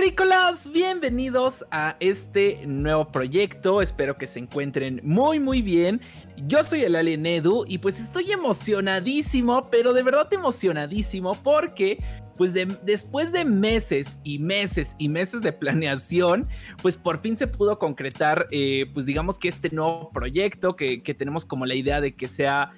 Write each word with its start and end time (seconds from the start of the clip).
terrícolas, 0.00 0.72
bienvenidos 0.72 1.66
a 1.70 1.98
este 2.00 2.64
nuevo 2.66 3.08
proyecto. 3.08 3.82
Espero 3.82 4.16
que 4.16 4.26
se 4.26 4.38
encuentren 4.38 5.02
muy 5.04 5.38
muy 5.38 5.60
bien. 5.60 6.00
Yo 6.46 6.64
soy 6.64 6.84
el 6.84 6.96
Alien 6.96 7.26
Edu 7.26 7.66
y 7.68 7.76
pues 7.76 8.00
estoy 8.00 8.32
emocionadísimo, 8.32 9.68
pero 9.68 9.92
de 9.92 10.02
verdad 10.02 10.32
emocionadísimo 10.32 11.34
porque 11.42 12.02
pues 12.38 12.54
después 12.54 13.30
de 13.30 13.44
meses 13.44 14.18
y 14.24 14.38
meses 14.38 14.96
y 14.96 15.10
meses 15.10 15.42
de 15.42 15.52
planeación, 15.52 16.48
pues 16.80 16.96
por 16.96 17.20
fin 17.20 17.36
se 17.36 17.46
pudo 17.46 17.78
concretar, 17.78 18.48
eh, 18.52 18.86
pues 18.94 19.04
digamos 19.04 19.38
que 19.38 19.48
este 19.48 19.68
nuevo 19.68 20.08
proyecto 20.12 20.76
que, 20.76 21.02
que 21.02 21.12
tenemos 21.12 21.44
como 21.44 21.66
la 21.66 21.74
idea 21.74 22.00
de 22.00 22.14
que 22.14 22.26
sea 22.26 22.72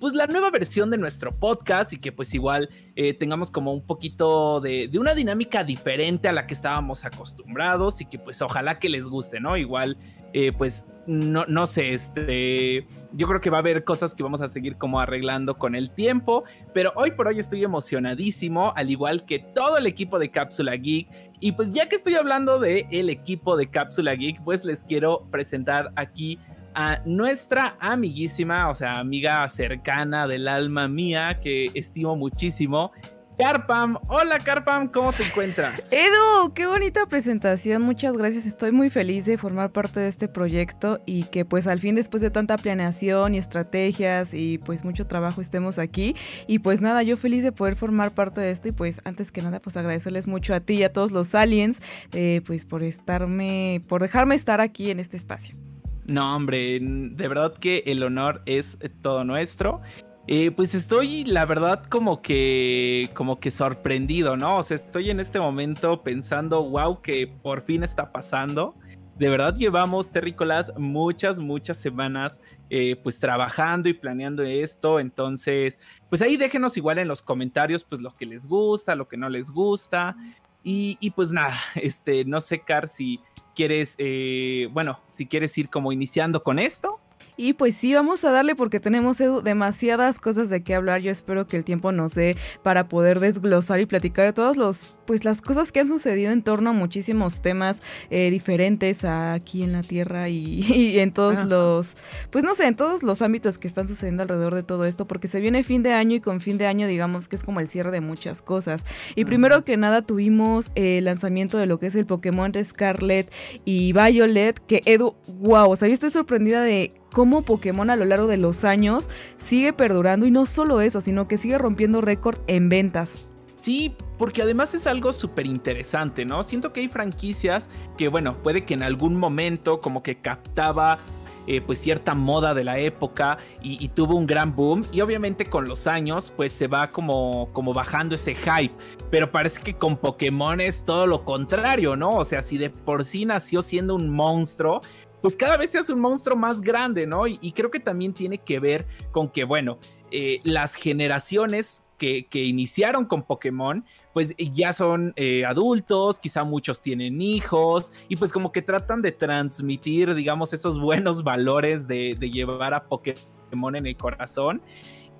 pues 0.00 0.14
la 0.14 0.26
nueva 0.26 0.50
versión 0.50 0.90
de 0.90 0.96
nuestro 0.96 1.32
podcast 1.32 1.92
y 1.92 1.98
que 1.98 2.10
pues 2.10 2.34
igual 2.34 2.70
eh, 2.96 3.14
tengamos 3.14 3.50
como 3.50 3.72
un 3.72 3.86
poquito 3.86 4.60
de, 4.60 4.88
de, 4.88 4.98
una 4.98 5.14
dinámica 5.14 5.62
diferente 5.62 6.28
a 6.28 6.32
la 6.32 6.46
que 6.46 6.54
estábamos 6.54 7.04
acostumbrados 7.04 8.00
y 8.00 8.06
que 8.06 8.18
pues 8.18 8.40
ojalá 8.42 8.78
que 8.78 8.88
les 8.88 9.06
guste, 9.06 9.38
¿no? 9.40 9.56
Igual 9.56 9.96
eh, 10.32 10.52
pues 10.52 10.86
no, 11.06 11.44
no 11.46 11.66
sé, 11.66 11.92
este, 11.92 12.86
yo 13.12 13.26
creo 13.26 13.40
que 13.40 13.50
va 13.50 13.56
a 13.56 13.60
haber 13.60 13.82
cosas 13.82 14.14
que 14.14 14.22
vamos 14.22 14.40
a 14.42 14.48
seguir 14.48 14.76
como 14.76 15.00
arreglando 15.00 15.58
con 15.58 15.74
el 15.74 15.90
tiempo, 15.90 16.44
pero 16.72 16.92
hoy 16.94 17.10
por 17.10 17.26
hoy 17.26 17.40
estoy 17.40 17.64
emocionadísimo, 17.64 18.72
al 18.76 18.90
igual 18.90 19.24
que 19.24 19.40
todo 19.40 19.76
el 19.76 19.86
equipo 19.86 20.20
de 20.20 20.30
Cápsula 20.30 20.76
Geek. 20.76 21.08
Y 21.40 21.52
pues 21.52 21.72
ya 21.72 21.88
que 21.88 21.96
estoy 21.96 22.14
hablando 22.14 22.60
de 22.60 22.86
el 22.92 23.10
equipo 23.10 23.56
de 23.56 23.70
Cápsula 23.70 24.14
Geek, 24.14 24.44
pues 24.44 24.64
les 24.64 24.84
quiero 24.84 25.26
presentar 25.32 25.90
aquí 25.96 26.38
a 26.80 27.02
nuestra 27.04 27.76
amiguísima, 27.78 28.70
o 28.70 28.74
sea, 28.74 28.98
amiga 28.98 29.46
cercana 29.50 30.26
del 30.26 30.48
alma 30.48 30.88
mía, 30.88 31.38
que 31.38 31.70
estimo 31.74 32.16
muchísimo. 32.16 32.90
Carpam, 33.36 33.98
hola 34.08 34.38
Carpam, 34.38 34.88
¿cómo 34.88 35.12
te 35.12 35.22
encuentras? 35.22 35.92
Edu, 35.92 36.54
qué 36.54 36.66
bonita 36.66 37.04
presentación, 37.04 37.82
muchas 37.82 38.14
gracias, 38.14 38.46
estoy 38.46 38.72
muy 38.72 38.88
feliz 38.88 39.26
de 39.26 39.36
formar 39.36 39.72
parte 39.72 40.00
de 40.00 40.08
este 40.08 40.26
proyecto 40.26 41.00
y 41.04 41.24
que 41.24 41.44
pues 41.44 41.66
al 41.66 41.80
fin 41.80 41.94
después 41.94 42.22
de 42.22 42.30
tanta 42.30 42.56
planeación 42.56 43.34
y 43.34 43.38
estrategias 43.38 44.32
y 44.32 44.56
pues 44.56 44.82
mucho 44.82 45.06
trabajo 45.06 45.42
estemos 45.42 45.78
aquí 45.78 46.16
y 46.46 46.60
pues 46.60 46.80
nada, 46.80 47.02
yo 47.02 47.18
feliz 47.18 47.42
de 47.42 47.52
poder 47.52 47.76
formar 47.76 48.12
parte 48.12 48.40
de 48.40 48.50
esto 48.50 48.68
y 48.68 48.72
pues 48.72 49.02
antes 49.04 49.32
que 49.32 49.42
nada 49.42 49.60
pues 49.60 49.76
agradecerles 49.76 50.26
mucho 50.26 50.54
a 50.54 50.60
ti 50.60 50.74
y 50.74 50.82
a 50.82 50.92
todos 50.94 51.10
los 51.10 51.34
aliens 51.34 51.80
eh, 52.12 52.40
pues 52.46 52.64
por 52.64 52.82
estarme, 52.82 53.82
por 53.86 54.00
dejarme 54.00 54.34
estar 54.34 54.62
aquí 54.62 54.90
en 54.90 54.98
este 55.00 55.18
espacio. 55.18 55.69
No, 56.10 56.34
hombre, 56.34 56.80
de 56.80 57.28
verdad 57.28 57.54
que 57.54 57.84
el 57.86 58.02
honor 58.02 58.42
es 58.44 58.76
todo 59.00 59.22
nuestro. 59.22 59.80
Eh, 60.26 60.50
pues 60.50 60.74
estoy, 60.74 61.22
la 61.22 61.46
verdad, 61.46 61.84
como 61.88 62.20
que, 62.20 63.10
como 63.14 63.38
que 63.38 63.52
sorprendido, 63.52 64.36
¿no? 64.36 64.58
O 64.58 64.62
sea, 64.64 64.74
estoy 64.74 65.10
en 65.10 65.20
este 65.20 65.38
momento 65.38 66.02
pensando, 66.02 66.64
wow, 66.64 67.00
que 67.00 67.28
por 67.28 67.62
fin 67.62 67.84
está 67.84 68.10
pasando. 68.10 68.74
De 69.20 69.28
verdad 69.28 69.54
llevamos, 69.54 70.10
terrícolas, 70.10 70.72
muchas, 70.76 71.38
muchas 71.38 71.76
semanas, 71.76 72.40
eh, 72.70 72.96
pues 73.00 73.20
trabajando 73.20 73.88
y 73.88 73.92
planeando 73.92 74.42
esto. 74.42 74.98
Entonces, 74.98 75.78
pues 76.08 76.22
ahí 76.22 76.36
déjenos 76.36 76.76
igual 76.76 76.98
en 76.98 77.06
los 77.06 77.22
comentarios, 77.22 77.84
pues 77.84 78.00
lo 78.00 78.12
que 78.16 78.26
les 78.26 78.46
gusta, 78.46 78.96
lo 78.96 79.06
que 79.06 79.16
no 79.16 79.28
les 79.28 79.48
gusta. 79.52 80.16
Y, 80.64 80.98
y 81.00 81.10
pues 81.10 81.30
nada, 81.30 81.56
este, 81.76 82.24
no 82.24 82.40
sé, 82.40 82.62
Car, 82.62 82.88
si 82.88 83.20
quieres, 83.54 83.94
eh, 83.98 84.68
bueno, 84.72 85.00
si 85.10 85.26
quieres 85.26 85.56
ir 85.58 85.68
como 85.68 85.92
iniciando 85.92 86.42
con 86.42 86.58
esto. 86.58 86.99
Y 87.42 87.54
pues 87.54 87.74
sí, 87.74 87.94
vamos 87.94 88.22
a 88.24 88.32
darle 88.32 88.54
porque 88.54 88.80
tenemos 88.80 89.16
demasiadas 89.16 90.20
cosas 90.20 90.50
de 90.50 90.62
qué 90.62 90.74
hablar. 90.74 91.00
Yo 91.00 91.10
espero 91.10 91.46
que 91.46 91.56
el 91.56 91.64
tiempo 91.64 91.90
nos 91.90 92.12
dé 92.12 92.36
para 92.62 92.86
poder 92.86 93.18
desglosar 93.18 93.80
y 93.80 93.86
platicar 93.86 94.26
de 94.26 94.34
todas 94.34 94.58
los, 94.58 94.98
pues, 95.06 95.24
las 95.24 95.40
cosas 95.40 95.72
que 95.72 95.80
han 95.80 95.88
sucedido 95.88 96.32
en 96.32 96.42
torno 96.42 96.68
a 96.68 96.72
muchísimos 96.74 97.40
temas 97.40 97.80
eh, 98.10 98.30
diferentes 98.30 99.04
aquí 99.04 99.62
en 99.62 99.72
la 99.72 99.82
Tierra 99.82 100.28
y, 100.28 100.98
en 100.98 101.12
todos 101.12 101.48
los, 101.48 101.96
pues 102.30 102.44
no 102.44 102.54
sé, 102.54 102.66
en 102.66 102.76
todos 102.76 103.02
los 103.02 103.22
ámbitos 103.22 103.56
que 103.56 103.68
están 103.68 103.88
sucediendo 103.88 104.22
alrededor 104.22 104.54
de 104.54 104.62
todo 104.62 104.84
esto, 104.84 105.06
porque 105.06 105.26
se 105.26 105.40
viene 105.40 105.64
fin 105.64 105.82
de 105.82 105.94
año 105.94 106.16
y 106.16 106.20
con 106.20 106.42
fin 106.42 106.58
de 106.58 106.66
año 106.66 106.86
digamos 106.88 107.26
que 107.26 107.36
es 107.36 107.42
como 107.42 107.60
el 107.60 107.68
cierre 107.68 107.90
de 107.90 108.02
muchas 108.02 108.42
cosas. 108.42 108.84
Y 109.14 109.24
primero 109.24 109.64
que 109.64 109.78
nada 109.78 110.02
tuvimos 110.02 110.70
el 110.74 111.06
lanzamiento 111.06 111.56
de 111.56 111.64
lo 111.64 111.80
que 111.80 111.86
es 111.86 111.94
el 111.94 112.04
Pokémon 112.04 112.52
Scarlet 112.62 113.32
y 113.64 113.94
Violet, 113.94 114.58
que 114.66 114.82
Edu, 114.84 115.16
wow, 115.38 115.70
o 115.70 115.76
sea, 115.76 115.88
yo 115.88 115.94
estoy 115.94 116.10
sorprendida 116.10 116.60
de 116.62 116.92
cómo 117.12 117.42
Pokémon 117.42 117.90
a 117.90 117.96
lo 117.96 118.04
largo 118.04 118.26
de 118.26 118.36
los 118.36 118.64
años 118.64 119.08
sigue 119.38 119.72
perdurando 119.72 120.26
y 120.26 120.30
no 120.30 120.46
solo 120.46 120.80
eso, 120.80 121.00
sino 121.00 121.28
que 121.28 121.36
sigue 121.36 121.58
rompiendo 121.58 122.00
récord 122.00 122.38
en 122.46 122.68
ventas. 122.68 123.28
Sí, 123.60 123.94
porque 124.18 124.42
además 124.42 124.72
es 124.72 124.86
algo 124.86 125.12
súper 125.12 125.46
interesante, 125.46 126.24
¿no? 126.24 126.42
Siento 126.42 126.72
que 126.72 126.80
hay 126.80 126.88
franquicias 126.88 127.68
que, 127.98 128.08
bueno, 128.08 128.42
puede 128.42 128.64
que 128.64 128.74
en 128.74 128.82
algún 128.82 129.16
momento 129.16 129.80
como 129.80 130.02
que 130.02 130.16
captaba 130.16 130.98
eh, 131.46 131.60
pues 131.60 131.80
cierta 131.80 132.14
moda 132.14 132.54
de 132.54 132.64
la 132.64 132.78
época 132.78 133.38
y, 133.62 133.88
tuvo 133.88 134.14
un 134.14 134.26
gran 134.26 134.54
boom 134.54 134.84
y 134.92 135.00
obviamente 135.00 135.46
con 135.46 135.66
los 135.66 135.86
años 135.86 136.32
pues 136.36 136.52
se 136.52 136.68
va 136.68 136.90
como, 136.90 137.48
como 137.52 137.72
bajando 137.72 138.14
ese 138.14 138.34
hype, 138.34 138.74
pero 139.10 139.32
parece 139.32 139.60
que 139.60 139.74
con 139.74 139.96
Pokémon 139.96 140.60
es 140.60 140.84
todo 140.84 141.06
lo 141.06 141.24
contrario, 141.24 141.96
¿no? 141.96 142.14
O 142.16 142.24
sea, 142.24 142.42
si 142.42 142.56
de 142.56 142.70
por 142.70 143.04
sí 143.04 143.24
nació 143.24 143.62
siendo 143.62 143.94
un 143.94 144.10
monstruo, 144.10 144.80
pues 145.22 145.36
cada 145.36 145.56
vez 145.56 145.70
se 145.70 145.78
hace 145.78 145.92
un 145.92 146.00
monstruo 146.00 146.36
más 146.36 146.60
grande, 146.60 147.06
¿no? 147.06 147.26
Y, 147.26 147.52
creo 147.52 147.70
que 147.70 147.80
también 147.80 148.12
tiene 148.12 148.38
que 148.38 148.58
ver 148.58 148.86
con 149.12 149.28
que, 149.28 149.44
bueno, 149.44 149.78
eh, 150.10 150.40
las 150.44 150.74
generaciones 150.74 151.82
que, 152.00 152.44
iniciaron 152.44 153.04
con 153.04 153.22
Pokémon, 153.22 153.84
pues 154.14 154.34
ya 154.38 154.72
son 154.72 155.12
eh, 155.16 155.44
adultos, 155.44 156.18
quizá 156.18 156.44
muchos 156.44 156.80
tienen 156.80 157.20
hijos, 157.20 157.92
y 158.08 158.16
pues 158.16 158.32
como 158.32 158.52
que 158.52 158.62
tratan 158.62 159.02
de 159.02 159.12
transmitir, 159.12 160.14
digamos, 160.14 160.52
esos 160.52 160.80
buenos 160.80 161.22
valores 161.22 161.86
de, 161.86 162.16
llevar 162.32 162.74
a 162.74 162.84
Pokémon 162.84 163.76
en 163.76 163.86
el 163.86 163.96
corazón. 163.96 164.62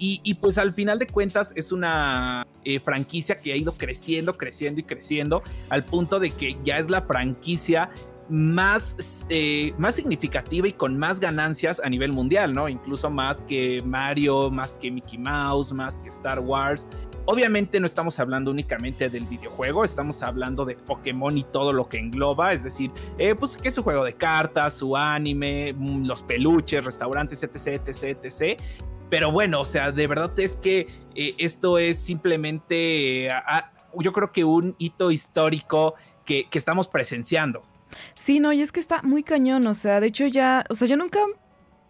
Y, 0.03 0.33
pues 0.37 0.57
al 0.57 0.73
final 0.73 0.99
de 0.99 1.07
cuentas 1.07 1.53
es 1.57 1.73
una 1.73 2.47
eh, 2.65 2.81
franquicia 2.81 3.37
que 3.37 3.53
ha 3.53 3.57
ido 3.57 3.73
creciendo, 3.73 4.39
creciendo 4.39 4.81
y 4.81 4.85
creciendo, 4.85 5.43
al 5.69 5.85
punto 5.85 6.19
de 6.19 6.31
que 6.31 6.57
ya 6.65 6.79
es 6.79 6.89
la 6.89 7.03
franquicia 7.03 7.91
más, 8.31 9.27
eh, 9.29 9.75
más 9.77 9.97
significativa 9.97 10.69
y 10.69 10.73
con 10.73 10.97
más 10.97 11.19
ganancias 11.19 11.81
a 11.83 11.89
nivel 11.89 12.13
mundial, 12.13 12.55
¿no? 12.55 12.69
Incluso 12.69 13.11
más 13.11 13.43
que 13.43 13.83
Mario, 13.85 14.51
más 14.51 14.75
que 14.75 14.91
Mickey 14.91 15.19
Mouse, 15.19 15.73
más 15.73 15.99
que 15.99 16.09
Star 16.09 16.39
Wars. 16.39 16.87
Obviamente 17.27 17.81
no 17.81 17.87
estamos 17.87 18.19
hablando 18.21 18.51
únicamente 18.53 19.11
del 19.11 19.27
videojuego, 19.27 19.85
estamos 19.85 20.23
hablando 20.23 20.65
de 20.65 20.77
Pokémon 20.77 21.37
y 21.37 21.43
todo 21.43 21.73
lo 21.73 21.89
que 21.89 21.99
engloba, 21.99 22.53
es 22.53 22.63
decir, 22.63 22.93
eh, 23.19 23.35
pues 23.35 23.57
que 23.57 23.69
es 23.69 23.75
su 23.75 23.83
juego 23.83 24.05
de 24.05 24.15
cartas, 24.15 24.75
su 24.75 24.97
anime, 24.97 25.73
mm, 25.73 26.07
los 26.07 26.23
peluches, 26.23 26.85
restaurantes, 26.85 27.43
etc, 27.43 27.83
etc, 27.85 28.19
etc. 28.23 28.61
Pero 29.11 29.33
bueno, 29.33 29.61
o 29.61 29.65
sea, 29.65 29.91
de 29.91 30.07
verdad 30.07 30.39
es 30.39 30.57
que 30.57 30.87
eh, 31.17 31.35
esto 31.39 31.79
es 31.79 31.99
simplemente, 31.99 33.29
yo 33.99 34.13
creo 34.13 34.31
que 34.31 34.45
un 34.45 34.77
hito 34.79 35.11
histórico 35.11 35.95
que 36.25 36.47
estamos 36.53 36.87
presenciando. 36.87 37.63
Sí, 38.15 38.41
no, 38.41 38.53
y 38.53 38.63
es 38.63 38.73
que 38.73 38.81
está 38.81 39.03
muy 39.03 39.23
cañón, 39.23 39.67
o 39.67 39.75
sea, 39.75 40.01
de 40.01 40.09
hecho 40.09 40.27
ya, 40.27 40.65
o 40.69 40.75
sea, 40.75 40.87
yo 40.89 40.97
nunca 40.97 41.21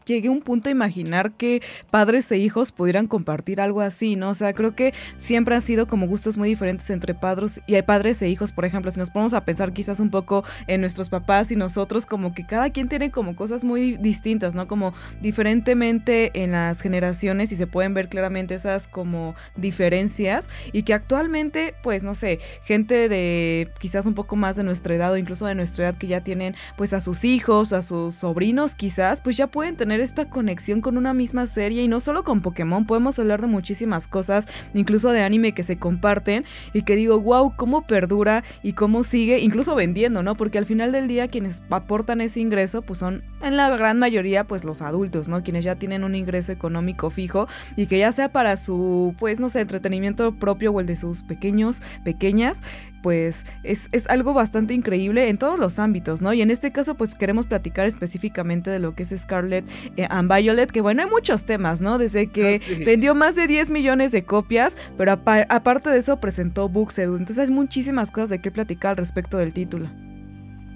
llegué 0.05 0.29
a 0.29 0.33
un 0.33 0.41
punto 0.41 0.69
a 0.69 0.73
imaginar 0.73 1.33
que 1.33 1.63
padres 1.91 2.31
e 2.33 2.39
hijos 2.39 2.73
pudieran 2.73 3.07
compartir 3.07 3.61
algo 3.61 3.81
así, 3.81 4.17
¿no? 4.17 4.31
O 4.31 4.35
sea, 4.35 4.53
creo 4.53 4.75
que 4.75 4.95
siempre 5.17 5.55
han 5.55 5.63
sido 5.63 5.87
como 5.87 6.07
gustos 6.07 6.37
muy 6.37 6.49
diferentes 6.49 6.91
entre 6.91 7.15
padres 7.15 7.61
y 7.67 7.75
hay 7.75 7.83
padres 7.83 8.21
e 8.23 8.29
hijos, 8.29 8.53
por 8.53 8.65
ejemplo, 8.65 8.91
si 8.91 8.99
nos 8.99 9.11
ponemos 9.11 9.35
a 9.35 9.45
pensar 9.45 9.73
quizás 9.73 10.01
un 10.01 10.11
poco 10.11 10.45
en 10.67 10.81
nuestros 10.81 11.09
papás 11.09 11.51
y 11.53 11.57
nosotros, 11.57 12.07
como 12.07 12.35
que 12.35 12.47
cada 12.47 12.71
quien 12.71 12.89
tiene 12.89 13.11
como 13.11 13.37
cosas 13.37 13.65
muy 13.65 13.97
distintas, 13.97 14.55
¿no? 14.55 14.67
Como 14.67 14.95
diferentemente 15.21 16.31
en 16.43 16.53
las 16.53 16.81
generaciones 16.81 17.53
y 17.53 17.57
se 17.57 17.67
pueden 17.67 17.95
ver 17.95 18.09
claramente 18.09 18.55
esas 18.55 18.89
como 18.89 19.35
diferencias 19.57 20.49
y 20.73 20.83
que 20.83 20.95
actualmente, 20.95 21.75
pues, 21.83 22.03
no 22.03 22.15
sé, 22.15 22.41
gente 22.65 23.09
de 23.09 23.71
quizás 23.79 24.07
un 24.07 24.15
poco 24.15 24.37
más 24.37 24.57
de 24.57 24.65
nuestra 24.65 24.95
edad 24.95 25.13
o 25.13 25.17
incluso 25.17 25.47
de 25.47 25.55
nuestra 25.55 25.85
edad 25.85 25.99
que 25.99 26.07
ya 26.07 26.23
tienen 26.23 26.55
pues 26.77 26.93
a 26.93 27.01
sus 27.01 27.25
hijos, 27.25 27.73
a 27.73 27.83
sus 27.83 28.15
sobrinos 28.15 28.75
quizás, 28.75 29.21
pues 29.21 29.37
ya 29.37 29.47
pueden 29.47 29.77
tener 29.77 29.90
esta 29.99 30.27
conexión 30.27 30.81
con 30.81 30.97
una 30.97 31.13
misma 31.15 31.47
serie 31.47 31.83
y 31.83 31.89
no 31.89 31.99
solo 31.99 32.23
con 32.23 32.43
Pokémon, 32.43 32.87
podemos 32.87 33.19
hablar 33.19 33.41
de 33.41 33.49
muchísimas 33.49 34.07
cosas, 34.07 34.47
incluso 34.75 35.11
de 35.11 35.23
anime 35.23 35.53
que 35.53 35.65
se 35.65 35.79
comparten 35.79 36.45
y 36.73 36.83
que 36.83 36.95
digo, 36.95 37.19
wow, 37.21 37.55
cómo 37.57 37.83
perdura 37.83 38.45
y 38.63 38.75
cómo 38.75 39.03
sigue, 39.03 39.41
incluso 39.41 39.75
vendiendo, 39.75 40.23
¿no? 40.23 40.37
Porque 40.37 40.59
al 40.59 40.67
final 40.67 40.93
del 40.93 41.09
día 41.09 41.27
quienes 41.27 41.63
aportan 41.71 42.21
ese 42.21 42.39
ingreso 42.39 42.83
pues 42.83 42.99
son 43.01 43.25
en 43.43 43.57
la 43.57 43.75
gran 43.77 43.99
mayoría 43.99 44.45
pues 44.45 44.65
los 44.65 44.83
adultos, 44.83 45.27
¿no? 45.27 45.43
Quienes 45.43 45.65
ya 45.65 45.75
tienen 45.75 46.05
un 46.05 46.15
ingreso 46.15 46.53
económico 46.53 47.11
fijo 47.11 47.49
y 47.75 47.87
que 47.87 47.99
ya 47.99 48.13
sea 48.13 48.31
para 48.31 48.57
su 48.57 49.15
pues 49.19 49.41
no 49.41 49.49
sé, 49.49 49.61
entretenimiento 49.61 50.35
propio 50.35 50.73
o 50.73 50.81
el 50.81 50.87
de 50.87 50.97
sus 50.97 51.23
pequeños, 51.23 51.83
pequeñas, 52.05 52.61
pues 53.03 53.45
es, 53.63 53.89
algo 54.09 54.35
bastante 54.35 54.75
increíble 54.75 55.29
en 55.29 55.39
todos 55.39 55.59
los 55.59 55.79
ámbitos, 55.79 56.23
¿no? 56.23 56.33
Y 56.33 56.43
en 56.43 56.51
este 56.51 56.73
caso 56.73 56.95
pues 56.95 57.15
queremos 57.15 57.47
platicar 57.47 57.87
específicamente 57.87 58.71
de 58.71 58.79
lo 58.79 58.95
que 58.95 59.05
es 59.05 59.11
Scarlet 59.17 59.65
eh, 59.97 60.07
and 60.11 60.33
Violet, 60.33 60.71
que 60.71 60.81
bueno, 60.81 61.03
hay 61.03 61.11
muchos 61.11 61.45
temas, 61.45 61.81
¿no? 61.81 61.99
Desde 61.99 62.29
que 62.29 62.61
ah, 62.63 62.83
vendió 62.85 63.15
más 63.15 63.35
de 63.35 63.47
10 63.47 63.71
millones 63.71 64.13
de 64.13 64.25
copias, 64.25 64.77
pero 64.97 65.13
aparte 65.13 65.91
de 65.91 65.99
eso 65.99 66.21
presentó 66.21 66.69
Buxedu, 66.69 67.17
entonces 67.17 67.49
hay 67.49 67.55
muchísimas 67.55 68.11
cosas 68.11 68.31
de 68.31 68.41
qué 68.41 68.51
platicar 68.51 68.91
al 68.91 68.97
respecto 68.97 69.39
del 69.39 69.53
título. 69.53 69.89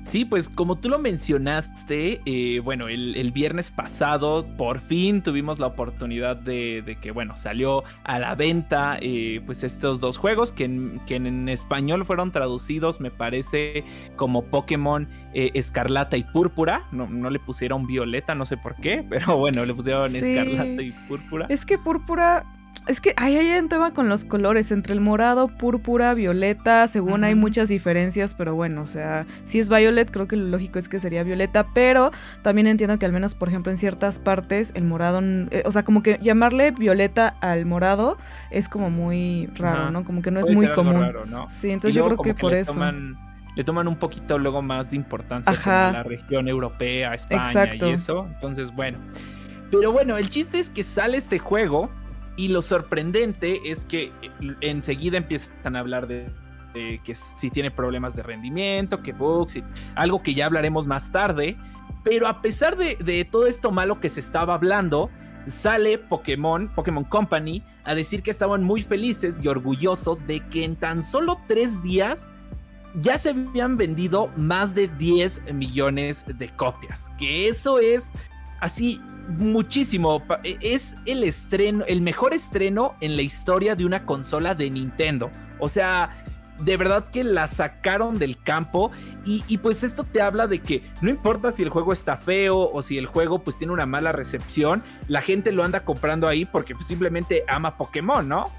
Sí, 0.05 0.25
pues 0.27 0.51
como 0.51 0.77
tú 0.77 0.91
lo 0.91 0.99
mencionaste, 0.99 2.21
eh, 2.27 2.61
bueno, 2.61 2.89
el, 2.89 3.33
viernes 3.33 3.71
pasado 3.71 4.47
por 4.57 4.79
fin 4.79 5.23
tuvimos 5.23 5.59
la 5.59 5.67
oportunidad 5.67 6.37
de, 6.37 6.99
que, 7.01 7.11
bueno, 7.11 7.37
salió 7.37 7.83
a 8.05 8.19
la 8.19 8.35
venta 8.35 8.99
eh, 9.01 9.41
pues 9.47 9.65
estos 9.65 10.01
dos 10.01 10.19
juegos 10.19 10.53
que 10.53 10.65
en, 10.65 11.01
que 11.07 11.17
en, 11.17 11.49
español 11.49 12.05
fueron 12.05 12.33
traducidos, 12.33 13.01
me 13.01 13.11
parece, 13.11 13.83
como 14.17 14.45
Pokémon 14.45 15.09
eh, 15.33 15.51
Escarlata 15.55 16.17
y 16.19 16.23
Púrpura. 16.23 16.87
No, 16.93 17.09
no, 17.09 17.31
le 17.31 17.41
pusieron 17.41 17.87
Violeta, 17.87 18.35
no 18.35 18.45
sé 18.45 18.59
por 18.59 18.77
qué, 18.77 19.05
pero 19.09 19.39
bueno, 19.39 19.65
le 19.65 19.75
pusieron 19.75 20.15
Escarlata 20.15 20.83
y 20.83 20.93
Púrpura. 21.09 21.47
Es 21.49 21.65
que 21.65 21.79
Púrpura 21.79 22.45
es 22.87 23.01
que 23.01 23.15
ahí 23.17 23.37
hay 23.37 23.59
un 23.59 23.69
tema 23.69 23.95
con 23.95 24.09
los 24.09 24.25
colores, 24.25 24.71
entre 24.71 24.93
el 24.93 25.01
morado, 25.01 25.49
púrpura, 25.49 26.13
violeta, 26.13 26.87
según 26.89 27.25
hay 27.25 27.35
muchas 27.35 27.69
diferencias, 27.69 28.35
pero 28.35 28.55
bueno, 28.55 28.83
o 28.83 28.87
sea, 28.87 29.27
si 29.45 29.59
es 29.59 29.69
violet, 29.71 30.11
creo 30.11 30.29
que 30.29 30.37
lo 30.37 30.49
lógico 30.49 30.79
es 30.79 30.89
que 30.89 31.01
sería 31.01 31.23
violeta, 31.23 31.67
pero 31.75 32.11
también 32.43 32.67
entiendo 32.67 32.99
que 32.99 33.07
al 33.07 33.13
menos, 33.13 33.35
por 33.35 33.49
ejemplo, 33.49 33.73
en 33.73 33.79
ciertas 33.79 34.19
partes, 34.19 34.73
el 34.75 34.85
morado, 34.85 35.21
eh, 35.51 35.63
o 35.65 35.73
sea, 35.73 35.83
como 35.83 36.03
que 36.03 36.19
llamarle 36.21 36.73
violeta 36.73 37.37
al 37.41 37.65
morado 37.65 38.19
es 38.51 38.69
como 38.69 38.91
muy 38.91 39.49
raro, 39.55 39.91
¿no? 39.91 40.05
Como 40.05 40.21
que 40.21 40.31
no 40.31 40.41
es 40.41 40.51
muy 40.51 40.71
común. 40.73 41.11
Sí, 41.49 41.71
entonces 41.71 41.95
yo 41.95 42.05
creo 42.05 42.19
que, 42.19 42.35
por 42.35 42.53
eso. 42.53 42.75
le 43.57 43.65
toman 43.65 43.89
un 43.89 43.97
poquito 43.97 44.39
luego 44.39 44.61
más 44.61 44.91
de 44.91 44.97
importancia 44.97 45.89
a 45.89 45.93
la 45.93 46.03
región 46.03 46.49
europea, 46.49 47.15
España 47.15 47.75
y 47.75 47.93
eso. 47.93 48.27
Entonces, 48.35 48.75
bueno. 48.75 48.99
Pero 49.71 49.91
bueno, 49.91 50.19
el 50.19 50.29
chiste 50.29 50.59
es 50.59 50.69
que 50.69 50.85
sale 50.85 51.17
este 51.17 51.39
juego 51.39 51.91
y 52.37 52.49
lo 52.49 52.63
sorprendente 52.63 53.61
es 53.71 53.85
que 53.85 54.13
eh, 54.23 54.31
enseguida 54.61 55.19
empiezan 55.19 55.77
a 55.77 55.81
hablar 55.81 56.07
de, 56.07 56.33
que 56.75 57.15
si 57.15 57.51
tiene 57.51 57.71
problemas 57.71 58.17
de 58.17 58.25
rendimiento, 58.25 59.01
que 59.01 59.13
bugs, 59.13 59.61
algo 59.95 60.23
que 60.23 60.35
ya 60.35 60.47
hablaremos 60.47 60.87
más 60.89 61.13
tarde. 61.13 61.57
Pero 62.03 62.27
a 62.27 62.43
pesar 62.43 62.77
de, 62.77 63.29
todo 63.31 63.47
esto 63.47 63.71
malo 63.71 64.01
que 64.01 64.11
se 64.11 64.19
estaba 64.19 64.55
hablando, 64.55 65.09
sale 65.47 65.99
Pokémon, 65.99 66.69
Pokémon 66.75 67.05
Company, 67.05 67.63
a 67.85 67.95
decir 67.95 68.23
que 68.23 68.33
estaban 68.33 68.65
muy 68.65 68.83
felices 68.83 69.37
y 69.41 69.47
orgullosos 69.47 70.27
de 70.27 70.41
que 70.49 70.65
en 70.65 70.75
tan 70.75 71.05
solo 71.05 71.41
tres 71.47 71.81
días 71.83 72.29
ya 73.01 73.19
se 73.19 73.31
habían 73.31 73.77
vendido 73.77 74.29
más 74.37 74.75
de 74.75 74.89
10 74.89 75.53
millones 75.55 76.25
de 76.27 76.49
copias. 76.57 77.11
Que 77.19 77.49
eso 77.49 77.79
es 77.79 78.11
así 78.61 79.01
muchísimo. 79.29 80.23
E, 80.43 80.59
es 80.61 80.95
el 81.07 81.25
estreno, 81.25 81.85
el 81.87 82.01
mejor 82.01 82.35
estreno 82.35 82.95
en 83.01 83.17
la 83.17 83.23
historia 83.23 83.75
de 83.75 83.85
una 83.85 84.05
consola 84.05 84.55
de 84.55 84.71
Nintendo. 84.71 85.31
O 85.59 85.69
sea, 85.69 86.11
de 86.59 86.77
verdad 86.77 87.09
que 87.09 87.25
la 87.25 87.49
sacaron 87.49 88.19
del 88.19 88.41
campo 88.41 88.93
y, 89.25 89.59
pues 89.59 89.83
esto 89.83 90.05
te 90.05 90.21
habla 90.21 90.47
de 90.47 90.61
que 90.61 90.83
no 91.01 91.11
importa 91.11 91.51
si 91.51 91.63
el 91.63 91.71
juego 91.71 91.93
está 91.93 92.17
feo 92.17 92.71
o 92.71 92.83
si 92.83 92.99
el 92.99 93.07
juego 93.07 93.43
pues 93.43 93.57
tiene 93.57 93.73
una 93.73 93.87
mala 93.87 94.13
recepción, 94.13 94.83
la 95.09 95.21
gente 95.21 95.51
lo 95.51 95.65
anda 95.65 95.85
comprando 95.85 96.29
ahí 96.29 96.45
porque 96.45 96.75
simplemente 96.87 97.45
ama 97.49 97.77
Pokémon, 97.77 98.29
¿no? 98.29 98.51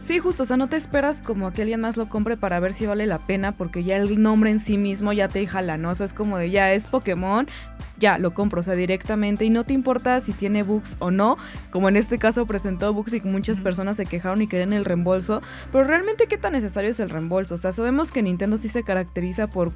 Sí, 0.00 0.18
justo, 0.18 0.42
o 0.42 0.46
sea, 0.46 0.56
no 0.56 0.68
te 0.68 0.76
esperas 0.76 1.20
como 1.22 1.52
que 1.52 1.62
alguien 1.62 1.80
más 1.80 1.96
lo 1.96 2.08
compre 2.08 2.36
para 2.36 2.60
ver 2.60 2.74
si 2.74 2.86
vale 2.86 3.06
la 3.06 3.18
pena, 3.18 3.52
porque 3.52 3.84
ya 3.84 3.96
el 3.96 4.20
nombre 4.20 4.50
en 4.50 4.60
sí 4.60 4.78
mismo 4.78 5.12
ya 5.12 5.28
te 5.28 5.46
jala, 5.46 5.76
¿no? 5.78 5.90
O 5.90 5.94
sea, 5.94 6.06
es 6.06 6.12
como 6.12 6.38
de 6.38 6.50
ya 6.50 6.72
es 6.72 6.86
Pokémon, 6.86 7.46
ya 7.98 8.18
lo 8.18 8.34
compro, 8.34 8.60
o 8.60 8.62
sea, 8.64 8.74
directamente 8.74 9.44
y 9.44 9.50
no 9.50 9.64
te 9.64 9.72
importa 9.72 10.20
si 10.20 10.32
tiene 10.32 10.62
bugs 10.62 10.96
o 10.98 11.10
no, 11.10 11.36
como 11.70 11.88
en 11.88 11.96
este 11.96 12.18
caso 12.18 12.46
presentó 12.46 12.92
bugs 12.92 13.12
y 13.14 13.20
muchas 13.22 13.60
personas 13.60 13.96
se 13.96 14.06
quejaron 14.06 14.42
y 14.42 14.46
querían 14.46 14.72
el 14.72 14.84
reembolso, 14.84 15.42
pero 15.72 15.84
realmente 15.84 16.26
qué 16.26 16.38
tan 16.38 16.52
necesario 16.52 16.90
es 16.90 17.00
el 17.00 17.10
reembolso, 17.10 17.54
o 17.54 17.58
sea, 17.58 17.72
sabemos 17.72 18.10
que 18.10 18.22
Nintendo 18.22 18.56
sí 18.56 18.68
se 18.68 18.82
caracteriza 18.82 19.46
por 19.46 19.72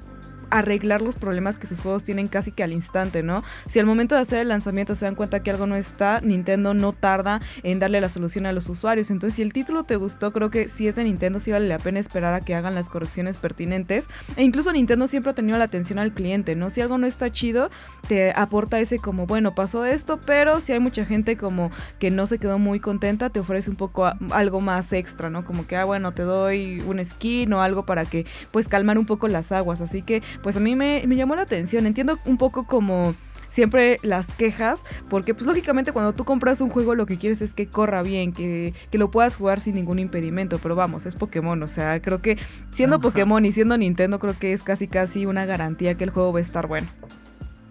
arreglar 0.50 1.02
los 1.02 1.16
problemas 1.16 1.58
que 1.58 1.66
sus 1.66 1.80
juegos 1.80 2.04
tienen 2.04 2.28
casi 2.28 2.52
que 2.52 2.62
al 2.62 2.72
instante, 2.72 3.22
¿no? 3.22 3.42
Si 3.66 3.78
al 3.78 3.86
momento 3.86 4.14
de 4.14 4.22
hacer 4.22 4.40
el 4.40 4.48
lanzamiento 4.48 4.94
se 4.94 5.04
dan 5.04 5.14
cuenta 5.14 5.42
que 5.42 5.50
algo 5.50 5.66
no 5.66 5.76
está, 5.76 6.20
Nintendo 6.20 6.74
no 6.74 6.92
tarda 6.92 7.40
en 7.62 7.78
darle 7.78 8.00
la 8.00 8.08
solución 8.08 8.46
a 8.46 8.52
los 8.52 8.68
usuarios. 8.68 9.10
Entonces, 9.10 9.36
si 9.36 9.42
el 9.42 9.52
título 9.52 9.84
te 9.84 9.96
gustó, 9.96 10.32
creo 10.32 10.50
que 10.50 10.68
si 10.68 10.88
es 10.88 10.96
de 10.96 11.04
Nintendo, 11.04 11.40
sí 11.40 11.52
vale 11.52 11.68
la 11.68 11.78
pena 11.78 11.98
esperar 11.98 12.34
a 12.34 12.40
que 12.40 12.54
hagan 12.54 12.74
las 12.74 12.88
correcciones 12.88 13.36
pertinentes. 13.36 14.06
E 14.36 14.42
incluso 14.42 14.72
Nintendo 14.72 15.08
siempre 15.08 15.32
ha 15.32 15.34
tenido 15.34 15.58
la 15.58 15.64
atención 15.64 15.98
al 15.98 16.12
cliente, 16.12 16.56
¿no? 16.56 16.70
Si 16.70 16.80
algo 16.80 16.98
no 16.98 17.06
está 17.06 17.30
chido, 17.30 17.70
te 18.08 18.32
aporta 18.34 18.80
ese 18.80 18.98
como, 18.98 19.26
bueno, 19.26 19.54
pasó 19.54 19.84
esto, 19.84 20.18
pero 20.24 20.60
si 20.60 20.72
hay 20.72 20.80
mucha 20.80 21.04
gente 21.04 21.36
como 21.36 21.70
que 21.98 22.10
no 22.10 22.26
se 22.26 22.38
quedó 22.38 22.58
muy 22.58 22.80
contenta, 22.80 23.30
te 23.30 23.40
ofrece 23.40 23.70
un 23.70 23.76
poco 23.76 24.10
algo 24.30 24.60
más 24.60 24.92
extra, 24.92 25.30
¿no? 25.30 25.44
Como 25.44 25.66
que, 25.66 25.76
ah, 25.76 25.84
bueno, 25.84 26.12
te 26.12 26.22
doy 26.22 26.80
un 26.80 27.04
skin 27.04 27.52
o 27.52 27.62
algo 27.62 27.84
para 27.86 28.04
que, 28.04 28.26
pues, 28.50 28.68
calmar 28.68 28.98
un 28.98 29.06
poco 29.06 29.28
las 29.28 29.52
aguas. 29.52 29.80
Así 29.80 30.02
que 30.02 30.22
pues 30.43 30.56
a 30.56 30.61
mí 30.61 30.76
me, 30.76 31.06
llamó 31.06 31.35
la 31.35 31.43
atención. 31.43 31.87
Entiendo 31.87 32.19
un 32.25 32.38
poco 32.38 32.67
como 32.67 33.14
siempre 33.49 33.99
las 34.02 34.26
quejas, 34.35 34.82
porque 35.08 35.35
pues 35.35 35.46
lógicamente 35.46 35.93
cuando 35.93 36.12
tú 36.12 36.25
compras 36.25 36.61
un 36.61 36.69
juego 36.69 36.94
lo 36.94 37.06
que 37.06 37.19
quieres 37.19 37.40
es 37.40 37.55
que 37.55 37.67
corra 37.67 38.02
bien, 38.02 38.32
que, 38.32 38.75
lo 38.93 39.11
puedas 39.11 39.37
jugar 39.37 39.61
sin 39.61 39.75
ningún 39.75 39.99
impedimento, 39.99 40.58
pero 40.58 40.75
vamos, 40.75 41.06
es 41.06 41.17
Pokémon, 41.17 41.62
o 41.62 41.69
sea, 41.69 42.00
creo 42.02 42.20
que 42.20 42.37
siendo 42.70 43.00
Pokémon 43.00 43.44
y 43.44 43.52
siendo 43.52 43.79
Nintendo 43.79 44.19
creo 44.19 44.38
que 44.38 44.52
es 44.52 44.62
casi 44.62 44.87
casi 44.87 45.25
una 45.25 45.46
garantía 45.46 45.96
que 45.96 46.05
el 46.05 46.11
juego 46.11 46.32
va 46.32 46.41
a 46.41 46.43
estar 46.43 46.67
bueno. 46.67 46.88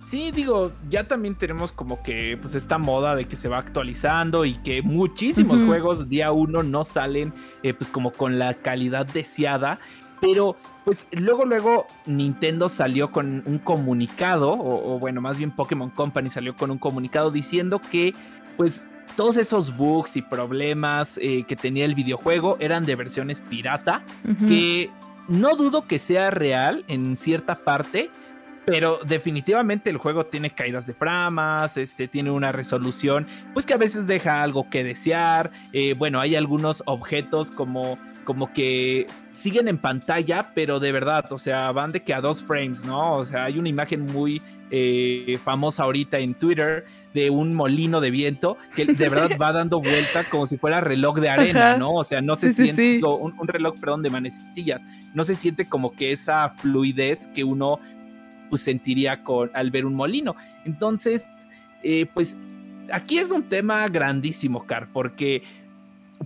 Sí, 0.08 0.32
digo, 0.32 0.72
ya 0.90 1.06
también 1.06 1.36
tenemos 1.36 1.74
como 1.74 2.02
que 2.02 2.38
pues 2.42 2.56
esta 2.56 2.78
moda 2.78 3.14
de 3.14 3.26
que 3.26 3.36
se 3.36 3.50
va 3.50 3.58
actualizando 3.58 4.46
y 4.46 4.54
que 4.54 4.82
muchísimos 4.82 5.62
juegos 5.64 6.08
día 6.08 6.32
uno 6.32 6.64
no 6.64 6.86
salen 6.86 7.34
eh, 7.62 7.74
pues 7.74 7.90
como 7.90 8.14
con 8.14 8.40
la 8.40 8.54
calidad 8.54 9.06
deseada 9.06 9.82
pero 10.20 10.56
pues 10.86 11.06
luego, 11.12 11.46
luego 11.46 11.88
Nintendo 12.06 12.70
salió 12.70 13.12
con 13.12 13.44
un 13.46 13.60
comunicado, 13.60 14.52
o, 14.52 15.00
bueno, 15.00 15.22
más 15.22 15.38
bien 15.38 15.52
Pokémon 15.52 15.90
Company 15.90 16.30
salió 16.30 16.56
con 16.56 16.72
un 16.72 16.78
comunicado 16.78 17.32
diciendo 17.32 17.80
que 17.80 18.14
pues 18.56 18.82
todos 19.16 19.38
esos 19.38 19.76
bugs 19.76 20.16
y 20.16 20.22
problemas 20.22 21.18
eh, 21.18 21.44
que 21.48 21.56
tenía 21.56 21.86
el 21.86 21.96
videojuego 21.96 22.58
eran 22.60 22.86
de 22.86 22.96
versiones 22.96 23.42
pirata, 23.42 24.04
que 24.48 24.90
no 25.28 25.56
dudo 25.56 25.88
que 25.88 26.00
sea 26.00 26.30
real 26.30 26.86
en 26.88 27.18
cierta 27.18 27.56
parte, 27.56 28.10
pero 28.66 29.00
definitivamente 29.06 29.90
el 29.90 29.98
juego 29.98 30.26
tiene 30.26 30.50
caídas 30.52 30.86
de 30.86 30.94
framas, 30.94 31.78
este, 31.78 32.08
tiene 32.08 32.32
una 32.32 32.52
resolución, 32.52 33.26
pues 33.54 33.66
que 33.66 33.74
a 33.74 33.78
veces 33.78 34.08
deja 34.08 34.44
algo 34.44 34.70
que 34.70 34.84
desear. 34.84 35.52
Eh, 35.72 35.94
bueno, 35.94 36.20
hay 36.20 36.36
algunos 36.36 36.84
objetos 36.86 37.50
como 37.50 37.98
como 38.28 38.52
que 38.52 39.08
siguen 39.32 39.70
en 39.70 39.78
pantalla, 39.78 40.52
pero 40.54 40.82
de 40.82 40.92
verdad, 40.92 41.32
o 41.32 41.38
sea, 41.38 41.72
van 41.72 41.94
de 41.94 42.04
que 42.04 42.14
a 42.14 42.20
dos 42.20 42.44
frames, 42.44 42.84
¿no? 42.84 43.14
O 43.14 43.24
sea, 43.24 43.46
hay 43.46 43.58
una 43.58 43.70
imagen 43.70 44.02
muy 44.04 44.42
eh, 44.70 45.40
famosa 45.46 45.84
ahorita 45.84 46.20
en 46.20 46.34
Twitter 46.34 46.84
de 47.14 47.30
un 47.30 47.56
molino 47.56 48.02
de 48.02 48.12
viento 48.12 48.58
que 48.76 48.84
de 48.84 49.08
verdad 49.08 49.30
va 49.42 49.54
dando 49.54 49.80
vuelta 49.80 50.26
como 50.26 50.46
si 50.46 50.58
fuera 50.58 50.82
reloj 50.82 51.20
de 51.20 51.30
arena, 51.30 51.78
¿no? 51.78 51.94
O 51.94 52.04
sea, 52.04 52.20
no 52.20 52.36
se 52.36 52.54
siente, 52.54 53.00
Un, 53.02 53.48
reloj, 53.48 53.76
perdón, 53.80 54.04
de 54.04 54.10
manecillas, 54.10 54.82
no 55.14 55.24
se 55.24 55.34
siente 55.34 55.70
como 55.70 55.94
que 55.94 56.12
esa 56.12 56.50
fluidez 56.50 57.28
que 57.28 57.46
uno 57.46 57.80
pues 58.50 58.62
sentiría 58.62 59.24
con, 59.24 59.52
al 59.54 59.72
ver 59.72 59.86
un 59.86 59.94
molino. 59.94 60.36
Entonces, 60.66 61.26
eh, 61.82 62.08
pues 62.14 62.36
aquí 62.92 63.20
es 63.20 63.32
un 63.32 63.44
tema 63.44 63.88
grandísimo, 63.88 64.66
Car, 64.66 64.90
porque 64.92 65.44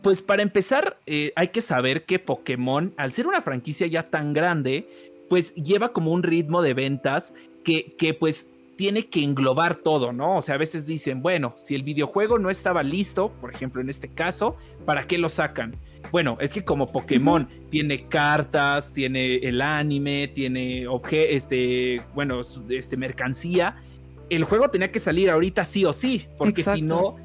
pues 0.01 0.21
para 0.21 0.41
empezar, 0.41 0.97
eh, 1.05 1.33
hay 1.35 1.49
que 1.49 1.61
saber 1.61 2.05
que 2.05 2.19
Pokémon, 2.19 2.93
al 2.97 3.13
ser 3.13 3.27
una 3.27 3.41
franquicia 3.41 3.87
ya 3.87 4.09
tan 4.09 4.33
grande, 4.33 4.87
pues 5.29 5.53
lleva 5.55 5.93
como 5.93 6.11
un 6.11 6.23
ritmo 6.23 6.61
de 6.61 6.73
ventas 6.73 7.33
que, 7.63 7.95
que 7.97 8.13
pues 8.13 8.47
tiene 8.75 9.07
que 9.07 9.23
englobar 9.23 9.75
todo, 9.75 10.11
¿no? 10.11 10.37
O 10.37 10.41
sea, 10.41 10.55
a 10.55 10.57
veces 10.57 10.85
dicen, 10.85 11.21
bueno, 11.21 11.55
si 11.57 11.75
el 11.75 11.83
videojuego 11.83 12.39
no 12.39 12.49
estaba 12.49 12.81
listo, 12.81 13.31
por 13.39 13.53
ejemplo 13.53 13.79
en 13.79 13.89
este 13.89 14.07
caso, 14.07 14.55
¿para 14.85 15.05
qué 15.05 15.17
lo 15.17 15.29
sacan? 15.29 15.75
Bueno, 16.11 16.37
es 16.41 16.51
que 16.51 16.65
como 16.65 16.91
Pokémon 16.91 17.47
tiene 17.69 18.07
cartas, 18.07 18.91
tiene 18.91 19.35
el 19.35 19.61
anime, 19.61 20.29
tiene 20.29 20.87
obje 20.87 21.35
este, 21.35 22.01
bueno, 22.15 22.41
este 22.69 22.97
mercancía, 22.97 23.75
el 24.31 24.45
juego 24.45 24.69
tenía 24.69 24.91
que 24.91 24.99
salir 24.99 25.29
ahorita 25.29 25.63
sí 25.63 25.85
o 25.85 25.93
sí, 25.93 26.25
porque 26.37 26.63
si 26.63 26.81
no 26.81 27.17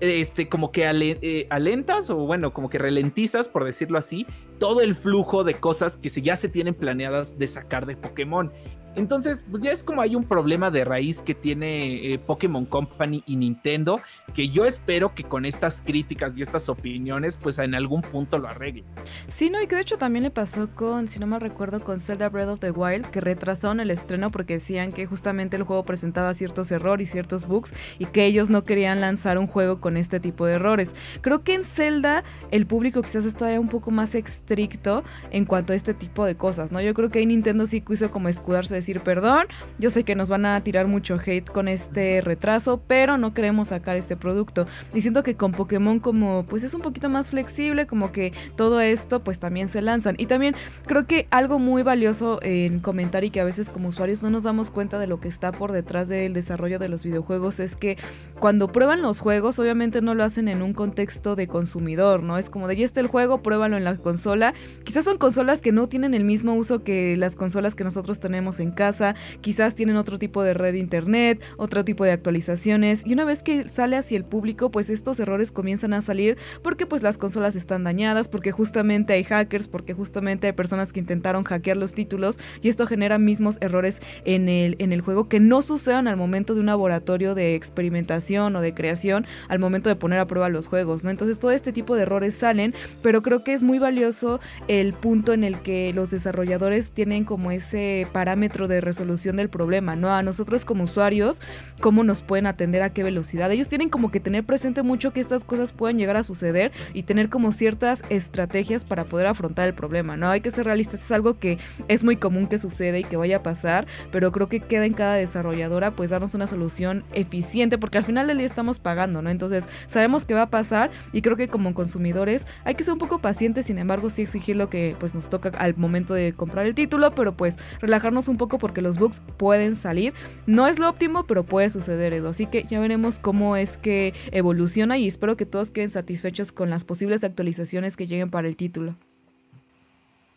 este, 0.00 0.48
como 0.48 0.72
que 0.72 0.84
eh, 0.88 1.46
alentas 1.50 2.10
o 2.10 2.16
bueno, 2.16 2.52
como 2.52 2.70
que 2.70 2.78
ralentizas, 2.78 3.48
por 3.48 3.64
decirlo 3.64 3.98
así, 3.98 4.26
todo 4.58 4.80
el 4.80 4.94
flujo 4.94 5.44
de 5.44 5.54
cosas 5.54 5.96
que 5.96 6.10
ya 6.10 6.36
se 6.36 6.48
tienen 6.48 6.74
planeadas 6.74 7.38
de 7.38 7.46
sacar 7.46 7.86
de 7.86 7.96
Pokémon. 7.96 8.52
Entonces, 8.96 9.44
pues 9.50 9.62
ya 9.62 9.72
es 9.72 9.84
como 9.84 10.02
hay 10.02 10.16
un 10.16 10.24
problema 10.24 10.70
de 10.70 10.84
raíz 10.84 11.22
que 11.22 11.34
tiene 11.34 12.12
eh, 12.12 12.18
Pokémon 12.18 12.66
Company 12.66 13.22
y 13.26 13.36
Nintendo, 13.36 14.00
que 14.34 14.48
yo 14.48 14.64
espero 14.64 15.14
que 15.14 15.24
con 15.24 15.44
estas 15.44 15.80
críticas 15.80 16.36
y 16.36 16.42
estas 16.42 16.68
opiniones, 16.68 17.36
pues 17.36 17.58
en 17.58 17.74
algún 17.74 18.02
punto 18.02 18.38
lo 18.38 18.48
arregle. 18.48 18.84
Sí, 19.28 19.50
no, 19.50 19.62
y 19.62 19.66
que 19.66 19.76
de 19.76 19.82
hecho 19.82 19.98
también 19.98 20.24
le 20.24 20.30
pasó 20.30 20.68
con, 20.74 21.08
si 21.08 21.18
no 21.18 21.26
mal 21.26 21.40
recuerdo, 21.40 21.80
con 21.80 22.00
Zelda 22.00 22.28
Breath 22.28 22.48
of 22.48 22.60
the 22.60 22.70
Wild, 22.70 23.06
que 23.06 23.20
retrasaron 23.20 23.80
el 23.80 23.90
estreno 23.90 24.30
porque 24.30 24.54
decían 24.54 24.92
que 24.92 25.06
justamente 25.06 25.56
el 25.56 25.62
juego 25.62 25.84
presentaba 25.84 26.34
ciertos 26.34 26.70
errores 26.70 27.08
y 27.08 27.12
ciertos 27.12 27.46
bugs 27.46 27.72
y 27.98 28.06
que 28.06 28.26
ellos 28.26 28.50
no 28.50 28.64
querían 28.64 29.00
lanzar 29.00 29.38
un 29.38 29.46
juego 29.46 29.80
con 29.80 29.96
este 29.96 30.20
tipo 30.20 30.46
de 30.46 30.54
errores. 30.54 30.94
Creo 31.20 31.42
que 31.44 31.54
en 31.54 31.64
Zelda 31.64 32.24
el 32.50 32.66
público 32.66 33.02
quizás 33.02 33.24
es 33.24 33.34
todavía 33.34 33.60
un 33.60 33.68
poco 33.68 33.90
más 33.90 34.14
estricto 34.14 35.04
en 35.30 35.44
cuanto 35.44 35.72
a 35.72 35.76
este 35.76 35.94
tipo 35.94 36.24
de 36.24 36.36
cosas, 36.36 36.72
¿no? 36.72 36.80
Yo 36.80 36.94
creo 36.94 37.08
que 37.08 37.20
ahí 37.20 37.26
Nintendo 37.26 37.66
sí 37.66 37.80
quiso 37.80 38.10
como 38.10 38.28
escudarse 38.28 38.79
decir 38.80 39.00
perdón. 39.00 39.46
Yo 39.78 39.90
sé 39.90 40.04
que 40.04 40.14
nos 40.14 40.28
van 40.28 40.46
a 40.46 40.60
tirar 40.62 40.86
mucho 40.86 41.18
hate 41.24 41.48
con 41.48 41.68
este 41.68 42.20
retraso, 42.20 42.82
pero 42.86 43.18
no 43.18 43.34
queremos 43.34 43.68
sacar 43.68 43.96
este 43.96 44.16
producto. 44.16 44.66
Y 44.94 45.00
siento 45.00 45.22
que 45.22 45.36
con 45.36 45.52
Pokémon 45.52 46.00
como 46.00 46.44
pues 46.44 46.62
es 46.62 46.74
un 46.74 46.80
poquito 46.80 47.08
más 47.08 47.30
flexible, 47.30 47.86
como 47.86 48.12
que 48.12 48.32
todo 48.56 48.80
esto 48.80 49.22
pues 49.22 49.38
también 49.38 49.68
se 49.68 49.82
lanzan. 49.82 50.14
Y 50.18 50.26
también 50.26 50.54
creo 50.86 51.06
que 51.06 51.26
algo 51.30 51.58
muy 51.58 51.82
valioso 51.82 52.40
en 52.42 52.80
comentar 52.80 53.24
y 53.24 53.30
que 53.30 53.40
a 53.40 53.44
veces 53.44 53.70
como 53.70 53.88
usuarios 53.88 54.22
no 54.22 54.30
nos 54.30 54.44
damos 54.44 54.70
cuenta 54.70 54.98
de 54.98 55.06
lo 55.06 55.20
que 55.20 55.28
está 55.28 55.52
por 55.52 55.72
detrás 55.72 56.08
del 56.08 56.32
desarrollo 56.32 56.78
de 56.78 56.88
los 56.88 57.04
videojuegos 57.04 57.60
es 57.60 57.76
que 57.76 57.96
cuando 58.38 58.72
prueban 58.72 59.02
los 59.02 59.20
juegos 59.20 59.58
obviamente 59.58 60.02
no 60.02 60.14
lo 60.14 60.24
hacen 60.24 60.48
en 60.48 60.62
un 60.62 60.72
contexto 60.72 61.36
de 61.36 61.46
consumidor, 61.46 62.22
¿no? 62.22 62.38
Es 62.38 62.50
como 62.50 62.68
de 62.68 62.76
ya 62.76 62.84
está 62.84 63.00
el 63.00 63.06
juego, 63.06 63.42
pruébalo 63.42 63.76
en 63.76 63.84
la 63.84 63.96
consola. 63.96 64.54
Quizás 64.84 65.04
son 65.04 65.18
consolas 65.18 65.60
que 65.60 65.72
no 65.72 65.88
tienen 65.88 66.14
el 66.14 66.24
mismo 66.24 66.54
uso 66.54 66.82
que 66.82 67.16
las 67.16 67.36
consolas 67.36 67.74
que 67.74 67.84
nosotros 67.84 68.20
tenemos 68.20 68.60
en 68.60 68.69
casa, 68.70 69.14
quizás 69.40 69.74
tienen 69.74 69.96
otro 69.96 70.18
tipo 70.18 70.42
de 70.42 70.54
red 70.54 70.72
de 70.72 70.78
internet, 70.78 71.42
otro 71.56 71.84
tipo 71.84 72.04
de 72.04 72.12
actualizaciones 72.12 73.02
y 73.04 73.12
una 73.12 73.24
vez 73.24 73.42
que 73.42 73.68
sale 73.68 73.96
hacia 73.96 74.16
el 74.16 74.24
público 74.24 74.70
pues 74.70 74.90
estos 74.90 75.18
errores 75.20 75.52
comienzan 75.52 75.92
a 75.92 76.02
salir 76.02 76.38
porque 76.62 76.86
pues 76.86 77.02
las 77.02 77.18
consolas 77.18 77.56
están 77.56 77.84
dañadas, 77.84 78.28
porque 78.28 78.52
justamente 78.52 79.12
hay 79.12 79.24
hackers, 79.24 79.68
porque 79.68 79.94
justamente 79.94 80.46
hay 80.46 80.52
personas 80.52 80.92
que 80.92 81.00
intentaron 81.00 81.44
hackear 81.44 81.76
los 81.76 81.94
títulos 81.94 82.38
y 82.60 82.68
esto 82.68 82.86
genera 82.86 83.18
mismos 83.18 83.58
errores 83.60 84.00
en 84.24 84.48
el, 84.48 84.76
en 84.78 84.92
el 84.92 85.00
juego 85.00 85.28
que 85.28 85.40
no 85.40 85.62
sucedan 85.62 86.08
al 86.08 86.16
momento 86.16 86.54
de 86.54 86.60
un 86.60 86.66
laboratorio 86.66 87.34
de 87.34 87.54
experimentación 87.54 88.54
o 88.56 88.60
de 88.60 88.74
creación, 88.74 89.26
al 89.48 89.58
momento 89.58 89.88
de 89.88 89.96
poner 89.96 90.18
a 90.18 90.26
prueba 90.26 90.48
los 90.48 90.66
juegos, 90.66 91.04
¿no? 91.04 91.10
Entonces 91.10 91.38
todo 91.38 91.50
este 91.50 91.72
tipo 91.72 91.96
de 91.96 92.02
errores 92.02 92.34
salen, 92.34 92.74
pero 93.02 93.22
creo 93.22 93.44
que 93.44 93.52
es 93.52 93.62
muy 93.62 93.78
valioso 93.78 94.40
el 94.68 94.92
punto 94.92 95.32
en 95.32 95.44
el 95.44 95.60
que 95.60 95.92
los 95.92 96.10
desarrolladores 96.10 96.90
tienen 96.90 97.24
como 97.24 97.50
ese 97.50 98.06
parámetro 98.12 98.59
de 98.68 98.80
resolución 98.80 99.36
del 99.36 99.48
problema, 99.48 99.96
¿no? 99.96 100.12
A 100.14 100.22
nosotros 100.22 100.64
como 100.64 100.84
usuarios, 100.84 101.40
cómo 101.80 102.04
nos 102.04 102.22
pueden 102.22 102.46
atender 102.46 102.82
a 102.82 102.90
qué 102.90 103.02
velocidad. 103.02 103.50
Ellos 103.50 103.68
tienen 103.68 103.88
como 103.88 104.10
que 104.10 104.20
tener 104.20 104.44
presente 104.44 104.82
mucho 104.82 105.12
que 105.12 105.20
estas 105.20 105.44
cosas 105.44 105.72
pueden 105.72 105.98
llegar 105.98 106.16
a 106.16 106.22
suceder 106.22 106.72
y 106.94 107.04
tener 107.04 107.28
como 107.28 107.52
ciertas 107.52 108.02
estrategias 108.08 108.84
para 108.84 109.04
poder 109.04 109.26
afrontar 109.26 109.66
el 109.66 109.74
problema, 109.74 110.16
¿no? 110.16 110.30
Hay 110.30 110.40
que 110.40 110.50
ser 110.50 110.66
realistas, 110.66 111.04
es 111.04 111.12
algo 111.12 111.38
que 111.38 111.58
es 111.88 112.04
muy 112.04 112.16
común 112.16 112.46
que 112.46 112.58
sucede 112.58 113.00
y 113.00 113.04
que 113.04 113.16
vaya 113.16 113.38
a 113.38 113.42
pasar, 113.42 113.86
pero 114.10 114.32
creo 114.32 114.48
que 114.48 114.60
queda 114.60 114.86
en 114.86 114.92
cada 114.92 115.14
desarrolladora 115.14 115.92
pues 115.92 116.10
darnos 116.10 116.34
una 116.34 116.46
solución 116.46 117.04
eficiente, 117.12 117.78
porque 117.78 117.98
al 117.98 118.04
final 118.04 118.26
del 118.26 118.38
día 118.38 118.46
estamos 118.46 118.78
pagando, 118.78 119.22
¿no? 119.22 119.30
Entonces 119.30 119.68
sabemos 119.86 120.24
que 120.24 120.34
va 120.34 120.42
a 120.42 120.50
pasar 120.50 120.90
y 121.12 121.22
creo 121.22 121.36
que 121.36 121.48
como 121.48 121.74
consumidores 121.74 122.46
hay 122.64 122.74
que 122.74 122.84
ser 122.84 122.92
un 122.92 122.98
poco 122.98 123.20
pacientes, 123.20 123.66
sin 123.66 123.78
embargo 123.78 124.10
sí 124.10 124.22
exigir 124.22 124.56
lo 124.56 124.68
que 124.68 124.96
pues 124.98 125.14
nos 125.14 125.30
toca 125.30 125.50
al 125.58 125.76
momento 125.76 126.14
de 126.14 126.32
comprar 126.32 126.66
el 126.66 126.74
título, 126.74 127.12
pero 127.14 127.32
pues 127.32 127.56
relajarnos 127.80 128.28
un 128.28 128.36
poco 128.36 128.49
porque 128.58 128.82
los 128.82 128.98
bugs 128.98 129.22
pueden 129.36 129.74
salir. 129.74 130.12
No 130.46 130.66
es 130.66 130.78
lo 130.78 130.88
óptimo, 130.88 131.26
pero 131.26 131.44
puede 131.44 131.70
suceder 131.70 132.12
eso. 132.12 132.28
Así 132.28 132.46
que 132.46 132.64
ya 132.64 132.80
veremos 132.80 133.18
cómo 133.18 133.56
es 133.56 133.76
que 133.76 134.14
evoluciona 134.32 134.98
y 134.98 135.06
espero 135.06 135.36
que 135.36 135.46
todos 135.46 135.70
queden 135.70 135.90
satisfechos 135.90 136.52
con 136.52 136.70
las 136.70 136.84
posibles 136.84 137.24
actualizaciones 137.24 137.96
que 137.96 138.06
lleguen 138.06 138.30
para 138.30 138.48
el 138.48 138.56
título. 138.56 138.96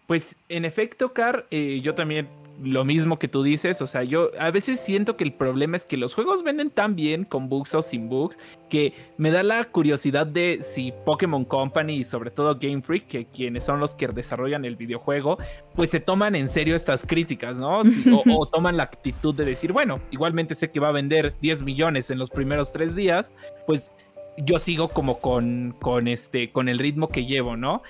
Pues 0.07 0.35
en 0.49 0.65
efecto, 0.65 1.13
Car, 1.13 1.47
eh, 1.49 1.79
yo 1.81 1.95
también 1.95 2.27
lo 2.61 2.83
mismo 2.83 3.17
que 3.17 3.27
tú 3.27 3.43
dices, 3.43 3.81
o 3.81 3.87
sea, 3.87 4.03
yo 4.03 4.29
a 4.39 4.51
veces 4.51 4.79
siento 4.79 5.17
que 5.17 5.23
el 5.23 5.33
problema 5.33 5.77
es 5.77 5.85
que 5.85 5.97
los 5.97 6.13
juegos 6.13 6.43
venden 6.43 6.69
tan 6.69 6.95
bien 6.95 7.25
con 7.25 7.49
bugs 7.49 7.73
o 7.75 7.81
sin 7.81 8.09
bugs 8.09 8.37
que 8.69 8.93
me 9.17 9.31
da 9.31 9.43
la 9.43 9.63
curiosidad 9.65 10.27
de 10.27 10.59
si 10.61 10.93
Pokémon 11.05 11.45
Company 11.45 11.95
y 11.95 12.03
sobre 12.03 12.31
todo 12.31 12.57
Game 12.59 12.81
Freak, 12.81 13.07
que 13.07 13.25
quienes 13.25 13.63
son 13.63 13.79
los 13.79 13.95
que 13.95 14.07
desarrollan 14.07 14.65
el 14.65 14.75
videojuego, 14.75 15.37
pues 15.75 15.89
se 15.89 15.99
toman 15.99 16.35
en 16.35 16.49
serio 16.49 16.75
estas 16.75 17.05
críticas, 17.05 17.57
¿no? 17.57 17.81
o, 18.29 18.45
toman 18.45 18.77
la 18.77 18.83
actitud 18.83 19.33
de 19.33 19.45
decir, 19.45 19.73
bueno, 19.73 19.99
igualmente 20.11 20.55
sé 20.55 20.71
que 20.71 20.79
va 20.79 20.89
a 20.89 20.93
vender 20.93 21.35
10 21.41 21.63
millones 21.63 22.09
en 22.11 22.19
los 22.19 22.29
primeros 22.29 22.71
tres 22.71 22.95
días, 22.95 23.31
pues 23.65 23.91
yo 24.37 24.57
sigo 24.59 24.89
como 24.89 25.19
con, 25.19 25.75
con, 25.79 26.07
este, 26.07 26.51
con 26.51 26.69
el 26.69 26.79
ritmo 26.79 27.09
que 27.09 27.25
llevo, 27.25 27.55
¿no? 27.55 27.83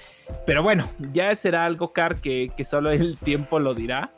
Pero 0.45 0.63
bueno, 0.63 0.89
ya 1.13 1.33
será 1.35 1.65
algo, 1.65 1.93
Car, 1.93 2.21
que, 2.21 2.51
que 2.55 2.65
solo 2.65 2.91
el 2.91 3.17
tiempo 3.17 3.59
lo 3.59 3.73
dirá. 3.73 4.11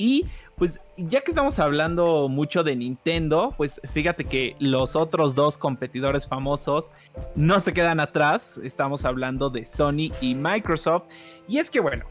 Y 0.00 0.24
pues 0.56 0.80
ya 0.96 1.20
que 1.20 1.30
estamos 1.30 1.58
hablando 1.58 2.28
mucho 2.28 2.64
de 2.64 2.74
Nintendo, 2.74 3.52
pues 3.58 3.82
fíjate 3.92 4.24
que 4.24 4.56
los 4.58 4.96
otros 4.96 5.34
dos 5.34 5.58
competidores 5.58 6.26
famosos 6.26 6.90
no 7.34 7.60
se 7.60 7.74
quedan 7.74 8.00
atrás. 8.00 8.58
Estamos 8.64 9.04
hablando 9.04 9.50
de 9.50 9.66
Sony 9.66 10.10
y 10.22 10.34
Microsoft. 10.34 11.04
Y 11.46 11.58
es 11.58 11.70
que 11.70 11.80
bueno, 11.80 12.06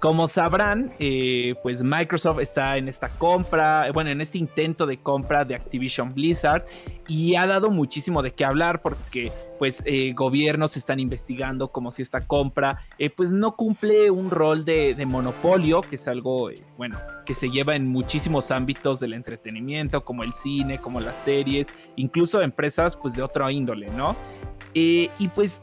como 0.00 0.28
sabrán, 0.28 0.92
eh, 0.98 1.54
pues 1.62 1.82
Microsoft 1.82 2.40
está 2.40 2.76
en 2.76 2.88
esta 2.88 3.08
compra, 3.08 3.90
bueno, 3.92 4.10
en 4.10 4.20
este 4.20 4.38
intento 4.38 4.86
de 4.86 4.98
compra 4.98 5.44
de 5.44 5.54
Activision 5.54 6.12
Blizzard 6.12 6.64
y 7.08 7.34
ha 7.36 7.46
dado 7.46 7.70
muchísimo 7.70 8.22
de 8.22 8.32
qué 8.32 8.44
hablar 8.44 8.82
porque 8.82 9.32
pues 9.58 9.82
eh, 9.86 10.12
gobiernos 10.12 10.76
están 10.76 11.00
investigando 11.00 11.68
como 11.68 11.90
si 11.90 12.02
esta 12.02 12.26
compra 12.26 12.82
eh, 12.98 13.08
pues 13.08 13.30
no 13.30 13.56
cumple 13.56 14.10
un 14.10 14.30
rol 14.30 14.64
de, 14.64 14.94
monopolio, 15.06 15.80
que 15.80 15.96
es 15.96 16.06
algo, 16.06 16.50
bueno, 16.76 16.98
que 17.24 17.32
se 17.32 17.48
lleva 17.48 17.74
en 17.74 17.88
muchísimos 17.88 18.50
ámbitos 18.50 19.00
del 19.00 19.14
entretenimiento, 19.14 20.04
como 20.04 20.22
el 20.22 20.34
cine, 20.34 20.80
como 20.80 21.00
las 21.00 21.16
series, 21.16 21.68
incluso 21.96 22.42
empresas 22.42 22.96
pues 22.96 23.14
de 23.14 23.22
otro 23.22 23.48
índole, 23.48 23.88
¿no? 23.88 24.16
y 24.76 25.08
pues 25.36 25.62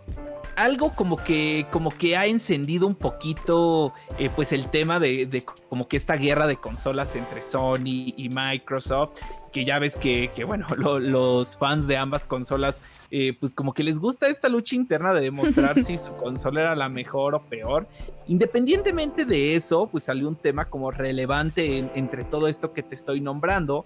algo 0.64 0.94
como 0.96 1.18
que, 1.18 1.66
como 1.72 1.92
que 1.92 2.16
ha 2.16 2.26
encendido 2.26 2.88
un 2.88 2.96
poquito 2.96 3.94
eh, 4.18 4.30
pues 4.36 4.52
el 4.52 4.70
tema 4.70 5.00
de, 5.00 5.44
como 5.70 5.88
que 5.88 5.98
esta 5.98 6.16
guerra 6.16 6.48
de 6.48 6.58
consolas 6.58 7.16
entre 7.16 7.42
Sony 7.42 8.14
y 8.16 8.30
Microsoft, 8.30 9.20
que 9.52 9.66
ya 9.66 9.80
ves 9.80 9.96
que, 9.96 10.30
bueno, 10.46 10.68
los 10.76 11.58
fans 11.58 11.88
de 11.88 11.98
ambas 11.98 12.26
consolas 12.26 12.80
eh, 13.14 13.36
pues 13.38 13.54
como 13.54 13.74
que 13.74 13.84
les 13.84 14.00
gusta 14.00 14.28
esta 14.28 14.48
lucha 14.48 14.74
interna 14.74 15.14
de 15.14 15.20
demostrar 15.20 15.84
si 15.84 15.98
su 15.98 16.16
consola 16.16 16.62
era 16.62 16.76
la 16.76 16.88
mejor 16.88 17.36
o 17.36 17.42
peor. 17.42 17.88
Independientemente 18.28 19.26
de 19.26 19.56
eso, 19.56 19.88
pues 19.88 20.06
salió 20.06 20.30
un 20.30 20.38
tema 20.38 20.66
como 20.66 20.92
relevante 20.92 21.90
entre 21.96 22.24
todo 22.24 22.48
esto 22.48 22.72
que 22.72 22.84
te 22.84 22.96
estoy 22.96 23.20
nombrando, 23.20 23.84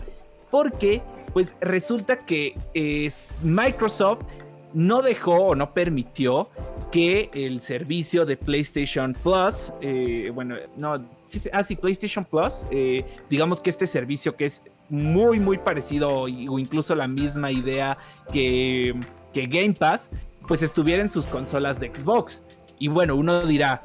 porque 0.52 1.02
pues 1.34 1.56
resulta 1.60 2.26
que 2.26 2.56
es 2.74 3.34
Microsoft 3.42 4.26
no 4.76 5.02
dejó 5.02 5.36
o 5.36 5.56
no 5.56 5.74
permitió 5.74 6.50
que 6.92 7.32
el 7.34 7.62
servicio 7.62 8.26
de 8.26 8.38
PlayStation 8.38 9.14
Plus, 9.14 9.72
eh, 9.82 10.32
bueno, 10.34 10.56
no, 10.78 11.04
sí, 11.26 11.42
ah, 11.52 11.64
sí, 11.64 11.76
PlayStation 11.76 12.26
Plus, 12.26 12.66
eh, 12.72 13.04
digamos 13.30 13.62
que 13.62 13.70
este 13.70 13.88
servicio 13.88 14.36
que 14.36 14.46
es 14.46 14.62
muy, 14.90 15.40
muy 15.40 15.58
parecido 15.58 16.10
o 16.10 16.28
incluso 16.28 16.94
la 16.94 17.08
misma 17.08 17.52
idea 17.52 17.98
que, 18.32 18.94
que 19.34 19.48
Game 19.48 19.74
Pass, 19.74 20.10
pues 20.48 20.62
estuviera 20.62 21.02
en 21.02 21.10
sus 21.10 21.26
consolas 21.26 21.80
de 21.80 21.92
Xbox. 21.94 22.44
Y 22.78 22.90
bueno, 22.90 23.16
uno 23.16 23.46
dirá, 23.46 23.82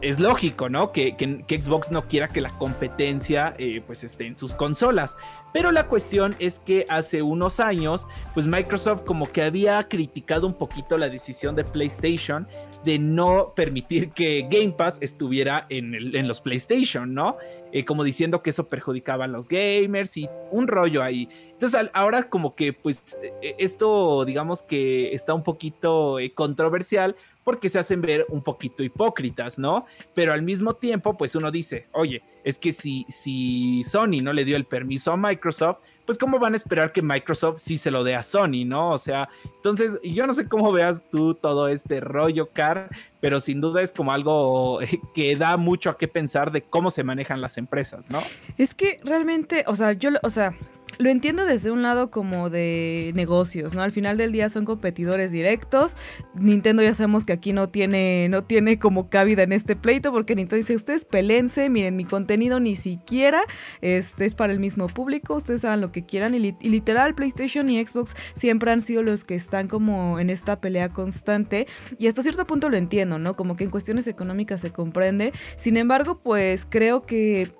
es 0.00 0.20
lógico, 0.20 0.68
¿no? 0.68 0.92
Que, 0.92 1.14
Xbox 1.48 1.90
no 1.90 2.06
quiera 2.06 2.28
que 2.28 2.40
la 2.40 2.50
competencia 2.58 3.54
eh, 3.58 3.82
pues 3.86 4.04
esté 4.04 4.26
en 4.26 4.36
sus 4.36 4.52
consolas. 4.54 5.16
Pero 5.54 5.70
la 5.70 5.86
cuestión 5.86 6.34
es 6.40 6.58
que 6.58 6.84
hace 6.88 7.22
unos 7.22 7.60
años, 7.60 8.08
pues 8.34 8.48
Microsoft 8.48 9.04
como 9.04 9.30
que 9.30 9.40
había 9.40 9.80
criticado 9.84 10.48
un 10.48 10.54
poquito 10.54 10.98
la 10.98 11.08
decisión 11.08 11.54
de 11.54 11.62
PlayStation 11.62 12.48
de 12.84 12.98
no 12.98 13.52
permitir 13.54 14.10
que 14.10 14.48
Game 14.50 14.72
Pass 14.72 14.98
estuviera 15.00 15.66
en, 15.70 15.94
en 15.94 16.26
los 16.26 16.40
PlayStation, 16.40 17.14
¿no? 17.14 17.36
Eh, 17.72 17.84
como 17.84 18.02
diciendo 18.02 18.42
que 18.42 18.50
eso 18.50 18.68
perjudicaba 18.68 19.26
a 19.26 19.28
los 19.28 19.46
gamers 19.46 20.16
y 20.16 20.28
un 20.50 20.66
rollo 20.66 21.04
ahí. 21.04 21.28
Entonces 21.54 21.90
ahora 21.92 22.24
como 22.24 22.54
que 22.54 22.72
pues 22.72 23.00
e, 23.42 23.56
esto 23.58 24.24
digamos 24.24 24.62
que 24.62 25.14
está 25.14 25.34
un 25.34 25.42
poquito 25.42 26.18
eh, 26.18 26.32
controversial 26.32 27.16
porque 27.44 27.68
se 27.68 27.78
hacen 27.78 28.00
ver 28.00 28.26
un 28.28 28.42
poquito 28.42 28.82
hipócritas, 28.82 29.58
¿no? 29.58 29.86
Pero 30.14 30.32
al 30.32 30.42
mismo 30.42 30.74
tiempo 30.74 31.16
pues 31.16 31.34
uno 31.34 31.50
dice, 31.50 31.86
oye, 31.92 32.22
es 32.42 32.58
que 32.58 32.72
si, 32.72 33.06
si 33.08 33.82
Sony 33.84 34.20
no 34.22 34.32
le 34.32 34.44
dio 34.44 34.56
el 34.56 34.64
permiso 34.64 35.12
a 35.12 35.16
Microsoft, 35.16 35.78
pues 36.06 36.18
cómo 36.18 36.38
van 36.38 36.54
a 36.54 36.56
esperar 36.56 36.92
que 36.92 37.02
Microsoft 37.02 37.60
sí 37.60 37.78
se 37.78 37.90
lo 37.90 38.04
dé 38.04 38.14
a 38.14 38.22
Sony, 38.22 38.64
¿no? 38.66 38.90
O 38.90 38.98
sea, 38.98 39.28
entonces 39.56 40.00
yo 40.02 40.26
no 40.26 40.34
sé 40.34 40.48
cómo 40.48 40.72
veas 40.72 41.02
tú 41.10 41.34
todo 41.34 41.68
este 41.68 42.00
rollo, 42.00 42.50
Car, 42.50 42.90
pero 43.20 43.40
sin 43.40 43.60
duda 43.60 43.82
es 43.82 43.92
como 43.92 44.12
algo 44.12 44.80
que 45.14 45.36
da 45.36 45.56
mucho 45.56 45.90
a 45.90 45.96
qué 45.96 46.08
pensar 46.08 46.52
de 46.52 46.62
cómo 46.62 46.90
se 46.90 47.04
manejan 47.04 47.40
las 47.40 47.56
empresas, 47.56 48.04
¿no? 48.10 48.22
Es 48.58 48.74
que 48.74 49.00
realmente, 49.04 49.64
o 49.66 49.76
sea, 49.76 49.92
yo, 49.92 50.10
o 50.22 50.30
sea, 50.30 50.54
lo 50.98 51.10
entiendo 51.10 51.44
desde 51.44 51.70
un 51.70 51.82
lado 51.82 52.10
como 52.10 52.50
de 52.50 53.12
negocios, 53.14 53.74
¿no? 53.74 53.82
Al 53.82 53.92
final 53.92 54.16
del 54.16 54.32
día 54.32 54.50
son 54.50 54.64
competidores 54.64 55.32
directos. 55.32 55.96
Nintendo 56.34 56.82
ya 56.82 56.94
sabemos 56.94 57.24
que 57.24 57.32
aquí 57.32 57.52
no 57.52 57.68
tiene, 57.68 58.28
no 58.28 58.44
tiene 58.44 58.78
como 58.78 59.08
cabida 59.08 59.42
en 59.42 59.52
este 59.52 59.76
pleito 59.76 60.12
porque 60.12 60.34
Nintendo 60.34 60.56
dice, 60.56 60.76
ustedes 60.76 61.04
pelense, 61.04 61.70
miren, 61.70 61.96
mi 61.96 62.04
contenido 62.04 62.60
ni 62.60 62.76
siquiera 62.76 63.42
este, 63.80 64.24
es 64.24 64.34
para 64.34 64.52
el 64.52 64.60
mismo 64.60 64.86
público, 64.88 65.34
ustedes 65.34 65.64
hagan 65.64 65.80
lo 65.80 65.92
que 65.92 66.04
quieran. 66.04 66.34
Y, 66.34 66.56
y 66.60 66.68
literal, 66.68 67.14
PlayStation 67.14 67.68
y 67.70 67.84
Xbox 67.84 68.14
siempre 68.34 68.70
han 68.70 68.82
sido 68.82 69.02
los 69.02 69.24
que 69.24 69.34
están 69.34 69.68
como 69.68 70.18
en 70.20 70.30
esta 70.30 70.60
pelea 70.60 70.90
constante. 70.90 71.66
Y 71.98 72.08
hasta 72.08 72.22
cierto 72.22 72.46
punto 72.46 72.68
lo 72.68 72.76
entiendo, 72.76 73.18
¿no? 73.18 73.36
Como 73.36 73.56
que 73.56 73.64
en 73.64 73.70
cuestiones 73.70 74.06
económicas 74.06 74.60
se 74.60 74.70
comprende. 74.70 75.32
Sin 75.56 75.76
embargo, 75.76 76.20
pues 76.22 76.66
creo 76.68 77.02
que 77.02 77.52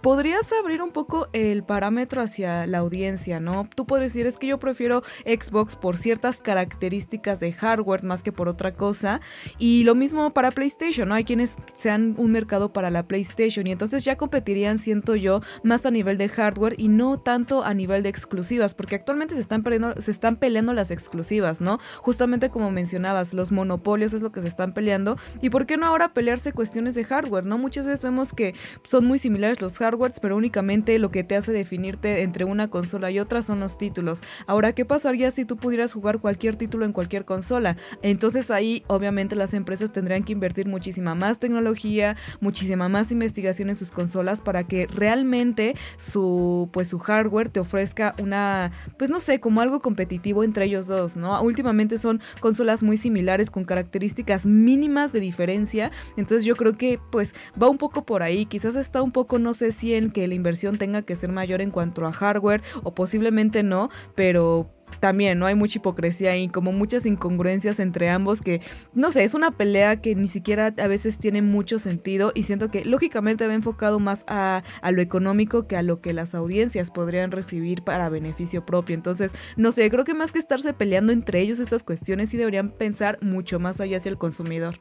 podrías 0.00 0.50
abrir 0.52 0.82
un 0.82 0.90
poco 0.90 1.28
el 1.32 1.64
parámetro 1.64 2.22
hacia 2.22 2.66
la 2.66 2.78
audiencia, 2.78 3.40
¿no? 3.40 3.68
Tú 3.74 3.86
podrías 3.86 4.12
decir, 4.12 4.26
es 4.26 4.38
que 4.38 4.46
yo 4.46 4.58
prefiero 4.58 5.02
Xbox 5.24 5.76
por 5.76 5.96
ciertas 5.96 6.40
características 6.40 7.40
de 7.40 7.52
hardware 7.52 8.04
más 8.04 8.22
que 8.22 8.32
por 8.32 8.48
otra 8.48 8.74
cosa. 8.74 9.20
Y 9.58 9.84
lo 9.84 9.94
mismo 9.94 10.30
para 10.30 10.50
PlayStation, 10.50 11.08
¿no? 11.08 11.14
Hay 11.14 11.24
quienes 11.24 11.56
sean 11.74 12.14
un 12.18 12.32
mercado 12.32 12.72
para 12.72 12.90
la 12.90 13.06
PlayStation 13.06 13.66
y 13.66 13.72
entonces 13.72 14.04
ya 14.04 14.16
competirían, 14.16 14.78
siento 14.78 15.14
yo, 15.14 15.40
más 15.62 15.86
a 15.86 15.90
nivel 15.90 16.18
de 16.18 16.28
hardware 16.28 16.74
y 16.78 16.88
no 16.88 17.18
tanto 17.18 17.64
a 17.64 17.74
nivel 17.74 18.02
de 18.02 18.08
exclusivas, 18.08 18.74
porque 18.74 18.96
actualmente 18.96 19.34
se 19.34 19.40
están 19.40 19.62
peleando, 19.62 20.00
se 20.00 20.10
están 20.10 20.36
peleando 20.36 20.72
las 20.72 20.90
exclusivas, 20.90 21.60
¿no? 21.60 21.78
Justamente 21.98 22.50
como 22.50 22.70
mencionabas, 22.70 23.34
los 23.34 23.52
monopolios 23.52 24.12
es 24.12 24.22
lo 24.22 24.32
que 24.32 24.40
se 24.40 24.48
están 24.48 24.74
peleando. 24.74 25.16
¿Y 25.40 25.50
por 25.50 25.66
qué 25.66 25.76
no 25.76 25.86
ahora 25.86 26.12
pelearse 26.12 26.52
cuestiones 26.52 26.94
de 26.94 27.04
hardware, 27.04 27.44
¿no? 27.44 27.58
Muchas 27.58 27.86
veces 27.86 28.02
vemos 28.02 28.32
que 28.32 28.54
son 28.84 29.04
muy 29.04 29.18
similares 29.18 29.60
los 29.60 29.73
hardwares, 29.78 30.20
pero 30.20 30.36
únicamente 30.36 30.98
lo 30.98 31.10
que 31.10 31.24
te 31.24 31.36
hace 31.36 31.52
definirte 31.52 32.22
entre 32.22 32.44
una 32.44 32.68
consola 32.68 33.10
y 33.10 33.18
otra 33.18 33.42
son 33.42 33.60
los 33.60 33.78
títulos. 33.78 34.22
Ahora, 34.46 34.72
¿qué 34.72 34.84
pasaría 34.84 35.30
si 35.30 35.44
tú 35.44 35.56
pudieras 35.56 35.92
jugar 35.92 36.20
cualquier 36.20 36.56
título 36.56 36.84
en 36.84 36.92
cualquier 36.92 37.24
consola? 37.24 37.76
Entonces 38.02 38.50
ahí 38.50 38.84
obviamente 38.86 39.36
las 39.36 39.54
empresas 39.54 39.92
tendrían 39.92 40.24
que 40.24 40.32
invertir 40.32 40.66
muchísima 40.66 41.14
más 41.14 41.38
tecnología, 41.38 42.16
muchísima 42.40 42.88
más 42.88 43.12
investigación 43.12 43.70
en 43.70 43.76
sus 43.76 43.90
consolas 43.90 44.40
para 44.40 44.64
que 44.64 44.86
realmente 44.86 45.74
su 45.96 46.68
pues 46.72 46.88
su 46.88 46.98
hardware 46.98 47.48
te 47.48 47.60
ofrezca 47.60 48.14
una 48.18 48.72
pues 48.98 49.10
no 49.10 49.20
sé, 49.20 49.40
como 49.40 49.60
algo 49.60 49.80
competitivo 49.80 50.44
entre 50.44 50.66
ellos 50.66 50.86
dos, 50.86 51.16
¿no? 51.16 51.40
Últimamente 51.42 51.98
son 51.98 52.20
consolas 52.40 52.82
muy 52.82 52.96
similares 52.96 53.50
con 53.50 53.64
características 53.64 54.46
mínimas 54.46 55.12
de 55.12 55.20
diferencia, 55.20 55.90
entonces 56.16 56.44
yo 56.44 56.56
creo 56.56 56.74
que 56.74 57.00
pues 57.10 57.34
va 57.60 57.68
un 57.68 57.78
poco 57.78 58.04
por 58.04 58.22
ahí, 58.22 58.46
quizás 58.46 58.76
está 58.76 59.02
un 59.02 59.12
poco 59.12 59.38
no 59.38 59.53
sé 59.54 59.72
si 59.72 59.94
en 59.94 60.10
que 60.10 60.28
la 60.28 60.34
inversión 60.34 60.76
tenga 60.78 61.02
que 61.02 61.16
ser 61.16 61.32
mayor 61.32 61.60
en 61.60 61.70
cuanto 61.70 62.06
a 62.06 62.12
hardware 62.12 62.62
o 62.82 62.94
posiblemente 62.94 63.62
no, 63.62 63.88
pero 64.14 64.70
también, 65.00 65.38
¿no? 65.38 65.46
Hay 65.46 65.54
mucha 65.54 65.78
hipocresía 65.78 66.36
y 66.36 66.48
como 66.48 66.72
muchas 66.72 67.06
incongruencias 67.06 67.80
entre 67.80 68.08
ambos 68.10 68.40
que, 68.40 68.60
no 68.94 69.10
sé, 69.10 69.24
es 69.24 69.34
una 69.34 69.50
pelea 69.50 70.00
que 70.00 70.14
ni 70.14 70.28
siquiera 70.28 70.72
a 70.76 70.86
veces 70.86 71.18
tiene 71.18 71.42
mucho 71.42 71.78
sentido 71.78 72.32
y 72.34 72.42
siento 72.44 72.70
que 72.70 72.84
lógicamente 72.84 73.46
va 73.46 73.54
enfocado 73.54 73.98
más 73.98 74.24
a, 74.26 74.62
a, 74.82 74.90
lo 74.92 75.02
económico 75.02 75.66
que 75.66 75.76
a 75.76 75.82
lo 75.82 76.00
que 76.00 76.12
las 76.12 76.34
audiencias 76.34 76.90
podrían 76.90 77.30
recibir 77.30 77.82
para 77.82 78.08
beneficio 78.08 78.64
propio. 78.64 78.94
Entonces, 78.94 79.32
no 79.56 79.72
sé, 79.72 79.90
creo 79.90 80.04
que 80.04 80.14
más 80.14 80.32
que 80.32 80.38
estarse 80.38 80.72
peleando 80.72 81.12
entre 81.12 81.40
ellos 81.40 81.58
estas 81.58 81.82
cuestiones 81.82 82.30
sí 82.30 82.36
deberían 82.36 82.70
pensar 82.70 83.18
mucho 83.22 83.58
más 83.58 83.80
allá 83.80 83.96
hacia 83.98 84.10
el 84.10 84.18
consumidor. 84.18 84.78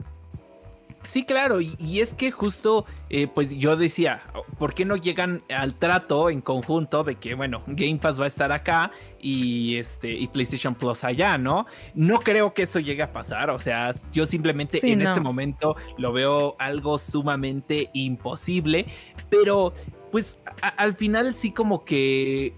Sí, 1.05 1.25
claro, 1.25 1.59
y, 1.61 1.99
es 1.99 2.13
que 2.13 2.31
justo, 2.31 2.85
eh, 3.09 3.27
pues 3.27 3.49
yo 3.51 3.75
decía, 3.75 4.23
¿por 4.57 4.73
qué 4.73 4.85
no 4.85 4.95
llegan 4.95 5.43
al 5.49 5.75
trato 5.75 6.29
en 6.29 6.41
conjunto 6.41 7.03
de 7.03 7.15
que, 7.15 7.35
bueno, 7.35 7.63
Game 7.67 7.97
Pass 7.97 8.19
va 8.19 8.25
a 8.25 8.27
estar 8.27 8.51
acá 8.51 8.91
y 9.19 9.77
este 9.77 10.11
y 10.11 10.27
PlayStation 10.27 10.75
Plus 10.75 11.03
allá, 11.03 11.37
¿no? 11.37 11.65
No 11.93 12.19
creo 12.19 12.53
que 12.53 12.63
eso 12.63 12.79
llegue 12.79 13.03
a 13.03 13.11
pasar, 13.11 13.49
o 13.49 13.59
sea, 13.59 13.93
yo 14.11 14.25
simplemente 14.25 14.79
en 14.91 15.01
este 15.01 15.19
momento 15.19 15.75
lo 15.97 16.13
veo 16.13 16.55
algo 16.59 16.97
sumamente 16.97 17.89
imposible, 17.93 18.87
pero 19.29 19.73
pues 20.11 20.41
al 20.77 20.93
final 20.93 21.35
sí 21.35 21.51
como 21.51 21.85
que 21.85 22.53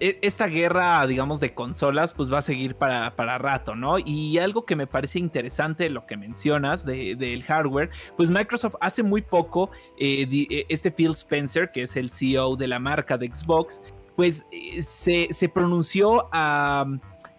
esta 0.00 0.46
guerra, 0.46 1.06
digamos, 1.06 1.40
de 1.40 1.54
consolas, 1.54 2.14
pues 2.14 2.32
va 2.32 2.38
a 2.38 2.42
seguir 2.42 2.76
para, 2.76 3.16
para 3.16 3.38
rato, 3.38 3.74
¿no? 3.74 3.98
Y 3.98 4.38
algo 4.38 4.64
que 4.64 4.76
me 4.76 4.86
parece 4.86 5.18
interesante, 5.18 5.88
lo 5.90 6.06
que 6.06 6.16
mencionas 6.16 6.84
del 6.84 7.42
hardware, 7.44 7.90
pues 8.16 8.30
Microsoft 8.30 8.76
hace 8.80 9.02
muy 9.02 9.22
poco, 9.22 9.70
eh, 9.98 10.28
eh, 10.30 10.66
este 10.68 10.90
Phil 10.90 11.12
Spencer, 11.12 11.70
que 11.72 11.82
es 11.82 11.96
el 11.96 12.10
CEO 12.10 12.56
de 12.56 12.68
la 12.68 12.78
marca 12.78 13.18
de 13.18 13.32
Xbox, 13.32 13.80
pues 14.16 14.46
eh, 14.50 14.82
se, 14.82 15.28
se, 15.32 15.48
pronunció 15.48 16.28
a 16.32 16.84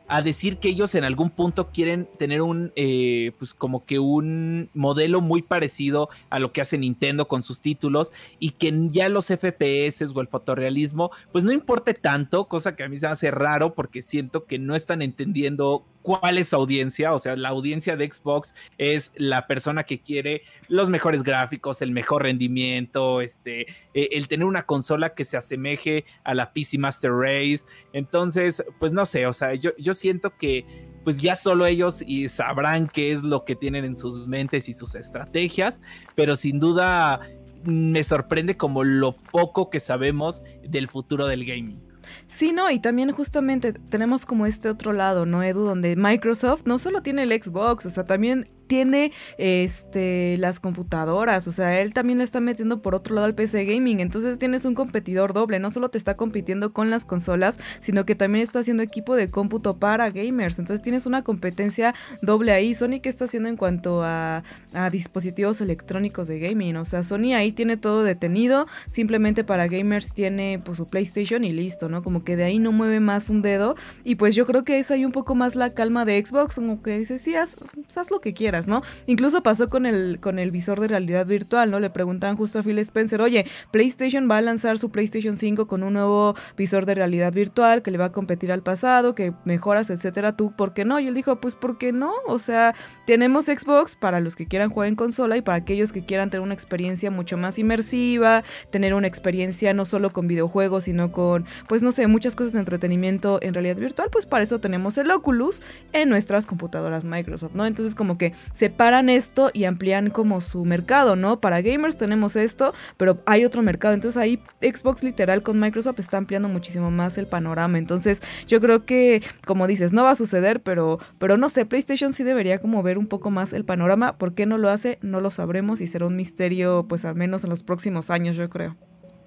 a 0.10 0.22
decir 0.22 0.58
que 0.58 0.70
ellos 0.70 0.96
en 0.96 1.04
algún 1.04 1.30
punto 1.30 1.70
quieren 1.72 2.10
tener 2.18 2.42
un, 2.42 2.74
eh, 2.76 3.32
pues 3.38 3.54
como 3.54 3.86
que 3.86 4.00
un 4.00 4.70
modelo 4.74 5.22
muy 5.22 5.44
parecido 5.44 6.10
a 6.32 6.40
lo 6.40 6.52
que 6.52 6.62
hace 6.62 6.80
Nintendo 6.80 7.28
con 7.28 7.44
sus 7.44 7.62
títulos 7.62 8.12
y 8.40 8.52
que 8.52 8.74
ya 8.90 9.08
los 9.08 9.28
FPS 9.28 10.12
o 10.14 10.22
el 10.22 10.28
fotorrealismo, 10.28 11.12
pues 11.32 11.44
no 11.44 11.52
importe 11.52 11.94
tanto, 11.94 12.48
cosa 12.48 12.76
que 12.76 12.84
a 12.84 12.90
mí 12.90 12.98
se 12.98 13.06
me 13.06 13.14
hace 13.14 13.30
raro 13.30 13.76
porque 13.76 14.02
siento 14.02 14.46
que 14.46 14.58
no 14.58 14.76
están 14.76 15.04
entendiendo 15.04 15.86
cuál 16.10 16.40
es 16.40 16.50
su 16.50 16.56
audiencia, 16.56 17.14
o 17.14 17.20
sea, 17.20 17.36
la 17.36 17.50
audiencia 17.50 17.96
de 17.96 18.12
Xbox 18.12 18.56
es 18.80 19.12
la 19.16 19.46
persona 19.46 19.84
que 19.84 20.02
quiere 20.02 20.42
los 20.68 20.90
mejores 20.90 21.22
gráficos, 21.22 21.84
el 21.84 21.92
mejor 21.92 22.24
rendimiento, 22.24 23.22
este, 23.22 23.68
eh, 23.94 24.10
el 24.14 24.28
tener 24.28 24.48
una 24.48 24.66
consola 24.66 25.14
que 25.14 25.24
se 25.24 25.38
asemeje 25.38 26.06
a 26.24 26.34
la 26.34 26.52
PC 26.52 26.80
Master 26.80 27.12
Race. 27.12 27.60
Entonces, 27.94 28.64
pues 28.80 28.92
no 28.92 29.06
sé, 29.06 29.28
o 29.28 29.34
sea, 29.34 29.54
yo, 29.54 29.70
yo 29.78 29.94
siento 29.94 30.36
que 30.36 30.66
pues 31.04 31.22
ya 31.22 31.36
solo 31.36 31.68
ellos 31.68 32.02
y 32.04 32.28
sabrán 32.28 32.88
qué 32.88 33.12
es 33.12 33.22
lo 33.22 33.46
que 33.46 33.56
tienen 33.56 33.86
en 33.86 33.96
sus 33.96 34.28
mentes 34.28 34.68
y 34.68 34.74
sus 34.74 34.96
estrategias, 34.96 35.80
pero 36.16 36.36
sin 36.36 36.60
duda 36.60 37.20
me 37.66 38.04
sorprende 38.04 38.58
como 38.58 38.84
lo 38.84 39.12
poco 39.12 39.70
que 39.70 39.80
sabemos 39.80 40.42
del 40.64 40.88
futuro 40.88 41.28
del 41.28 41.46
gaming. 41.46 41.89
Sí, 42.28 42.54
no, 42.54 42.70
y 42.72 42.80
también 42.80 43.12
justamente 43.12 43.74
tenemos 43.74 44.26
como 44.26 44.46
este 44.46 44.70
otro 44.70 44.94
lado, 44.94 45.26
¿no, 45.26 45.44
Edu? 45.44 45.64
Donde 45.64 45.96
Microsoft 45.96 46.64
no 46.66 46.80
solo 46.80 47.02
tiene 47.02 47.24
el 47.24 47.32
Xbox, 47.32 47.86
o 47.86 47.90
sea, 47.90 48.06
también 48.06 48.50
tiene 48.70 49.12
este 49.40 50.38
las 50.38 50.60
computadoras, 50.60 51.48
o 51.48 51.52
sea, 51.52 51.82
él 51.82 51.94
también 51.94 52.20
le 52.20 52.24
está 52.24 52.40
metiendo 52.40 52.84
por 52.84 52.94
otro 52.94 53.16
lado 53.16 53.26
al 53.26 53.34
PC 53.34 53.66
gaming, 53.66 54.00
entonces 54.00 54.38
tienes 54.38 54.64
un 54.64 54.76
competidor 54.76 55.34
doble, 55.34 55.60
no 55.60 55.72
solo 55.72 55.90
te 55.90 55.98
está 55.98 56.16
compitiendo 56.16 56.72
con 56.72 56.92
las 56.92 57.04
consolas, 57.04 57.60
sino 57.80 58.06
que 58.06 58.14
también 58.14 58.44
está 58.44 58.60
haciendo 58.60 58.84
equipo 58.84 59.16
de 59.16 59.32
cómputo 59.32 59.78
para 59.78 60.12
gamers, 60.12 60.60
entonces 60.60 60.84
tienes 60.84 61.08
una 61.08 61.24
competencia 61.24 61.96
doble 62.22 62.52
ahí. 62.52 62.76
Sony 62.76 63.00
qué 63.02 63.10
está 63.10 63.26
haciendo 63.26 63.50
en 63.50 63.58
cuanto 63.58 64.04
a, 64.04 64.44
dispositivos 64.92 65.62
electrónicos 65.62 66.28
de 66.28 66.40
gaming, 66.40 66.78
o 66.78 66.86
sea, 66.86 67.04
Sony 67.04 67.34
ahí 67.34 67.52
tiene 67.52 67.76
todo 67.76 68.04
detenido, 68.04 68.68
simplemente 68.88 69.44
para 69.44 69.68
gamers 69.68 70.14
tiene 70.14 70.62
pues 70.64 70.78
su 70.78 70.88
PlayStation 70.88 71.44
y 71.44 71.54
listo, 71.54 71.90
¿no? 71.90 72.04
Como 72.04 72.24
que 72.24 72.36
de 72.36 72.44
ahí 72.44 72.60
no 72.60 72.72
mueve 72.72 73.00
más 73.00 73.32
un 73.32 73.42
dedo 73.42 73.76
y 74.04 74.16
pues 74.16 74.36
yo 74.36 74.46
creo 74.46 74.64
que 74.64 74.78
es 74.78 74.92
ahí 74.92 75.06
un 75.06 75.12
poco 75.12 75.34
más 75.34 75.56
la 75.56 75.74
calma 75.74 76.06
de 76.06 76.24
Xbox, 76.24 76.56
como 76.56 76.84
que 76.84 77.00
dice, 77.00 77.18
sí, 77.18 77.36
haz, 77.36 77.56
haz 77.96 78.12
lo 78.12 78.22
que 78.22 78.36
quieras 78.36 78.59
¿no? 78.68 78.82
Incluso 79.08 79.44
pasó 79.44 79.70
con 79.70 79.86
el, 79.86 80.20
con 80.20 80.40
el 80.40 80.52
visor 80.52 80.80
de 80.80 80.88
realidad 80.88 81.26
virtual, 81.26 81.72
¿no? 81.72 81.80
Le 81.80 81.90
preguntan 81.90 82.36
justo 82.36 82.60
a 82.60 82.64
Phil 82.64 82.80
Spencer, 82.80 83.22
oye, 83.22 83.46
PlayStation 83.72 84.30
va 84.30 84.38
a 84.38 84.42
lanzar 84.42 84.78
su 84.78 84.90
PlayStation 84.92 85.38
5 85.38 85.68
con 85.68 85.84
un 85.84 85.94
nuevo 85.94 86.36
visor 86.58 86.86
de 86.86 86.96
realidad 86.96 87.34
virtual 87.34 87.82
que 87.82 87.92
le 87.92 87.98
va 87.98 88.06
a 88.06 88.12
competir 88.12 88.52
al 88.52 88.64
pasado, 88.64 89.16
que 89.16 89.34
mejoras, 89.46 89.90
etcétera, 89.90 90.36
¿tú 90.36 90.54
por 90.56 90.74
qué 90.74 90.86
no? 90.86 91.00
Y 91.00 91.08
él 91.08 91.14
dijo, 91.14 91.40
pues 91.40 91.56
¿por 91.56 91.78
qué 91.78 91.92
no? 91.92 92.14
O 92.28 92.40
sea, 92.40 92.76
tenemos 93.06 93.46
Xbox 93.46 93.96
para 93.96 94.20
los 94.20 94.36
que 94.36 94.48
quieran 94.48 94.70
jugar 94.70 94.90
en 94.90 94.96
consola 94.96 95.38
y 95.38 95.42
para 95.42 95.58
aquellos 95.58 95.92
que 95.92 96.06
quieran 96.06 96.30
tener 96.30 96.42
una 96.42 96.54
experiencia 96.54 97.12
mucho 97.12 97.38
más 97.38 97.60
inmersiva, 97.60 98.44
tener 98.72 98.94
una 98.94 99.08
experiencia 99.08 99.74
no 99.74 99.86
solo 99.86 100.12
con 100.12 100.28
videojuegos, 100.28 100.86
sino 100.86 101.12
con, 101.12 101.46
pues 101.68 101.82
no 101.82 101.92
sé, 101.92 102.08
muchas 102.08 102.36
cosas 102.36 102.54
de 102.54 102.60
entretenimiento 102.60 103.40
en 103.42 103.54
realidad 103.54 103.78
virtual, 103.78 104.10
pues 104.12 104.26
para 104.26 104.44
eso 104.44 104.60
tenemos 104.60 104.98
el 104.98 105.12
Oculus 105.12 105.62
en 105.94 106.10
nuestras 106.10 106.46
computadoras 106.46 107.06
Microsoft, 107.06 107.54
¿no? 107.54 107.66
Entonces 107.66 107.96
como 107.96 108.18
que 108.18 108.34
separan 108.52 109.10
esto 109.10 109.52
y 109.54 109.66
amplían 109.66 110.10
como 110.10 110.42
su 110.42 110.66
mercado, 110.66 111.16
¿no? 111.16 111.40
Para 111.40 111.62
gamers 111.62 111.98
tenemos 111.98 112.36
esto, 112.36 112.74
pero 112.98 113.22
hay 113.26 113.46
otro 113.46 113.62
mercado. 113.62 113.94
Entonces 113.94 114.22
ahí 114.22 114.42
Xbox 114.62 115.04
literal 115.04 115.44
con 115.44 115.60
Microsoft 115.60 116.00
está 116.00 116.18
ampliando 116.18 116.50
muchísimo 116.50 116.92
más 116.92 117.18
el 117.18 117.28
panorama. 117.28 117.78
Entonces 117.78 118.22
yo 118.48 118.60
creo 118.62 118.86
que, 118.86 119.22
como 119.46 119.68
dices, 119.68 119.94
no 119.94 120.04
va 120.04 120.12
a 120.12 120.16
suceder, 120.16 120.62
pero, 120.62 121.00
pero 121.18 121.38
no 121.38 121.50
sé, 121.50 121.66
PlayStation 121.66 122.14
sí 122.14 122.24
debería 122.24 122.60
como 122.60 122.84
ver 122.84 122.98
un 122.98 123.08
poco 123.08 123.32
más 123.32 123.54
el 123.54 123.66
panorama. 123.66 124.18
¿Por 124.18 124.34
qué 124.34 124.46
no 124.46 124.58
lo 124.58 124.70
hace? 124.70 125.00
No 125.02 125.22
lo 125.22 125.32
sabremos 125.32 125.82
y 125.82 125.88
será 125.88 126.08
un 126.08 126.16
misterio, 126.16 126.86
pues 126.88 127.06
al 127.06 127.16
menos 127.16 127.44
en 127.44 127.50
los 127.50 127.64
próximos 127.64 128.10
años, 128.10 128.36
yo 128.36 128.50
creo. 128.50 128.76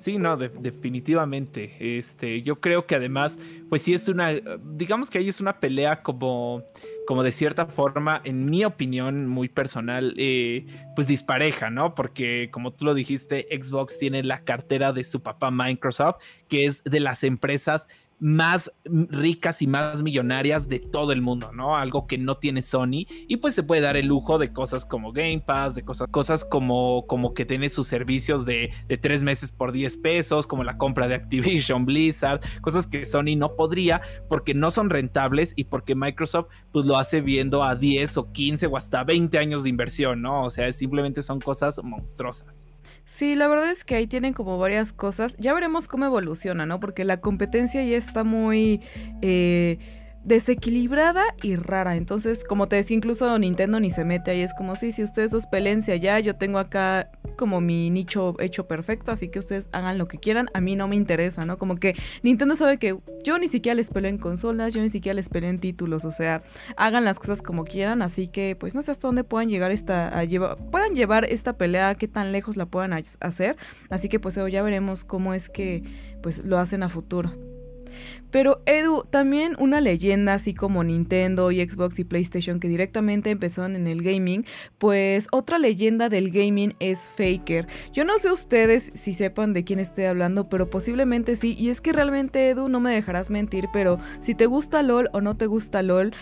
Sí, 0.02 0.18
no, 0.18 0.36
definitivamente. 0.36 1.76
Este, 1.78 2.42
yo 2.42 2.60
creo 2.60 2.86
que 2.86 2.96
además, 2.96 3.38
pues 3.68 3.82
sí 3.82 3.94
es 3.94 4.08
una, 4.08 4.32
digamos 4.64 5.08
que 5.10 5.18
ahí 5.18 5.28
es 5.28 5.40
una 5.40 5.60
pelea 5.60 6.02
como, 6.02 6.64
como 7.06 7.22
de 7.22 7.30
cierta 7.30 7.66
forma, 7.66 8.20
en 8.24 8.46
mi 8.46 8.64
opinión 8.64 9.28
muy 9.28 9.48
personal, 9.48 10.12
eh, 10.18 10.66
pues 10.96 11.06
dispareja, 11.06 11.70
¿no? 11.70 11.94
Porque 11.94 12.50
como 12.50 12.72
tú 12.72 12.84
lo 12.84 12.94
dijiste, 12.94 13.46
Xbox 13.52 13.96
tiene 13.96 14.24
la 14.24 14.42
cartera 14.42 14.92
de 14.92 15.04
su 15.04 15.22
papá 15.22 15.52
Microsoft, 15.52 16.16
que 16.48 16.64
es 16.64 16.82
de 16.82 16.98
las 16.98 17.22
empresas 17.22 17.86
más 18.22 18.72
ricas 18.84 19.62
y 19.62 19.66
más 19.66 20.00
millonarias 20.00 20.68
de 20.68 20.78
todo 20.78 21.10
el 21.10 21.20
mundo, 21.20 21.50
¿no? 21.52 21.76
Algo 21.76 22.06
que 22.06 22.18
no 22.18 22.36
tiene 22.36 22.62
Sony 22.62 23.04
y 23.26 23.38
pues 23.38 23.52
se 23.52 23.64
puede 23.64 23.80
dar 23.80 23.96
el 23.96 24.06
lujo 24.06 24.38
de 24.38 24.52
cosas 24.52 24.84
como 24.84 25.12
Game 25.12 25.42
Pass, 25.44 25.74
de 25.74 25.84
cosas, 25.84 26.06
cosas 26.08 26.44
como, 26.44 27.04
como 27.08 27.34
que 27.34 27.44
tiene 27.44 27.68
sus 27.68 27.88
servicios 27.88 28.46
de, 28.46 28.70
de 28.86 28.96
tres 28.96 29.24
meses 29.24 29.50
por 29.50 29.72
10 29.72 29.96
pesos, 29.96 30.46
como 30.46 30.62
la 30.62 30.78
compra 30.78 31.08
de 31.08 31.16
Activision, 31.16 31.84
Blizzard, 31.84 32.40
cosas 32.60 32.86
que 32.86 33.04
Sony 33.06 33.34
no 33.36 33.56
podría 33.56 34.02
porque 34.28 34.54
no 34.54 34.70
son 34.70 34.88
rentables 34.88 35.52
y 35.56 35.64
porque 35.64 35.96
Microsoft 35.96 36.46
pues 36.70 36.86
lo 36.86 36.98
hace 36.98 37.22
viendo 37.22 37.64
a 37.64 37.74
10 37.74 38.18
o 38.18 38.30
15 38.30 38.68
o 38.68 38.76
hasta 38.76 39.02
20 39.02 39.36
años 39.36 39.64
de 39.64 39.68
inversión, 39.68 40.22
¿no? 40.22 40.44
O 40.44 40.50
sea, 40.50 40.72
simplemente 40.72 41.22
son 41.22 41.40
cosas 41.40 41.82
monstruosas. 41.82 42.68
Sí, 43.04 43.34
la 43.34 43.48
verdad 43.48 43.70
es 43.70 43.84
que 43.84 43.94
ahí 43.94 44.06
tienen 44.06 44.32
como 44.32 44.58
varias 44.58 44.92
cosas. 44.92 45.36
Ya 45.38 45.54
veremos 45.54 45.88
cómo 45.88 46.04
evoluciona, 46.04 46.66
¿no? 46.66 46.80
Porque 46.80 47.04
la 47.04 47.20
competencia 47.20 47.82
ya 47.84 47.96
está 47.96 48.24
muy... 48.24 48.80
Eh, 49.22 49.78
desequilibrada 50.24 51.22
y 51.42 51.56
rara. 51.56 51.96
Entonces, 51.96 52.44
como 52.44 52.68
te 52.68 52.76
decía, 52.76 52.96
incluso 52.96 53.38
Nintendo 53.38 53.80
ni 53.80 53.90
se 53.90 54.04
mete 54.04 54.30
ahí. 54.30 54.42
Es 54.42 54.54
como, 54.54 54.76
sí, 54.76 54.92
si 54.92 55.02
ustedes 55.02 55.30
dos 55.30 55.46
pelencia 55.46 55.94
allá, 55.94 56.20
yo 56.20 56.36
tengo 56.36 56.58
acá 56.58 57.10
como 57.36 57.60
mi 57.60 57.90
nicho 57.90 58.36
hecho 58.40 58.66
perfecto, 58.66 59.10
así 59.10 59.28
que 59.28 59.38
ustedes 59.38 59.68
hagan 59.72 59.98
lo 59.98 60.08
que 60.08 60.18
quieran. 60.18 60.48
A 60.54 60.60
mí 60.60 60.76
no 60.76 60.88
me 60.88 60.96
interesa, 60.96 61.44
¿no? 61.44 61.58
Como 61.58 61.76
que 61.76 61.94
Nintendo 62.22 62.56
sabe 62.56 62.78
que 62.78 62.98
yo 63.24 63.38
ni 63.38 63.48
siquiera 63.48 63.74
les 63.74 63.90
peleo 63.90 64.10
en 64.10 64.18
consolas, 64.18 64.72
yo 64.74 64.80
ni 64.80 64.88
siquiera 64.88 65.14
les 65.14 65.28
peleo 65.28 65.50
en 65.50 65.58
títulos. 65.58 66.04
O 66.04 66.12
sea, 66.12 66.42
hagan 66.76 67.04
las 67.04 67.18
cosas 67.18 67.42
como 67.42 67.64
quieran. 67.64 68.02
Así 68.02 68.28
que, 68.28 68.56
pues 68.58 68.74
no 68.74 68.82
sé 68.82 68.92
hasta 68.92 69.08
dónde 69.08 69.24
puedan 69.24 69.48
llegar 69.48 69.72
esta, 69.72 70.16
a 70.16 70.24
llevar, 70.24 70.58
puedan 70.70 70.94
llevar 70.94 71.24
esta 71.24 71.56
pelea, 71.56 71.94
qué 71.94 72.08
tan 72.08 72.32
lejos 72.32 72.56
la 72.56 72.66
puedan 72.66 72.92
hacer. 72.92 73.56
Así 73.90 74.08
que, 74.08 74.20
pues 74.20 74.36
ya 74.50 74.62
veremos 74.62 75.04
cómo 75.04 75.34
es 75.34 75.48
que, 75.48 75.82
pues, 76.22 76.44
lo 76.44 76.58
hacen 76.58 76.82
a 76.82 76.88
futuro. 76.88 77.51
Pero 78.30 78.62
Edu, 78.66 79.04
también 79.10 79.56
una 79.58 79.80
leyenda 79.80 80.34
así 80.34 80.54
como 80.54 80.84
Nintendo 80.84 81.50
y 81.50 81.66
Xbox 81.66 81.98
y 81.98 82.04
PlayStation 82.04 82.60
que 82.60 82.68
directamente 82.68 83.30
empezaron 83.30 83.76
en 83.76 83.86
el 83.86 84.02
gaming, 84.02 84.44
pues 84.78 85.28
otra 85.32 85.58
leyenda 85.58 86.08
del 86.08 86.30
gaming 86.30 86.74
es 86.80 86.98
Faker. 87.16 87.66
Yo 87.92 88.04
no 88.04 88.18
sé 88.18 88.32
ustedes 88.32 88.92
si 88.94 89.12
sepan 89.12 89.52
de 89.52 89.64
quién 89.64 89.80
estoy 89.80 90.04
hablando, 90.04 90.48
pero 90.48 90.70
posiblemente 90.70 91.36
sí. 91.36 91.54
Y 91.58 91.68
es 91.68 91.80
que 91.80 91.92
realmente 91.92 92.48
Edu, 92.48 92.68
no 92.68 92.80
me 92.80 92.92
dejarás 92.92 93.30
mentir, 93.30 93.66
pero 93.72 93.98
si 94.20 94.34
te 94.34 94.46
gusta 94.46 94.82
LOL 94.82 95.10
o 95.12 95.20
no 95.20 95.36
te 95.36 95.46
gusta 95.46 95.82
LOL, 95.82 96.14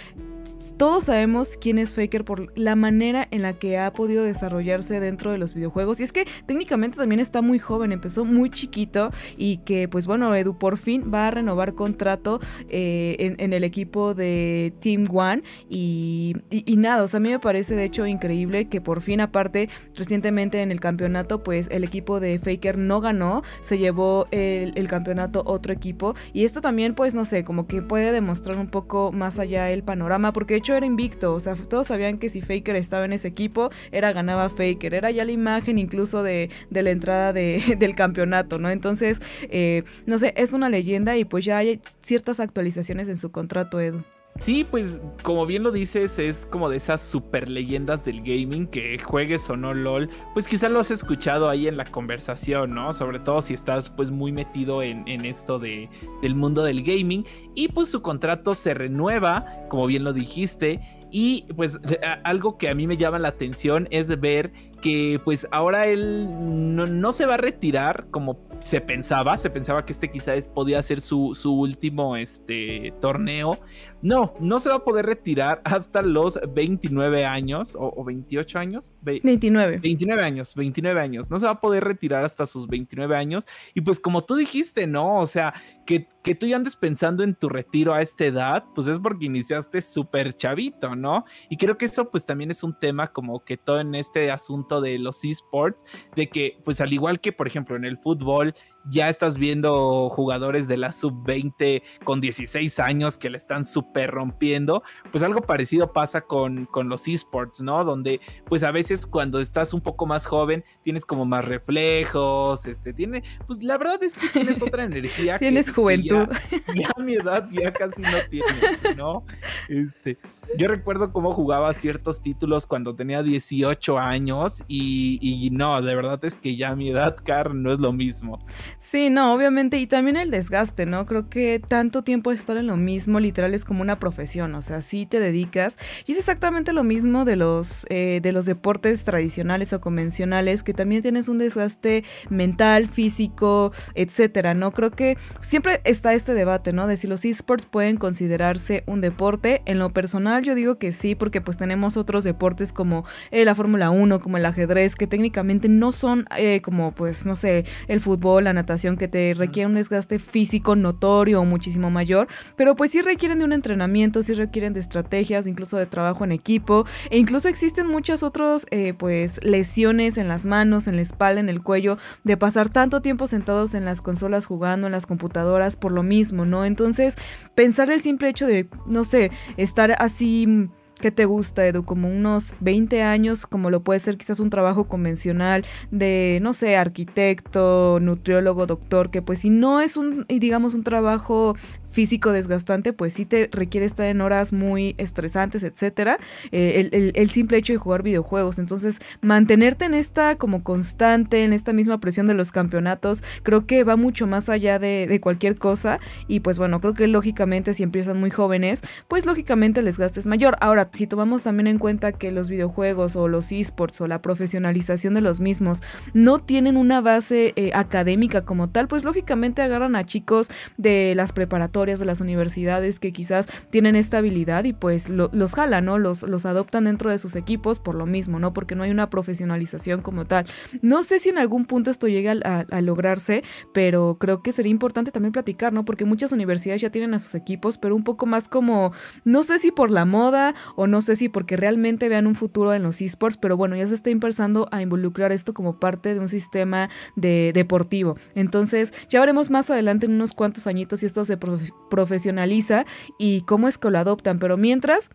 todos 0.81 1.05
sabemos 1.05 1.59
quién 1.61 1.79
es 1.79 1.93
Faker 1.93 2.25
por 2.25 2.57
la 2.59 2.75
manera 2.75 3.29
en 3.31 3.43
la 3.43 3.53
que 3.53 3.79
ha 3.79 3.93
podido 3.93 4.25
desarrollarse 4.25 4.99
dentro 4.99 5.31
de 5.31 5.37
los 5.37 5.53
videojuegos. 5.53 6.01
Y 6.01 6.05
es 6.05 6.13
que 6.13 6.27
técnicamente 6.47 6.97
también 6.97 7.21
está 7.21 7.43
muy 7.43 7.59
joven, 7.59 7.93
empezó 7.93 8.25
muy 8.25 8.49
chiquito 8.49 9.11
y 9.37 9.59
que 9.59 9.89
pues 9.89 10.07
bueno, 10.07 10.35
Edu 10.35 10.57
por 10.59 10.79
fin 10.79 11.11
va 11.13 11.29
a 11.29 11.31
renovar 11.31 11.75
contrato 11.75 12.41
eh, 12.71 13.37
en, 13.39 13.53
el 13.53 13.63
equipo 13.63 14.15
de 14.15 14.73
Team 14.81 15.07
One. 15.13 15.43
Y, 15.69 16.35
nada, 16.79 17.03
o 17.03 17.09
sea, 17.09 17.19
a 17.19 17.21
mí 17.21 17.29
me 17.29 17.41
parece 17.41 17.75
de 17.75 17.85
hecho 17.85 18.07
increíble 18.07 18.69
que 18.69 18.81
por 18.81 19.03
fin 19.03 19.21
aparte 19.21 19.69
recientemente 19.95 20.63
en 20.63 20.73
el 20.73 20.81
campeonato 20.81 21.43
pues 21.43 21.69
el 21.71 21.85
equipo 21.85 22.21
de 22.21 22.39
Faker 22.39 22.79
no 22.79 23.03
ganó, 23.03 23.43
se 23.61 23.77
llevó 23.77 24.29
el 24.31 24.89
campeonato 24.89 25.43
otro 25.45 25.75
equipo. 25.75 26.15
Y 26.33 26.47
esto 26.47 26.63
también 26.63 26.95
pues 26.95 27.15
no 27.15 27.27
sé, 27.27 27.45
como 27.45 27.67
que 27.67 27.83
puede 27.83 28.13
demostrar 28.13 28.57
un 28.57 28.69
poco 28.69 29.13
más 29.13 29.39
allá 29.39 29.71
el 29.71 29.83
panorama 29.83 30.33
porque 30.41 30.55
de 30.55 30.59
hecho 30.61 30.75
era 30.75 30.87
invicto, 30.87 31.35
o 31.35 31.41
sea, 31.41 31.55
todos 31.55 31.89
sabían 31.89 32.17
que 32.17 32.31
si 32.31 32.41
Faker 32.41 32.75
estaba 32.75 33.05
en 33.05 33.13
ese 33.13 33.29
equipo, 33.29 33.69
era 33.93 34.11
ganaba 34.15 34.49
Faker, 34.49 34.95
era 34.95 35.11
ya 35.11 35.27
la 35.27 35.33
imagen 35.33 35.77
incluso 35.77 36.23
de, 36.23 36.49
la 36.71 36.91
entrada 36.91 37.33
del 37.35 37.95
campeonato, 37.95 38.57
¿no? 38.57 38.71
Entonces, 38.71 39.19
eh, 39.43 39.83
no 40.07 40.17
sé, 40.17 40.33
es 40.39 40.55
una 40.55 40.71
leyenda 40.71 41.19
y 41.19 41.27
pues 41.27 41.45
ya 41.45 41.59
hay 41.59 41.83
ciertas 42.01 42.41
actualizaciones 42.41 43.09
en 43.09 43.19
su 43.19 43.31
contrato, 43.31 43.81
Edu. 43.81 44.03
Sí, 44.41 44.65
pues 44.65 44.99
como 45.23 45.45
bien 45.45 45.63
lo 45.63 45.71
dices, 45.71 46.19
es 46.19 46.47
como 46.47 46.71
de 46.71 46.79
esas 46.79 47.03
super 47.03 47.47
leyendas 47.51 48.07
del 48.07 48.23
gaming 48.23 48.67
que 48.69 48.99
juegues 48.99 49.51
o 49.51 49.57
no 49.57 49.75
LOL, 49.75 50.09
pues 50.33 50.49
quizás 50.49 50.71
lo 50.71 50.81
has 50.81 50.91
escuchado 50.91 51.51
ahí 51.51 51.69
en 51.69 51.77
la 51.77 51.85
conversación, 51.85 52.75
¿no? 52.75 52.95
Sobre 52.95 53.19
todo 53.19 53.43
si 53.43 53.53
estás 53.53 53.91
pues 53.91 54.11
muy 54.11 54.33
metido 54.33 54.83
en, 54.83 55.07
esto 55.27 55.59
de, 55.59 55.91
del 56.23 56.35
mundo 56.35 56.63
del 56.63 56.83
gaming 56.83 57.27
y 57.55 57.69
pues 57.69 57.91
su 57.91 58.01
contrato 58.01 58.55
se 58.55 58.73
renueva, 58.73 59.45
como 59.69 59.87
bien 59.87 60.05
lo 60.05 60.15
dijiste, 60.15 60.81
y 61.11 61.45
pues 61.55 61.79
algo 62.25 62.57
que 62.57 62.71
a 62.71 62.75
mí 62.75 62.87
me 62.87 62.97
llama 62.97 63.19
la 63.19 63.29
atención 63.29 63.89
es 63.91 64.21
ver 64.21 64.53
que 64.81 65.21
pues 65.25 65.47
ahora 65.51 65.87
él 65.87 66.29
no, 66.75 67.13
se 67.13 67.27
va 67.27 67.35
a 67.35 67.39
retirar 67.39 68.07
como 68.11 68.39
se 68.61 68.81
pensaba, 68.81 69.37
se 69.37 69.51
pensaba 69.51 69.85
que 69.85 69.93
este 69.93 70.11
quizás 70.11 70.43
podía 70.49 70.83
ser 70.83 71.01
su, 71.01 71.35
su 71.35 71.53
último 71.53 72.17
este, 72.17 72.93
torneo. 73.01 73.59
No, 74.03 74.35
no 74.41 74.61
se 74.61 74.69
va 74.69 74.77
a 74.77 74.85
poder 74.85 75.07
retirar 75.07 75.61
hasta 75.65 76.03
los 76.03 76.39
29 76.55 77.25
años 77.25 77.77
o, 77.79 78.05
28 78.05 78.59
años. 78.59 78.95
29. 79.03 79.79
29 79.79 80.23
años, 80.23 80.55
29 80.55 81.01
años. 81.01 81.31
No 81.31 81.39
se 81.39 81.47
va 81.47 81.53
a 81.53 81.61
poder 81.61 81.85
retirar 81.85 82.25
hasta 82.25 82.47
sus 82.47 82.67
29 82.67 83.17
años. 83.17 83.47
Y 83.75 83.81
pues 83.81 84.01
como 84.01 84.25
tú 84.25 84.35
dijiste, 84.35 84.87
¿no? 84.87 85.21
O 85.21 85.27
sea, 85.27 85.55
que, 85.87 86.09
que 86.23 86.35
tú 86.35 86.47
ya 86.47 86.57
andes 86.57 86.77
pensando 86.77 87.23
en 87.23 87.35
tu 87.35 87.49
retiro 87.49 87.95
a 87.95 88.03
esta 88.03 88.25
edad, 88.25 88.65
pues 88.75 88.87
es 88.87 88.99
porque 88.99 89.27
iniciaste 89.27 89.81
súper 89.81 90.37
chavito, 90.37 90.95
¿no? 90.97 91.25
Y 91.49 91.57
creo 91.57 91.77
que 91.77 91.87
eso 91.87 92.11
pues 92.11 92.25
también 92.25 92.51
es 92.51 92.63
un 92.63 92.79
tema 92.79 93.09
como 93.09 93.45
que 93.45 93.57
todo 93.57 93.81
en 93.81 93.95
este 93.95 94.31
asunto 94.31 94.70
de 94.79 94.99
los 94.99 95.25
esports, 95.25 95.85
de 96.15 96.29
que 96.29 96.59
pues 96.63 96.81
al 96.81 96.93
igual 96.93 97.21
que 97.21 97.33
por 97.33 97.47
ejemplo 97.47 97.77
en 97.77 97.85
el 97.85 97.97
fútbol 97.97 98.55
ya 98.91 99.09
estás 99.09 99.39
viendo 99.39 100.09
jugadores 100.11 100.67
de 100.69 100.77
la 100.77 100.93
sub-20 100.93 101.83
con 102.05 102.21
16 102.21 102.79
años 102.81 103.17
que 103.17 103.31
le 103.31 103.37
están 103.37 103.65
súper 103.65 104.11
rompiendo, 104.11 104.83
pues 105.11 105.23
algo 105.23 105.41
parecido 105.43 105.93
pasa 105.93 106.23
con, 106.23 106.67
con 106.67 106.89
los 106.89 107.07
esports, 107.09 107.63
¿no? 107.63 107.85
Donde 107.85 108.21
pues 108.47 108.63
a 108.63 108.73
veces 108.73 109.07
cuando 109.07 109.41
estás 109.41 109.73
un 109.73 109.81
poco 109.81 110.07
más 110.07 110.27
joven 110.27 110.65
tienes 110.83 111.05
como 111.05 111.25
más 111.25 111.45
reflejos, 111.45 112.67
este, 112.67 112.93
tiene, 112.93 113.23
pues 113.47 113.63
la 113.63 113.79
verdad 113.79 114.03
es 114.03 114.15
que 114.15 114.29
tienes 114.29 114.61
otra 114.63 114.85
energía. 114.85 115.39
tienes 115.39 115.73
juventud. 115.73 116.29
Ya, 116.75 116.91
mi 117.03 117.15
edad 117.15 117.49
ya 117.51 117.73
casi 117.73 118.01
no 118.01 118.09
tienes, 118.31 118.97
¿no? 118.97 119.25
Este, 119.69 120.19
yo 120.57 120.69
recuerdo 120.69 121.13
cómo 121.13 121.33
jugaba 121.33 121.73
ciertos 121.73 122.23
títulos 122.23 122.67
cuando 122.67 122.95
tenía 122.95 123.23
18 123.23 123.99
años 123.99 124.63
y, 124.69 125.19
y 125.21 125.51
no, 125.51 125.81
de 125.83 125.95
verdad 125.95 126.25
es 126.25 126.37
que 126.37 126.57
ya 126.57 126.75
mi 126.75 126.91
edad, 126.91 127.17
Car, 127.23 127.55
no 127.55 127.73
es 127.73 127.79
lo 127.79 127.93
mismo. 127.93 128.39
Sí, 128.83 129.11
no, 129.11 129.35
obviamente, 129.35 129.77
y 129.77 129.87
también 129.87 130.17
el 130.17 130.31
desgaste, 130.31 130.87
¿no? 130.87 131.05
Creo 131.05 131.29
que 131.29 131.61
tanto 131.61 132.03
tiempo 132.03 132.33
estar 132.33 132.57
en 132.57 132.67
lo 132.67 132.79
mismo, 132.79 133.21
literal, 133.21 133.53
es 133.53 133.67
como 133.67 133.83
una 133.83 133.99
profesión, 133.99 134.55
o 134.55 134.63
sea, 134.63 134.81
sí 134.81 135.05
te 135.05 135.21
dedicas, 135.21 135.77
y 136.07 136.13
es 136.13 136.19
exactamente 136.19 136.73
lo 136.73 136.83
mismo 136.83 137.27
de 137.27 137.37
los, 137.37 137.87
eh, 137.91 138.21
de 138.23 138.33
los 138.33 138.47
deportes 138.47 139.05
tradicionales 139.05 139.75
o 139.75 139.83
convencionales, 139.83 140.63
que 140.63 140.73
también 140.73 141.03
tienes 141.03 141.29
un 141.29 141.37
desgaste 141.37 142.05
mental, 142.31 142.89
físico, 142.89 143.73
etcétera, 143.95 144.55
¿no? 144.55 144.73
Creo 144.73 144.91
que 144.93 145.19
siempre 145.43 145.83
está 145.85 146.15
este 146.15 146.33
debate, 146.33 146.73
¿no? 146.73 146.87
De 146.87 146.97
si 146.97 147.07
los 147.07 147.23
esports 147.27 147.67
pueden 147.67 147.99
considerarse 147.99 148.83
un 148.87 149.03
deporte. 149.03 149.61
En 149.67 149.79
lo 149.79 149.91
personal, 149.93 150.43
yo 150.43 150.55
digo 150.55 150.79
que 150.79 150.93
sí, 150.93 151.15
porque 151.15 151.43
pues 151.43 151.59
tenemos 151.59 151.99
otros 151.99 152.25
deportes 152.25 152.73
como 152.73 153.05
eh, 153.31 153.45
la 153.45 153.55
Fórmula 153.55 153.91
1, 153.91 154.21
como 154.21 154.39
el 154.39 154.47
ajedrez, 154.47 154.97
que 154.97 155.07
técnicamente 155.07 155.69
no 155.69 155.93
son 155.93 156.25
eh, 156.39 156.63
como, 156.63 156.93
pues, 156.93 157.27
no 157.27 157.37
sé, 157.37 157.67
el 157.87 158.01
fútbol, 158.01 158.45
la 158.45 158.55
natación 158.61 158.97
que 158.97 159.09
te 159.09 159.35
requiere 159.35 159.67
un 159.67 159.75
desgaste 159.75 160.19
físico 160.19 160.77
notorio 160.77 161.41
o 161.41 161.45
muchísimo 161.45 161.91
mayor, 161.91 162.29
pero 162.57 162.77
pues 162.77 162.91
sí 162.91 163.01
requieren 163.01 163.39
de 163.39 163.45
un 163.45 163.53
entrenamiento, 163.53 164.23
sí 164.23 164.35
requieren 164.35 164.73
de 164.73 164.81
estrategias, 164.81 165.47
incluso 165.47 165.77
de 165.77 165.87
trabajo 165.87 166.25
en 166.25 166.33
equipo, 166.33 166.87
e 167.11 167.19
incluso 167.19 167.49
existen 167.49 167.87
muchas 167.87 168.23
otras 168.23 168.67
eh, 168.71 168.95
pues 168.95 169.43
lesiones 169.43 170.19
en 170.19 170.29
las 170.29 170.45
manos, 170.45 170.87
en 170.87 170.97
la 170.97 171.03
espalda, 171.03 171.41
en 171.41 171.49
el 171.49 171.63
cuello, 171.63 171.97
de 172.25 172.37
pasar 172.37 172.71
tanto 172.71 173.01
tiempo 173.03 173.27
sentados 173.27 173.75
en 173.75 173.85
las 173.85 174.03
consolas 174.03 174.47
jugando, 174.47 174.87
en 174.87 174.93
las 174.93 175.07
computadoras, 175.07 175.77
por 175.77 175.93
lo 175.93 176.03
mismo, 176.03 176.45
¿no? 176.45 176.65
Entonces, 176.65 177.15
pensar 177.55 177.91
el 177.91 178.01
simple 178.01 178.29
hecho 178.29 178.47
de, 178.47 178.69
no 178.87 179.05
sé, 179.05 179.31
estar 179.57 179.97
así 179.99 180.71
¿Qué 181.01 181.11
te 181.11 181.25
gusta, 181.25 181.67
Edu? 181.67 181.85
Como 181.85 182.09
unos 182.09 182.53
20 182.61 183.03
años, 183.03 183.47
como 183.47 183.71
lo 183.71 183.83
puede 183.83 184.01
ser 184.01 184.19
quizás 184.19 184.39
un 184.39 184.51
trabajo 184.51 184.87
convencional 184.87 185.65
de, 185.91 186.41
no 186.43 186.53
sé, 186.53 186.77
arquitecto, 186.77 187.99
nutriólogo, 188.01 188.67
doctor, 188.67 189.11
que 189.11 189.23
pues 189.23 189.39
si 189.39 189.49
no 189.49 189.81
es 189.81 189.97
un, 189.97 190.27
digamos, 190.29 190.75
un 190.75 190.85
trabajo 190.85 191.57
físico 191.91 192.33
desgastante, 192.33 192.93
pues 192.93 193.13
sí 193.13 193.25
te 193.25 193.49
requiere 193.51 193.87
estar 193.87 194.07
en 194.07 194.21
horas 194.21 194.53
muy 194.53 194.95
estresantes, 194.99 195.63
etcétera. 195.63 196.19
Eh, 196.53 197.13
el, 197.15 197.31
simple 197.31 197.59
hecho 197.59 197.73
de 197.73 197.79
jugar 197.79 198.03
videojuegos. 198.03 198.59
Entonces, 198.59 198.99
mantenerte 199.21 199.87
en 199.87 199.95
esta 199.95 200.37
como 200.37 200.63
constante, 200.63 201.45
en 201.45 201.53
esta 201.53 201.73
misma 201.73 201.99
presión 201.99 202.27
de 202.27 202.35
los 202.35 202.53
campeonatos, 202.53 203.23
creo 203.43 203.67
que 203.67 203.85
va 203.85 203.97
mucho 203.97 204.27
más 204.27 204.49
allá 204.49 204.79
de, 204.79 205.07
de 205.09 205.21
cualquier 205.21 205.57
cosa. 205.57 205.99
Y 206.29 206.41
pues 206.41 206.59
bueno, 206.59 206.81
creo 206.81 206.95
que 206.95 207.07
lógicamente 207.07 207.75
si 207.75 207.83
empiezan 207.83 208.21
muy 208.21 208.31
jóvenes, 208.31 208.83
pues 209.09 209.27
lógicamente 209.27 209.81
el 209.81 209.87
desgaste 209.87 210.21
es 210.21 210.27
mayor. 210.27 210.57
Ahora, 210.61 210.90
si 210.93 211.07
tomamos 211.07 211.43
también 211.43 211.67
en 211.67 211.79
cuenta 211.79 212.13
que 212.13 212.33
los 212.33 212.49
videojuegos 212.49 213.17
o 213.17 213.29
los 213.29 213.53
esports 213.53 214.01
o 214.01 214.07
la 214.07 214.23
profesionalización 214.23 215.15
de 215.15 215.21
los 215.21 215.41
mismos 215.41 215.81
no 216.15 216.39
tienen 216.39 216.77
una 216.77 217.01
base 217.01 217.53
eh, 217.57 217.71
académica 217.75 218.45
como 218.45 218.69
tal, 218.71 218.89
pues 218.89 219.05
lógicamente 219.05 219.63
agarran 219.63 219.97
a 219.97 220.05
chicos 220.05 220.49
de 220.77 221.15
las 221.15 221.33
preparatorias, 221.33 222.01
de 222.01 222.07
las 222.07 222.21
universidades 222.21 223.01
que 223.01 223.13
quizás 223.13 223.47
tienen 223.71 223.97
esta 223.97 224.19
habilidad 224.19 224.65
y 224.65 224.73
pues 224.73 225.09
los 225.09 225.53
jalan, 225.53 225.85
¿no? 225.85 225.99
Los, 225.99 226.23
los 226.23 226.47
adoptan 226.47 226.85
dentro 226.85 227.11
de 227.11 227.19
sus 227.19 227.37
equipos 227.37 227.79
por 227.79 227.95
lo 227.95 228.07
mismo, 228.07 228.39
¿no? 228.39 228.53
Porque 228.53 228.75
no 228.75 228.83
hay 228.83 228.91
una 228.91 229.11
profesionalización 229.11 230.03
como 230.03 230.27
tal. 230.27 230.47
No 230.83 231.03
sé 231.03 231.19
si 231.19 231.29
en 231.29 231.39
algún 231.39 231.65
punto 231.65 231.91
esto 231.91 232.09
llega 232.09 232.35
a, 232.45 232.61
a 232.71 232.81
lograrse, 232.81 233.43
pero 233.73 234.17
creo 234.19 234.43
que 234.43 234.53
sería 234.53 234.71
importante 234.71 235.11
también 235.11 235.33
platicar, 235.33 235.73
¿no? 235.73 235.85
Porque 235.85 236.05
muchas 236.05 236.33
universidades 236.33 236.81
ya 236.81 236.91
tienen 236.91 237.15
a 237.15 237.19
sus 237.19 237.35
equipos, 237.35 237.79
pero 237.79 237.95
un 237.97 238.05
poco 238.05 238.27
más 238.27 238.49
como, 238.49 238.93
no 239.25 239.43
sé 239.43 239.59
si 239.59 239.71
por 239.71 239.91
la 239.91 240.05
moda 240.05 240.55
o 240.81 240.87
no 240.87 241.03
sé 241.03 241.15
si 241.15 241.29
porque 241.29 241.59
realmente 241.59 242.09
vean 242.09 242.27
un 242.27 242.35
futuro 242.35 242.73
en 242.73 242.83
los 242.83 243.03
esports, 243.03 243.37
pero 243.37 243.55
bueno, 243.55 243.77
ya 243.77 243.87
se 243.87 243.95
está 243.95 244.09
empezando 244.09 244.67
a 244.73 244.81
involucrar 244.81 245.31
esto 245.31 245.53
como 245.53 245.79
parte 245.79 246.15
de 246.15 246.21
un 246.21 246.31
sistema 246.31 246.89
de 247.17 247.51
deportivo. 247.53 248.17
Entonces, 248.35 248.95
ya 249.11 249.21
veremos 249.21 249.51
más 249.51 249.69
adelante 249.69 250.07
en 250.07 250.13
unos 250.13 250.33
cuantos 250.33 250.67
añitos 250.67 251.01
si 251.01 251.07
esto 251.07 251.27
se 251.27 251.37
profesionaliza 251.37 252.87
y 253.19 253.43
cómo 253.43 253.69
es 253.69 253.77
que 253.77 253.91
lo 253.91 253.99
adoptan, 253.99 254.39
pero 254.39 254.57
mientras... 254.57 255.11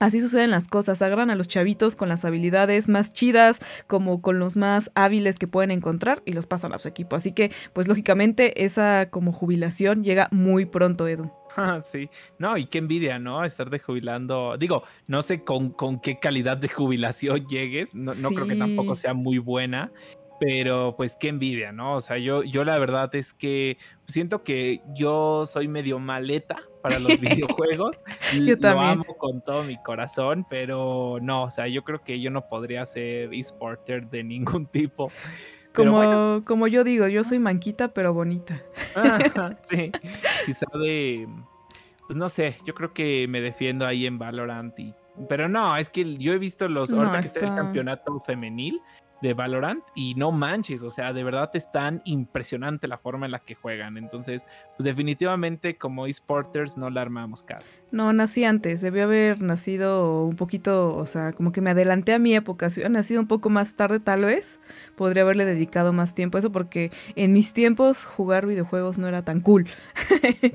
Así 0.00 0.22
suceden 0.22 0.50
las 0.50 0.66
cosas, 0.66 1.02
agarran 1.02 1.28
a 1.28 1.34
los 1.34 1.46
chavitos 1.46 1.94
con 1.94 2.08
las 2.08 2.24
habilidades 2.24 2.88
más 2.88 3.12
chidas, 3.12 3.58
como 3.86 4.22
con 4.22 4.38
los 4.38 4.56
más 4.56 4.90
hábiles 4.94 5.38
que 5.38 5.46
pueden 5.46 5.70
encontrar 5.70 6.22
y 6.24 6.32
los 6.32 6.46
pasan 6.46 6.72
a 6.72 6.78
su 6.78 6.88
equipo. 6.88 7.16
Así 7.16 7.32
que, 7.32 7.52
pues 7.74 7.86
lógicamente, 7.86 8.64
esa 8.64 9.10
como 9.10 9.30
jubilación 9.30 10.02
llega 10.02 10.28
muy 10.30 10.64
pronto, 10.64 11.06
Edu. 11.06 11.30
Ah, 11.56 11.80
sí, 11.80 12.08
no, 12.38 12.56
y 12.56 12.66
qué 12.66 12.78
envidia, 12.78 13.18
¿no? 13.18 13.44
Estar 13.44 13.70
de 13.70 13.80
jubilando. 13.80 14.56
Digo, 14.56 14.84
no 15.08 15.20
sé 15.20 15.42
con, 15.42 15.70
con 15.70 16.00
qué 16.00 16.20
calidad 16.20 16.56
de 16.56 16.68
jubilación 16.68 17.44
llegues, 17.48 17.92
no, 17.92 18.14
no 18.14 18.28
creo 18.30 18.46
que 18.46 18.54
tampoco 18.54 18.94
sea 18.94 19.14
muy 19.14 19.38
buena, 19.38 19.90
pero 20.38 20.94
pues 20.96 21.16
qué 21.18 21.26
envidia, 21.26 21.72
¿no? 21.72 21.96
O 21.96 22.00
sea, 22.00 22.18
yo, 22.18 22.44
yo 22.44 22.62
la 22.62 22.78
verdad 22.78 23.12
es 23.16 23.32
que 23.32 23.78
siento 24.06 24.44
que 24.44 24.80
yo 24.94 25.44
soy 25.44 25.66
medio 25.66 25.98
maleta 25.98 26.69
para 26.80 26.98
los 26.98 27.18
videojuegos. 27.20 27.96
yo 28.34 28.58
también. 28.58 28.98
Lo 28.98 29.04
amo 29.04 29.16
con 29.16 29.40
todo 29.40 29.62
mi 29.64 29.80
corazón, 29.82 30.46
pero 30.48 31.18
no, 31.20 31.44
o 31.44 31.50
sea, 31.50 31.66
yo 31.68 31.84
creo 31.84 32.02
que 32.02 32.20
yo 32.20 32.30
no 32.30 32.48
podría 32.48 32.84
ser 32.86 33.32
esporter 33.34 34.08
de 34.08 34.24
ningún 34.24 34.66
tipo. 34.72 35.10
Como, 35.74 36.42
como 36.46 36.66
yo 36.66 36.82
digo, 36.82 37.06
yo 37.06 37.22
soy 37.22 37.38
manquita 37.38 37.88
pero 37.88 38.12
bonita. 38.12 38.60
sí, 39.58 39.92
quizá 40.44 40.66
de, 40.74 41.28
pues 42.06 42.16
no 42.16 42.28
sé, 42.28 42.56
yo 42.64 42.74
creo 42.74 42.92
que 42.92 43.26
me 43.28 43.40
defiendo 43.40 43.86
ahí 43.86 44.04
en 44.04 44.18
Valorant 44.18 44.76
y, 44.80 44.92
pero 45.28 45.48
no, 45.48 45.76
es 45.76 45.88
que 45.88 46.16
yo 46.16 46.32
he 46.32 46.38
visto 46.38 46.68
los, 46.68 46.92
ahorita 46.92 47.20
que 47.20 47.26
está 47.26 47.46
el 47.46 47.54
campeonato 47.54 48.18
femenil, 48.20 48.80
de 49.20 49.34
Valorant 49.34 49.82
y 49.94 50.14
no 50.14 50.32
manches, 50.32 50.82
o 50.82 50.90
sea, 50.90 51.12
de 51.12 51.24
verdad 51.24 51.50
es 51.54 51.70
tan 51.70 52.00
impresionante 52.04 52.88
la 52.88 52.98
forma 52.98 53.26
en 53.26 53.32
la 53.32 53.40
que 53.40 53.54
juegan. 53.54 53.96
Entonces, 53.96 54.42
pues 54.76 54.84
definitivamente 54.84 55.76
como 55.76 56.06
esporters 56.06 56.76
no 56.76 56.90
la 56.90 57.02
armamos 57.02 57.42
cara. 57.42 57.62
No, 57.90 58.12
nací 58.12 58.44
antes, 58.44 58.80
debió 58.80 59.04
haber 59.04 59.40
nacido 59.42 60.24
un 60.24 60.36
poquito, 60.36 60.94
o 60.96 61.06
sea, 61.06 61.32
como 61.32 61.52
que 61.52 61.60
me 61.60 61.70
adelanté 61.70 62.14
a 62.14 62.18
mi 62.18 62.34
época. 62.34 62.70
Si 62.70 62.80
hubiera 62.80 62.90
nacido 62.90 63.20
un 63.20 63.26
poco 63.26 63.50
más 63.50 63.76
tarde, 63.76 64.00
tal 64.00 64.24
vez, 64.24 64.60
podría 64.96 65.22
haberle 65.22 65.44
dedicado 65.44 65.92
más 65.92 66.14
tiempo 66.14 66.38
a 66.38 66.40
eso, 66.40 66.52
porque 66.52 66.90
en 67.16 67.32
mis 67.32 67.52
tiempos 67.52 68.04
jugar 68.04 68.46
videojuegos 68.46 68.98
no 68.98 69.08
era 69.08 69.24
tan 69.24 69.40
cool. 69.40 69.66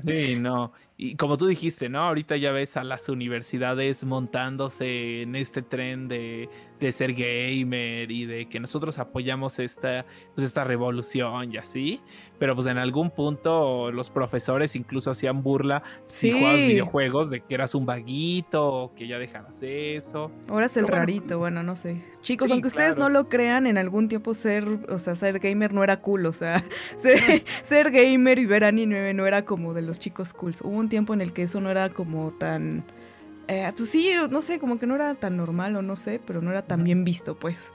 Sí, 0.04 0.36
no. 0.36 0.72
Y 0.98 1.16
como 1.16 1.36
tú 1.36 1.46
dijiste, 1.46 1.90
¿no? 1.90 2.00
Ahorita 2.00 2.36
ya 2.36 2.52
ves 2.52 2.76
a 2.78 2.84
las 2.84 3.08
universidades 3.10 4.02
montándose 4.04 5.22
en 5.22 5.36
este 5.36 5.60
tren 5.60 6.08
de, 6.08 6.48
de 6.80 6.92
ser 6.92 7.12
gamer 7.12 8.10
y 8.10 8.24
de 8.24 8.48
que 8.48 8.60
nosotros 8.60 8.98
apoyamos 8.98 9.58
esta, 9.58 10.06
pues 10.34 10.46
esta 10.46 10.64
revolución 10.64 11.52
y 11.52 11.58
así. 11.58 12.00
Pero 12.38 12.54
pues 12.54 12.66
en 12.66 12.78
algún 12.78 13.10
punto 13.10 13.90
los 13.90 14.10
profesores 14.10 14.76
incluso 14.76 15.10
hacían 15.10 15.42
burla 15.42 15.82
si 16.04 16.32
jugabas 16.32 16.58
videojuegos 16.58 17.30
de 17.30 17.40
que 17.40 17.54
eras 17.54 17.74
un 17.74 17.86
vaguito 17.86 18.66
o 18.66 18.94
que 18.94 19.08
ya 19.08 19.18
dejaras 19.18 19.62
eso. 19.62 20.30
Ahora 20.48 20.66
es 20.66 20.76
el 20.76 20.88
rarito, 20.88 21.38
bueno, 21.38 21.62
no 21.62 21.76
sé. 21.76 22.02
Chicos, 22.20 22.50
aunque 22.50 22.68
ustedes 22.68 22.96
no 22.96 23.08
lo 23.08 23.28
crean, 23.28 23.66
en 23.66 23.78
algún 23.78 24.08
tiempo 24.08 24.34
ser, 24.34 24.64
o 24.88 24.98
sea, 24.98 25.14
ser 25.14 25.38
gamer 25.38 25.72
no 25.72 25.82
era 25.82 26.00
cool, 26.00 26.26
o 26.26 26.32
sea, 26.32 26.64
ser, 27.64 27.90
gamer 27.90 28.38
y 28.38 28.46
ver 28.46 28.64
anime 28.64 29.14
no 29.14 29.26
era 29.26 29.44
como 29.44 29.74
de 29.74 29.82
los 29.82 29.98
chicos 29.98 30.32
cool. 30.32 30.54
Hubo 30.62 30.76
un 30.76 30.88
tiempo 30.88 31.14
en 31.14 31.20
el 31.20 31.32
que 31.32 31.42
eso 31.42 31.60
no 31.60 31.70
era 31.70 31.90
como 31.90 32.32
tan... 32.32 32.84
Eh, 33.48 33.72
pues 33.76 33.90
sí, 33.90 34.10
no 34.28 34.42
sé, 34.42 34.58
como 34.58 34.78
que 34.78 34.86
no 34.86 34.96
era 34.96 35.14
tan 35.14 35.36
normal 35.36 35.76
o 35.76 35.82
no 35.82 35.94
sé, 35.94 36.20
pero 36.26 36.42
no 36.42 36.50
era 36.50 36.62
tan 36.62 36.82
bien 36.82 37.04
visto, 37.04 37.36
pues. 37.36 37.70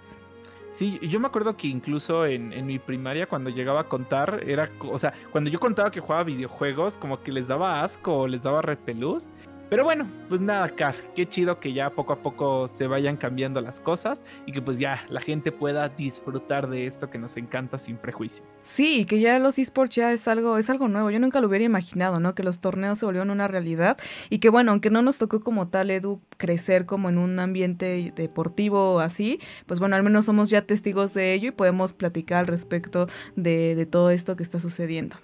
Sí, 0.72 1.00
yo 1.02 1.20
me 1.20 1.28
acuerdo 1.28 1.58
que 1.58 1.68
incluso 1.68 2.26
en, 2.26 2.54
en, 2.54 2.66
mi 2.66 2.80
primaria 2.80 3.28
cuando 3.28 3.50
llegaba 3.50 3.82
a 3.82 3.84
contar, 3.84 4.42
era, 4.48 4.72
o 4.80 4.98
sea, 4.98 5.14
cuando 5.32 5.50
yo 5.50 5.60
contaba 5.60 5.92
que 5.92 6.00
jugaba 6.00 6.24
videojuegos, 6.24 6.98
como 6.98 7.22
que 7.22 7.34
les 7.34 7.46
daba 7.46 7.84
asco 7.84 8.20
o 8.20 8.28
les 8.28 8.42
daba 8.42 8.62
repelús. 8.62 9.28
Pero 9.72 9.86
bueno, 9.86 10.06
pues 10.28 10.42
nada, 10.42 10.68
Car, 10.68 10.96
qué 11.16 11.30
chido 11.30 11.62
que 11.62 11.72
ya 11.72 11.92
poco 11.92 12.12
a 12.12 12.22
poco 12.22 12.68
se 12.68 12.88
vayan 12.88 13.16
cambiando 13.16 13.62
las 13.62 13.80
cosas 13.80 14.22
y 14.46 14.52
que 14.52 14.62
pues 14.62 14.78
ya 14.78 15.06
la 15.08 15.22
gente 15.22 15.54
pueda 15.54 15.88
disfrutar 15.88 16.70
de 16.70 16.88
esto 16.88 17.10
que 17.10 17.18
nos 17.18 17.38
encanta 17.38 17.78
sin 17.78 17.96
prejuicios. 17.96 18.50
Sí, 18.64 19.06
que 19.06 19.22
ya 19.22 19.40
los 19.40 19.58
esports 19.58 19.96
ya 19.96 20.12
es 20.12 20.28
algo, 20.28 20.58
es 20.58 20.70
algo 20.70 20.90
nuevo. 20.90 21.10
Yo 21.10 21.22
nunca 21.22 21.40
lo 21.40 21.48
hubiera 21.48 21.64
imaginado, 21.64 22.20
¿no? 22.20 22.36
Que 22.36 22.44
los 22.44 22.60
torneos 22.60 22.98
se 23.00 23.06
volvieron 23.06 23.30
una 23.30 23.48
realidad 23.48 23.98
y 24.30 24.40
que 24.40 24.50
bueno, 24.50 24.72
aunque 24.72 24.90
no 24.90 25.02
nos 25.04 25.18
tocó 25.18 25.40
como 25.40 25.70
tal, 25.70 25.90
Edu, 25.90 26.20
crecer 26.36 26.86
como 26.86 27.08
en 27.08 27.18
un 27.18 27.40
ambiente 27.40 28.12
deportivo 28.14 29.00
así, 29.00 29.40
pues 29.68 29.80
bueno, 29.80 29.96
al 29.96 30.04
menos 30.04 30.26
somos 30.26 30.50
ya 30.50 30.64
testigos 30.64 31.14
de 31.14 31.34
ello 31.34 31.48
y 31.48 31.52
podemos 31.52 31.94
platicar 31.94 32.40
al 32.40 32.48
respecto 32.48 33.08
de, 33.38 33.76
de 33.76 33.86
todo 33.86 34.10
esto 34.10 34.36
que 34.36 34.44
está 34.44 34.60
sucediendo. 34.60 35.16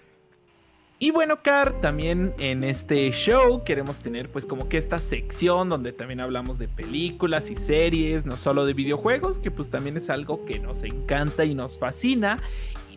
Y 1.00 1.12
bueno, 1.12 1.44
Car, 1.44 1.80
también 1.80 2.34
en 2.40 2.64
este 2.64 3.12
show 3.12 3.64
queremos 3.64 4.00
tener 4.00 4.32
pues 4.32 4.48
como 4.48 4.68
que 4.68 4.78
esta 4.78 5.00
sección 5.00 5.70
donde 5.70 5.94
también 5.94 6.20
hablamos 6.20 6.58
de 6.58 6.68
películas 6.68 7.52
y 7.52 7.56
series, 7.56 8.26
no 8.26 8.36
solo 8.36 8.66
de 8.66 8.74
videojuegos, 8.74 9.38
que 9.38 9.52
pues 9.52 9.70
también 9.70 9.96
es 9.98 10.10
algo 10.10 10.44
que 10.46 10.58
nos 10.58 10.84
encanta 10.84 11.46
y 11.46 11.54
nos 11.54 11.78
fascina. 11.78 12.40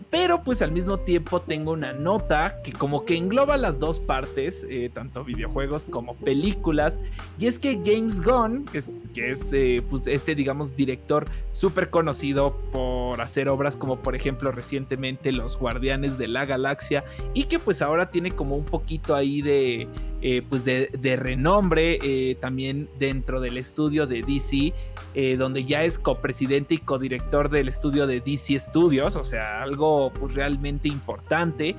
Pero 0.09 0.43
pues 0.43 0.63
al 0.63 0.73
mismo 0.73 0.99
tiempo 0.99 1.41
tengo 1.41 1.73
una 1.73 1.93
nota 1.93 2.63
que 2.63 2.73
como 2.73 3.05
que 3.05 3.17
engloba 3.17 3.57
las 3.57 3.79
dos 3.79 4.01
partes, 4.01 4.67
eh, 4.69 4.91
tanto 4.93 5.25
videojuegos 5.25 5.85
como 5.85 6.15
películas. 6.17 6.99
Y 7.39 7.47
es 7.47 7.59
que 7.59 7.81
James 7.85 8.21
Gunn, 8.21 8.65
que 9.13 9.31
es, 9.31 9.53
eh, 9.53 9.83
pues, 9.89 10.07
este 10.07 10.35
digamos 10.35 10.75
director 10.77 11.27
súper 11.53 11.91
conocido 11.91 12.57
por 12.73 13.21
hacer 13.21 13.49
obras 13.49 13.77
como 13.77 14.01
por 14.01 14.15
ejemplo 14.15 14.53
recientemente 14.53 15.33
Los 15.33 15.59
Guardianes 15.59 16.19
de 16.19 16.29
la 16.29 16.45
Galaxia 16.45 17.05
y 17.35 17.45
que 17.45 17.59
pues 17.59 17.83
ahora 17.83 18.11
tiene 18.11 18.31
como 18.31 18.57
un 18.57 18.65
poquito 18.65 19.15
ahí 19.15 19.43
de, 19.43 19.89
eh, 20.23 20.43
pues 20.49 20.65
de, 20.65 21.17
renombre 21.17 22.37
también 22.41 22.89
dentro 22.99 23.41
del 23.41 23.57
estudio 23.57 24.07
de 24.07 24.23
DC. 24.23 24.73
Eh, 25.13 25.37
donde 25.37 25.65
ya 25.65 25.83
es 25.83 25.99
copresidente 25.99 26.75
y 26.75 26.79
codirector 26.79 27.51
del 27.51 27.67
estudio 27.67 28.07
de 28.07 28.21
DC 28.21 28.57
Studios, 28.61 29.17
o 29.17 29.25
sea, 29.25 29.61
algo 29.61 30.13
pues, 30.13 30.37
realmente 30.37 30.87
importante 30.87 31.75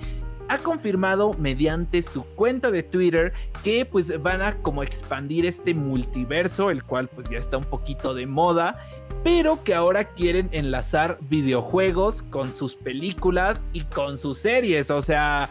ha 0.50 0.58
confirmado 0.58 1.32
mediante 1.36 2.02
su 2.02 2.26
cuenta 2.26 2.72
de 2.72 2.84
Twitter 2.84 3.32
que 3.64 3.86
pues 3.86 4.22
van 4.22 4.42
a 4.42 4.58
como 4.58 4.84
expandir 4.84 5.46
este 5.46 5.74
multiverso, 5.74 6.72
el 6.72 6.84
cual 6.84 7.08
pues 7.08 7.30
ya 7.30 7.38
está 7.38 7.56
un 7.56 7.64
poquito 7.64 8.14
de 8.14 8.28
moda, 8.28 8.78
pero 9.24 9.64
que 9.64 9.74
ahora 9.74 10.06
quieren 10.06 10.50
enlazar 10.52 11.18
videojuegos 11.22 12.22
con 12.24 12.54
sus 12.54 12.76
películas 12.76 13.64
y 13.74 13.82
con 13.82 14.18
sus 14.18 14.38
series, 14.38 14.92
o 14.92 15.02
sea, 15.02 15.50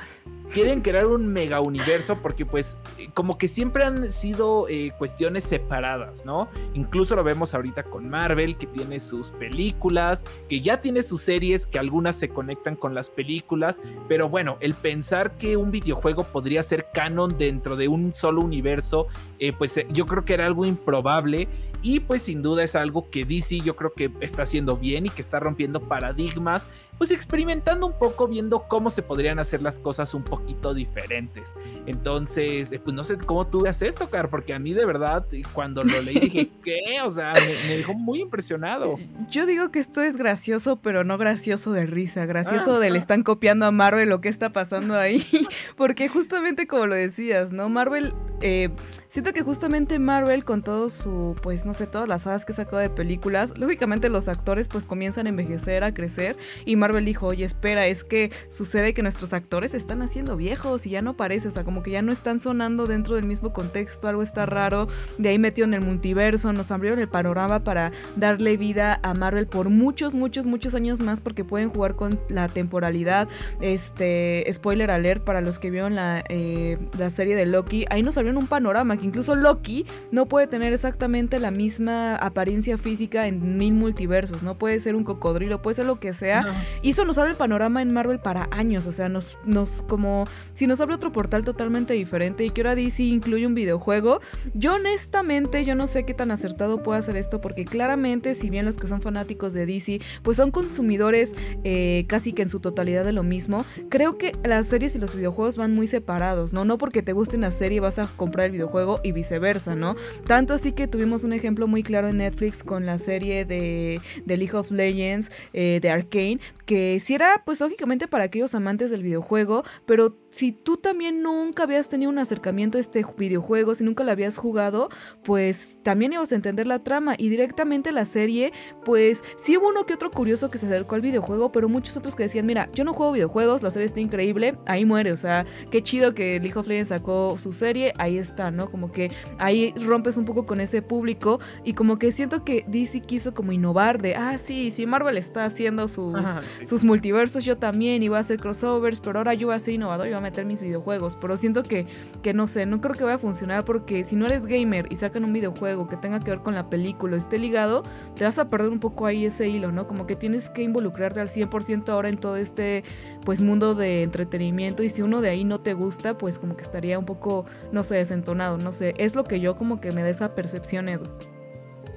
quieren 0.53 0.81
crear 0.81 1.07
un 1.07 1.29
mega 1.29 1.61
universo 1.61 2.18
porque 2.20 2.44
pues 2.44 2.77
como 3.14 3.38
que 3.38 3.49
siempre 3.49 3.85
han 3.85 4.11
sido 4.12 4.68
eh, 4.68 4.92
cuestiones 4.99 5.44
separadas, 5.44 6.25
¿no? 6.25 6.49
Incluso 6.75 7.14
lo 7.14 7.25
vemos 7.25 7.55
ahorita 7.55 7.85
con 7.85 8.09
Marvel, 8.09 8.57
que 8.57 8.66
tiene 8.66 9.01
sus 9.01 9.31
películas, 9.31 10.25
que 10.49 10.61
ya 10.61 10.81
tiene 10.81 11.03
sus 11.03 11.23
series, 11.23 11.66
que 11.66 11.79
algunas 11.79 12.16
se 12.16 12.29
conectan 12.29 12.77
con 12.77 12.94
las 12.94 13.11
películas, 13.11 13.79
pero 14.09 14.29
bueno, 14.29 14.57
el 14.61 14.75
pensar 14.75 15.37
que 15.37 15.57
un 15.57 15.70
videojuego 15.70 16.25
podría 16.25 16.62
ser 16.62 16.88
canon 16.92 17.38
dentro 17.38 17.77
de 17.77 17.88
un 17.88 18.14
solo 18.14 18.42
universo, 18.42 19.07
eh, 19.38 19.53
pues 19.53 19.77
eh, 19.77 19.87
yo 19.90 20.07
creo 20.07 20.25
que 20.25 20.35
era 20.35 20.46
algo 20.46 20.64
improbable 20.64 21.49
y 21.82 22.00
pues 22.00 22.22
sin 22.22 22.42
duda 22.42 22.62
es 22.62 22.74
algo 22.74 23.10
que 23.10 23.24
DC 23.24 23.60
yo 23.60 23.76
creo 23.76 23.92
que 23.92 24.10
está 24.20 24.42
haciendo 24.42 24.76
bien 24.76 25.06
y 25.06 25.10
que 25.10 25.22
está 25.22 25.40
rompiendo 25.40 25.80
paradigmas, 25.80 26.66
pues 27.00 27.12
experimentando 27.12 27.86
un 27.86 27.98
poco, 27.98 28.28
viendo 28.28 28.68
cómo 28.68 28.90
se 28.90 29.00
podrían 29.00 29.38
hacer 29.38 29.62
las 29.62 29.78
cosas 29.78 30.12
un 30.12 30.22
poquito 30.22 30.74
diferentes. 30.74 31.54
Entonces, 31.86 32.70
eh, 32.72 32.78
pues 32.78 32.94
no 32.94 33.04
sé 33.04 33.16
cómo 33.16 33.46
tú 33.46 33.62
ves 33.62 33.80
esto, 33.80 34.10
Car, 34.10 34.28
porque 34.28 34.52
a 34.52 34.58
mí 34.58 34.74
de 34.74 34.84
verdad 34.84 35.24
cuando 35.54 35.82
lo 35.82 36.02
leí 36.02 36.20
dije, 36.20 36.50
¿qué? 36.62 37.00
O 37.02 37.10
sea, 37.10 37.32
me, 37.32 37.76
dejó 37.78 37.94
muy 37.94 38.20
impresionado. 38.20 38.98
Yo 39.30 39.46
digo 39.46 39.70
que 39.70 39.78
esto 39.78 40.02
es 40.02 40.18
gracioso, 40.18 40.76
pero 40.82 41.02
no 41.02 41.16
gracioso 41.16 41.72
de 41.72 41.86
risa, 41.86 42.26
gracioso 42.26 42.78
de 42.78 42.90
le 42.90 42.98
están 42.98 43.22
copiando 43.22 43.64
a 43.64 43.70
Marvel 43.70 44.10
lo 44.10 44.20
que 44.20 44.28
está 44.28 44.50
pasando 44.50 44.94
ahí, 44.94 45.26
porque 45.78 46.08
justamente 46.08 46.66
como 46.66 46.86
lo 46.86 46.96
decías, 46.96 47.50
¿no? 47.50 47.70
Marvel... 47.70 48.12
Eh, 48.42 48.68
Siento 49.10 49.32
que 49.32 49.42
justamente 49.42 49.98
Marvel 49.98 50.44
con 50.44 50.62
todo 50.62 50.88
su, 50.88 51.34
pues 51.42 51.66
no 51.66 51.74
sé, 51.74 51.88
todas 51.88 52.06
las 52.06 52.28
hadas 52.28 52.46
que 52.46 52.52
sacó 52.52 52.76
de 52.76 52.90
películas, 52.90 53.58
lógicamente 53.58 54.08
los 54.08 54.28
actores 54.28 54.68
pues 54.68 54.84
comienzan 54.84 55.26
a 55.26 55.30
envejecer, 55.30 55.82
a 55.82 55.92
crecer 55.92 56.36
y 56.64 56.76
Marvel 56.76 56.89
dijo, 56.98 57.26
oye, 57.26 57.44
espera, 57.44 57.87
es 57.87 58.05
que 58.05 58.31
sucede 58.48 58.94
que 58.94 59.03
nuestros 59.03 59.33
actores 59.33 59.74
están 59.74 60.03
haciendo 60.03 60.37
viejos 60.37 60.87
y 60.87 60.90
ya 60.90 61.03
no 61.03 61.16
parece, 61.16 61.48
o 61.48 61.50
sea, 61.50 61.64
como 61.64 61.83
que 61.83 61.90
ya 61.90 62.03
no 62.03 62.12
están 62.12 62.40
sonando 62.40 62.87
dentro 62.87 63.16
del 63.16 63.24
mismo 63.24 63.53
contexto, 63.53 64.09
algo 64.09 64.22
está 64.22 64.46
raro, 64.46 64.88
de 65.18 65.29
ahí 65.29 65.38
metió 65.38 65.64
en 65.64 65.74
el 65.74 65.81
multiverso, 65.81 66.53
nos 66.53 66.70
abrieron 66.70 66.98
el 66.98 67.09
panorama 67.09 67.64
para 67.64 67.92
darle 68.16 68.57
vida 68.57 69.00
a 69.03 69.14
Marvel 69.14 69.46
por 69.46 69.68
muchos, 69.68 70.14
muchos, 70.14 70.46
muchos 70.46 70.74
años 70.74 71.00
más 71.00 71.20
porque 71.20 71.44
pueden 71.44 71.70
jugar 71.70 71.96
con 71.96 72.20
la 72.29 72.48
temporalidad, 72.48 73.29
este, 73.61 74.44
spoiler 74.53 74.90
alert 74.90 75.24
para 75.24 75.40
los 75.40 75.59
que 75.59 75.70
vieron 75.70 75.94
la, 75.94 76.24
eh, 76.29 76.79
la 76.96 77.11
serie 77.11 77.37
de 77.37 77.46
Loki, 77.46 77.87
ahí 77.90 78.03
nos 78.03 78.16
abrieron 78.16 78.42
un 78.42 78.48
panorama 78.48 78.81
incluso 79.03 79.35
Loki 79.35 79.87
no 80.11 80.26
puede 80.26 80.46
tener 80.46 80.72
exactamente 80.72 81.38
la 81.38 81.50
misma 81.50 82.16
apariencia 82.16 82.79
física 82.79 83.26
en 83.26 83.59
mil 83.59 83.74
multiversos, 83.74 84.42
no 84.42 84.57
puede 84.57 84.79
ser 84.79 84.94
un 84.94 85.05
cocodrilo, 85.05 85.62
puede 85.62 85.76
ser 85.76 85.87
lo 85.87 86.00
que 86.00 86.12
sea. 86.12 86.46
Y 86.82 86.90
eso 86.90 87.04
nos 87.04 87.18
abre 87.18 87.32
el 87.32 87.36
panorama 87.36 87.82
en 87.82 87.92
Marvel 87.92 88.20
para 88.20 88.48
años, 88.50 88.86
o 88.86 88.92
sea, 88.92 89.08
nos, 89.08 89.38
nos 89.44 89.82
como 89.82 90.26
si 90.54 90.66
nos 90.66 90.80
abre 90.80 90.94
otro 90.94 91.12
portal 91.12 91.44
totalmente 91.44 91.94
diferente 91.94 92.44
y 92.44 92.50
que 92.50 92.62
ahora 92.62 92.74
DC 92.74 93.02
incluye 93.02 93.46
un 93.46 93.54
videojuego. 93.54 94.20
Yo 94.54 94.74
honestamente, 94.74 95.64
yo 95.64 95.74
no 95.74 95.86
sé 95.86 96.04
qué 96.04 96.14
tan 96.14 96.30
acertado 96.30 96.82
puede 96.82 97.00
hacer 97.00 97.16
esto 97.16 97.40
porque 97.40 97.64
claramente, 97.64 98.34
si 98.34 98.48
bien 98.48 98.64
los 98.64 98.76
que 98.76 98.86
son 98.86 99.02
fanáticos 99.02 99.52
de 99.52 99.66
DC, 99.66 100.00
pues 100.22 100.36
son 100.36 100.50
consumidores 100.50 101.34
eh, 101.64 102.04
casi 102.08 102.32
que 102.32 102.42
en 102.42 102.48
su 102.48 102.60
totalidad 102.60 103.04
de 103.04 103.12
lo 103.12 103.22
mismo, 103.22 103.64
creo 103.88 104.16
que 104.16 104.32
las 104.42 104.66
series 104.66 104.94
y 104.96 104.98
los 104.98 105.14
videojuegos 105.14 105.56
van 105.56 105.74
muy 105.74 105.86
separados, 105.86 106.52
¿no? 106.52 106.64
No 106.64 106.78
porque 106.78 107.02
te 107.02 107.12
guste 107.12 107.36
una 107.36 107.50
serie 107.50 107.80
vas 107.80 107.98
a 107.98 108.10
comprar 108.16 108.46
el 108.46 108.52
videojuego 108.52 109.00
y 109.02 109.12
viceversa, 109.12 109.74
¿no? 109.74 109.96
Tanto 110.26 110.54
así 110.54 110.72
que 110.72 110.86
tuvimos 110.86 111.24
un 111.24 111.32
ejemplo 111.32 111.66
muy 111.66 111.82
claro 111.82 112.08
en 112.08 112.18
Netflix 112.18 112.64
con 112.64 112.86
la 112.86 112.98
serie 112.98 113.44
de, 113.44 114.00
League 114.26 114.54
of 114.54 114.70
Legends 114.70 115.30
eh, 115.52 115.80
de 115.82 115.90
Arkane, 115.90 116.38
que 116.70 117.00
si 117.00 117.16
era 117.16 117.42
pues 117.44 117.59
lógicamente 117.59 118.06
para 118.06 118.22
aquellos 118.22 118.54
amantes 118.54 118.90
del 118.90 119.02
videojuego, 119.02 119.64
pero 119.87 120.16
si 120.30 120.52
tú 120.52 120.76
también 120.76 121.22
nunca 121.22 121.64
habías 121.64 121.88
tenido 121.88 122.10
un 122.10 122.18
acercamiento 122.18 122.78
a 122.78 122.80
este 122.80 123.04
videojuego, 123.18 123.74
si 123.74 123.84
nunca 123.84 124.04
lo 124.04 124.12
habías 124.12 124.36
jugado, 124.36 124.88
pues 125.24 125.76
también 125.82 126.12
ibas 126.12 126.32
a 126.32 126.36
entender 126.36 126.66
la 126.66 126.78
trama 126.78 127.14
y 127.18 127.28
directamente 127.28 127.92
la 127.92 128.04
serie, 128.04 128.52
pues 128.84 129.22
sí 129.36 129.56
hubo 129.56 129.68
uno 129.68 129.86
que 129.86 129.94
otro 129.94 130.10
curioso 130.10 130.50
que 130.50 130.58
se 130.58 130.66
acercó 130.66 130.94
al 130.94 131.00
videojuego, 131.00 131.52
pero 131.52 131.68
muchos 131.68 131.96
otros 131.96 132.14
que 132.14 132.22
decían, 132.22 132.46
mira, 132.46 132.70
yo 132.72 132.84
no 132.84 132.94
juego 132.94 133.12
videojuegos, 133.12 133.62
la 133.62 133.70
serie 133.70 133.86
está 133.86 134.00
increíble, 134.00 134.56
ahí 134.66 134.84
muere, 134.84 135.12
o 135.12 135.16
sea, 135.16 135.44
qué 135.70 135.82
chido 135.82 136.14
que 136.14 136.38
League 136.38 136.58
of 136.58 136.66
Legends 136.66 136.90
sacó 136.90 137.36
su 137.38 137.52
serie, 137.52 137.92
ahí 137.98 138.16
está, 138.16 138.50
¿no? 138.50 138.70
Como 138.70 138.92
que 138.92 139.10
ahí 139.38 139.74
rompes 139.84 140.16
un 140.16 140.24
poco 140.24 140.46
con 140.46 140.60
ese 140.60 140.80
público 140.80 141.40
y 141.64 141.74
como 141.74 141.98
que 141.98 142.12
siento 142.12 142.44
que 142.44 142.64
DC 142.68 143.00
quiso 143.00 143.34
como 143.34 143.52
innovar 143.52 144.00
de, 144.00 144.14
ah, 144.14 144.38
sí, 144.38 144.70
si 144.70 144.86
Marvel 144.86 145.16
está 145.16 145.44
haciendo 145.44 145.88
sus, 145.88 146.18
sus 146.62 146.84
multiversos, 146.84 147.44
yo 147.44 147.58
también, 147.58 148.02
iba 148.02 148.16
a 148.16 148.20
hacer 148.20 148.38
crossovers, 148.38 149.00
pero 149.00 149.18
ahora 149.18 149.34
yo 149.34 149.48
voy 149.48 149.56
a 149.56 149.58
ser 149.58 149.74
innovador 149.74 150.06
y 150.06 150.10
voy 150.10 150.19
meter 150.20 150.44
mis 150.44 150.61
videojuegos, 150.61 151.16
pero 151.20 151.37
siento 151.37 151.62
que, 151.62 151.87
que 152.22 152.35
no 152.35 152.46
sé, 152.46 152.66
no 152.66 152.80
creo 152.80 152.94
que 152.94 153.04
vaya 153.04 153.16
a 153.16 153.18
funcionar 153.18 153.64
porque 153.64 154.04
si 154.04 154.16
no 154.16 154.26
eres 154.26 154.46
gamer 154.46 154.87
y 154.90 154.96
sacan 154.96 155.24
un 155.24 155.33
videojuego 155.33 155.88
que 155.88 155.96
tenga 155.96 156.20
que 156.20 156.30
ver 156.30 156.40
con 156.40 156.54
la 156.54 156.70
película, 156.70 157.16
esté 157.16 157.38
ligado, 157.38 157.83
te 158.16 158.24
vas 158.24 158.38
a 158.38 158.48
perder 158.48 158.70
un 158.70 158.80
poco 158.80 159.06
ahí 159.06 159.24
ese 159.24 159.48
hilo, 159.48 159.72
¿no? 159.72 159.87
Como 159.87 160.06
que 160.06 160.16
tienes 160.16 160.48
que 160.50 160.62
involucrarte 160.62 161.20
al 161.20 161.28
100% 161.28 161.88
ahora 161.88 162.09
en 162.09 162.18
todo 162.18 162.37
este, 162.37 162.85
pues, 163.24 163.40
mundo 163.40 163.74
de 163.74 164.02
entretenimiento 164.02 164.83
y 164.83 164.88
si 164.88 165.02
uno 165.02 165.20
de 165.20 165.30
ahí 165.30 165.44
no 165.44 165.61
te 165.61 165.74
gusta, 165.74 166.18
pues 166.18 166.38
como 166.38 166.56
que 166.56 166.62
estaría 166.62 166.98
un 166.98 167.06
poco, 167.06 167.46
no 167.72 167.83
sé, 167.83 167.96
desentonado, 167.96 168.59
no 168.59 168.72
sé, 168.72 168.94
es 168.98 169.14
lo 169.14 169.24
que 169.24 169.40
yo 169.40 169.56
como 169.56 169.80
que 169.80 169.92
me 169.92 170.02
da 170.02 170.09
esa 170.09 170.35
percepción, 170.35 170.88
Edu. 170.88 171.06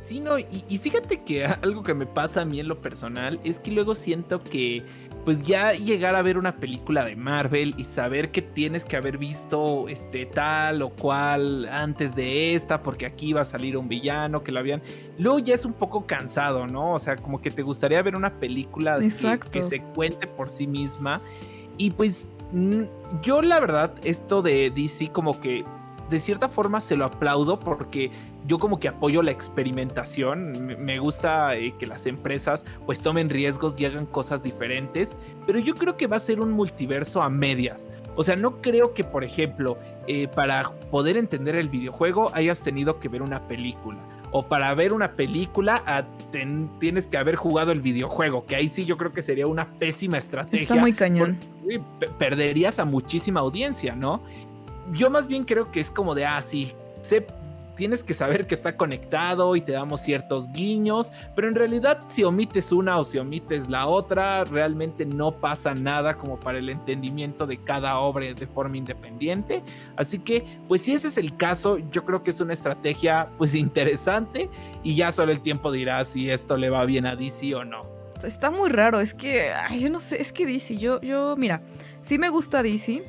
Sí, 0.06 0.20
no, 0.20 0.38
y, 0.38 0.78
fíjate 0.80 1.20
que 1.20 1.46
algo 1.46 1.82
que 1.82 1.94
me 1.94 2.06
pasa 2.06 2.42
a 2.42 2.46
mí 2.46 2.60
en 2.60 2.68
lo 2.68 2.82
personal 2.82 3.40
es 3.46 3.60
que 3.60 3.72
luego 3.72 3.96
siento 3.96 4.44
que 4.44 4.84
pues 5.24 5.42
ya 5.42 5.74
llegar 5.74 6.16
a 6.16 6.22
ver 6.22 6.38
una 6.38 6.58
película 6.58 7.06
de 7.06 7.16
Marvel 7.16 7.74
y 7.78 7.86
saber 7.86 8.32
que 8.32 8.42
tienes 8.42 8.84
que 8.84 8.98
haber 8.98 9.18
visto 9.18 9.88
este 9.88 10.26
tal 10.26 10.82
o 10.82 10.90
cual 10.90 11.68
antes 11.72 12.16
de 12.16 12.56
esta, 12.56 12.84
porque 12.84 13.06
aquí 13.06 13.34
va 13.34 13.42
a 13.42 13.46
salir 13.46 13.78
un 13.78 13.88
villano 13.88 14.44
que 14.44 14.52
lo 14.52 14.60
habían. 14.60 14.82
Luego 15.18 15.40
ya 15.40 15.56
es 15.56 15.66
un 15.66 15.74
poco 15.74 16.06
cansado, 16.06 16.68
¿no? 16.68 16.94
O 16.94 17.00
sea, 17.00 17.16
como 17.16 17.42
que 17.42 17.52
te 17.52 17.62
gustaría 17.62 18.02
ver 18.02 18.16
una 18.16 18.34
película 18.40 19.00
que, 19.00 19.40
que, 19.50 19.64
se 19.64 19.80
cuente 19.80 20.28
por 20.28 20.50
sí 20.50 20.68
misma. 20.68 21.22
Y 21.78 21.92
pues 21.92 22.30
yo 23.22 23.42
la 23.42 23.60
verdad, 23.60 23.94
esto 24.04 24.42
de 24.42 24.72
DC 24.72 25.10
como 25.10 25.40
que 25.40 25.64
de 26.10 26.20
cierta 26.20 26.50
forma 26.50 26.82
se 26.82 26.96
lo 26.96 27.06
aplaudo 27.06 27.60
porque 27.60 28.12
yo 28.46 28.60
como 28.60 28.80
que 28.80 28.88
apoyo 28.88 29.22
la 29.22 29.32
experimentación, 29.32 30.76
me 30.80 31.00
gusta 31.00 31.56
eh, 31.56 31.74
que 31.78 31.88
las 31.88 32.06
empresas 32.06 32.66
pues 32.86 33.00
tomen 33.00 33.30
riesgos 33.30 33.80
y 33.80 33.86
hagan 33.86 34.06
cosas 34.06 34.44
diferentes, 34.44 35.16
pero 35.46 35.60
yo 35.60 35.76
creo 35.76 35.98
que 35.98 36.08
va 36.08 36.18
a 36.18 36.20
ser 36.20 36.40
un 36.40 36.52
multiverso 36.52 37.22
a 37.22 37.30
medias. 37.30 37.88
O 38.16 38.24
sea, 38.24 38.36
no 38.36 38.62
creo 38.62 38.94
que, 38.94 39.04
por 39.04 39.24
ejemplo, 39.24 39.78
eh, 40.08 40.28
para 40.28 40.70
poder 40.92 41.18
entender 41.18 41.56
el 41.56 41.70
videojuego 41.70 42.32
hayas 42.34 42.60
tenido 42.60 43.00
que 43.00 43.10
ver 43.10 43.22
una 43.22 43.48
película. 43.48 43.98
O 44.32 44.44
para 44.44 44.74
ver 44.74 44.94
una 44.94 45.12
película 45.12 46.08
tienes 46.80 47.06
que 47.08 47.18
haber 47.18 47.36
jugado 47.36 47.72
el 47.72 47.82
videojuego, 47.82 48.46
que 48.46 48.56
ahí 48.56 48.68
sí 48.68 48.84
yo 48.84 48.98
creo 48.98 49.14
que 49.14 49.22
sería 49.22 49.46
una 49.46 49.68
pésima 49.74 50.18
estrategia. 50.18 50.64
Está 50.64 50.76
muy 50.76 50.94
cañón. 50.94 51.38
perderías 52.18 52.80
a 52.80 52.86
muchísima 52.86 53.42
audiencia, 53.42 53.96
¿no? 53.96 54.22
Yo 54.92 55.12
más 55.12 55.28
bien 55.28 55.44
creo 55.44 55.72
que 55.72 55.80
es 55.80 55.92
como 55.92 56.16
de, 56.16 56.26
ah, 56.26 56.42
sí, 56.42 56.74
sé 57.04 57.28
tienes 57.76 58.04
que 58.04 58.14
saber 58.14 58.48
que 58.48 58.56
está 58.56 58.78
conectado 58.78 59.56
y 59.56 59.62
te 59.62 59.72
damos 59.72 60.02
ciertos 60.02 60.52
guiños, 60.52 61.12
pero 61.36 61.48
en 61.48 61.56
realidad 61.56 62.00
si 62.08 62.24
omites 62.24 62.72
una 62.72 62.98
o 62.98 63.04
si 63.04 63.18
omites 63.18 63.70
la 63.70 63.88
otra, 63.88 64.44
realmente 64.44 65.06
no 65.06 65.40
pasa 65.40 65.74
nada 65.74 66.16
como 66.16 66.40
para 66.40 66.60
el 66.60 66.70
entendimiento 66.70 67.48
de 67.48 67.58
cada 67.58 68.00
obra 68.00 68.34
de 68.34 68.48
forma 68.48 68.78
independiente. 68.78 69.64
Así 69.96 70.20
que, 70.20 70.46
pues 70.68 70.82
si 70.82 70.94
ese 70.94 71.08
es 71.08 71.18
el 71.18 71.36
caso, 71.36 71.78
yo 71.78 72.06
creo 72.06 72.24
que 72.24 72.32
es 72.32 72.40
una 72.40 72.54
estrategia 72.54 73.28
pues 73.38 73.56
interesante 73.56 74.50
y 74.84 74.96
ya 74.96 75.12
solo 75.12 75.32
el 75.32 75.42
tiempo 75.42 75.72
dirá 75.72 76.04
si 76.06 76.30
esto 76.30 76.58
le 76.58 76.70
va 76.70 76.86
bien 76.86 77.06
a 77.06 77.16
DC 77.16 77.56
o 77.56 77.64
no. 77.64 77.82
Está 78.24 78.52
muy 78.52 78.70
raro, 78.70 79.02
es 79.02 79.14
que, 79.14 79.52
yo 79.78 79.90
no 79.90 80.00
sé, 80.00 80.22
es 80.22 80.32
que 80.32 80.46
DC, 80.46 80.78
yo, 80.78 81.02
yo, 81.02 81.36
mira, 81.38 81.62
sí 82.02 82.18
me 82.18 82.30
gusta 82.30 82.64
DC, 82.64 83.04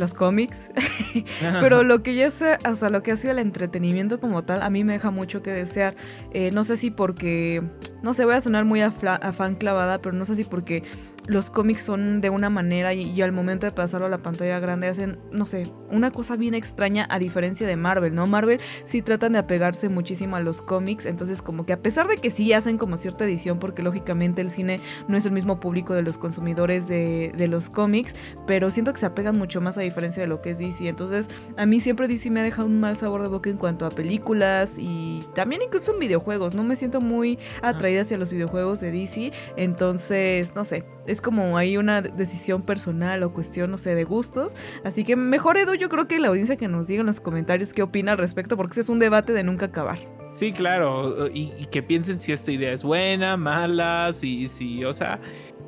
los 0.00 0.14
cómics, 0.14 0.70
pero 1.60 1.82
lo 1.84 2.02
que 2.02 2.14
ya 2.14 2.30
sea, 2.30 2.58
o 2.68 2.74
sea, 2.74 2.90
lo 2.90 3.02
que 3.02 3.12
ha 3.12 3.16
sido 3.16 3.32
el 3.32 3.38
entretenimiento 3.38 4.18
como 4.18 4.42
tal, 4.42 4.62
a 4.62 4.70
mí 4.70 4.82
me 4.82 4.94
deja 4.94 5.10
mucho 5.10 5.42
que 5.42 5.52
desear. 5.52 5.94
Eh, 6.32 6.50
no 6.52 6.64
sé 6.64 6.76
si 6.76 6.90
porque, 6.90 7.62
no 8.02 8.14
sé, 8.14 8.24
voy 8.24 8.34
a 8.34 8.40
sonar 8.40 8.64
muy 8.64 8.80
a, 8.80 8.88
a 8.88 9.32
fan 9.32 9.54
clavada, 9.54 10.00
pero 10.00 10.16
no 10.16 10.24
sé 10.24 10.34
si 10.34 10.44
porque 10.44 10.82
los 11.30 11.48
cómics 11.48 11.82
son 11.82 12.20
de 12.20 12.28
una 12.28 12.50
manera 12.50 12.92
y, 12.92 13.22
al 13.22 13.30
momento 13.30 13.64
de 13.64 13.70
pasarlo 13.70 14.08
a 14.08 14.10
la 14.10 14.18
pantalla 14.18 14.58
grande 14.58 14.88
hacen, 14.88 15.20
no 15.30 15.46
sé, 15.46 15.68
una 15.88 16.10
cosa 16.10 16.34
bien 16.34 16.54
extraña 16.54 17.06
a 17.08 17.20
diferencia 17.20 17.68
de 17.68 17.76
Marvel, 17.76 18.16
¿no? 18.16 18.26
Marvel 18.26 18.60
sí 18.82 19.00
tratan 19.00 19.34
de 19.34 19.38
apegarse 19.38 19.88
muchísimo 19.88 20.34
a 20.34 20.40
los 20.40 20.60
cómics, 20.60 21.06
entonces 21.06 21.40
como 21.40 21.64
que 21.64 21.72
a 21.72 21.80
pesar 21.80 22.08
de 22.08 22.16
que 22.16 22.30
sí 22.30 22.52
hacen 22.52 22.78
como 22.78 22.96
cierta 22.96 23.24
edición, 23.24 23.60
porque 23.60 23.84
lógicamente 23.84 24.40
el 24.40 24.50
cine 24.50 24.80
no 25.06 25.16
es 25.16 25.24
el 25.24 25.30
mismo 25.30 25.60
público 25.60 25.94
de 25.94 26.02
los 26.02 26.18
consumidores 26.18 26.88
de, 26.88 27.32
de 27.36 27.46
los 27.46 27.70
cómics, 27.70 28.12
pero 28.48 28.70
siento 28.70 28.92
que 28.92 28.98
se 28.98 29.06
apegan 29.06 29.38
mucho 29.38 29.60
más 29.60 29.78
a 29.78 29.82
diferencia 29.82 30.20
de 30.20 30.26
lo 30.26 30.42
que 30.42 30.50
es 30.50 30.58
DC, 30.58 30.88
entonces 30.88 31.28
a 31.56 31.64
mí 31.64 31.80
siempre 31.80 32.08
DC 32.08 32.28
me 32.30 32.40
ha 32.40 32.42
dejado 32.42 32.66
un 32.66 32.80
mal 32.80 32.96
sabor 32.96 33.22
de 33.22 33.28
boca 33.28 33.50
en 33.50 33.56
cuanto 33.56 33.86
a 33.86 33.90
películas 33.90 34.74
y 34.78 35.22
también 35.36 35.62
incluso 35.62 35.92
en 35.92 36.00
videojuegos, 36.00 36.56
no 36.56 36.64
me 36.64 36.74
siento 36.74 37.00
muy 37.00 37.38
atraída 37.62 38.02
hacia 38.02 38.18
los 38.18 38.32
videojuegos 38.32 38.80
de 38.80 38.90
DC, 38.90 39.32
entonces, 39.56 40.56
no 40.56 40.64
sé, 40.64 40.84
es 41.06 41.20
como 41.20 41.56
hay 41.56 41.76
una 41.76 42.02
decisión 42.02 42.62
personal 42.62 43.22
o 43.22 43.32
cuestión, 43.32 43.70
no 43.70 43.78
sé, 43.78 43.94
de 43.94 44.04
gustos. 44.04 44.54
Así 44.84 45.04
que 45.04 45.16
mejor 45.16 45.56
Edu, 45.56 45.74
yo 45.74 45.88
creo 45.88 46.08
que 46.08 46.18
la 46.18 46.28
audiencia 46.28 46.56
que 46.56 46.68
nos 46.68 46.86
diga 46.86 47.00
en 47.00 47.06
los 47.06 47.20
comentarios 47.20 47.72
qué 47.72 47.82
opina 47.82 48.12
al 48.12 48.18
respecto, 48.18 48.56
porque 48.56 48.72
ese 48.72 48.82
es 48.82 48.88
un 48.88 48.98
debate 48.98 49.32
de 49.32 49.42
nunca 49.42 49.66
acabar. 49.66 50.19
Sí, 50.32 50.52
claro, 50.52 51.28
y, 51.32 51.66
que 51.66 51.82
piensen 51.82 52.20
si 52.20 52.32
esta 52.32 52.52
idea 52.52 52.72
es 52.72 52.84
buena, 52.84 53.36
mala, 53.36 54.12
si, 54.12 54.48
si, 54.48 54.84
o 54.84 54.92
sea, 54.92 55.20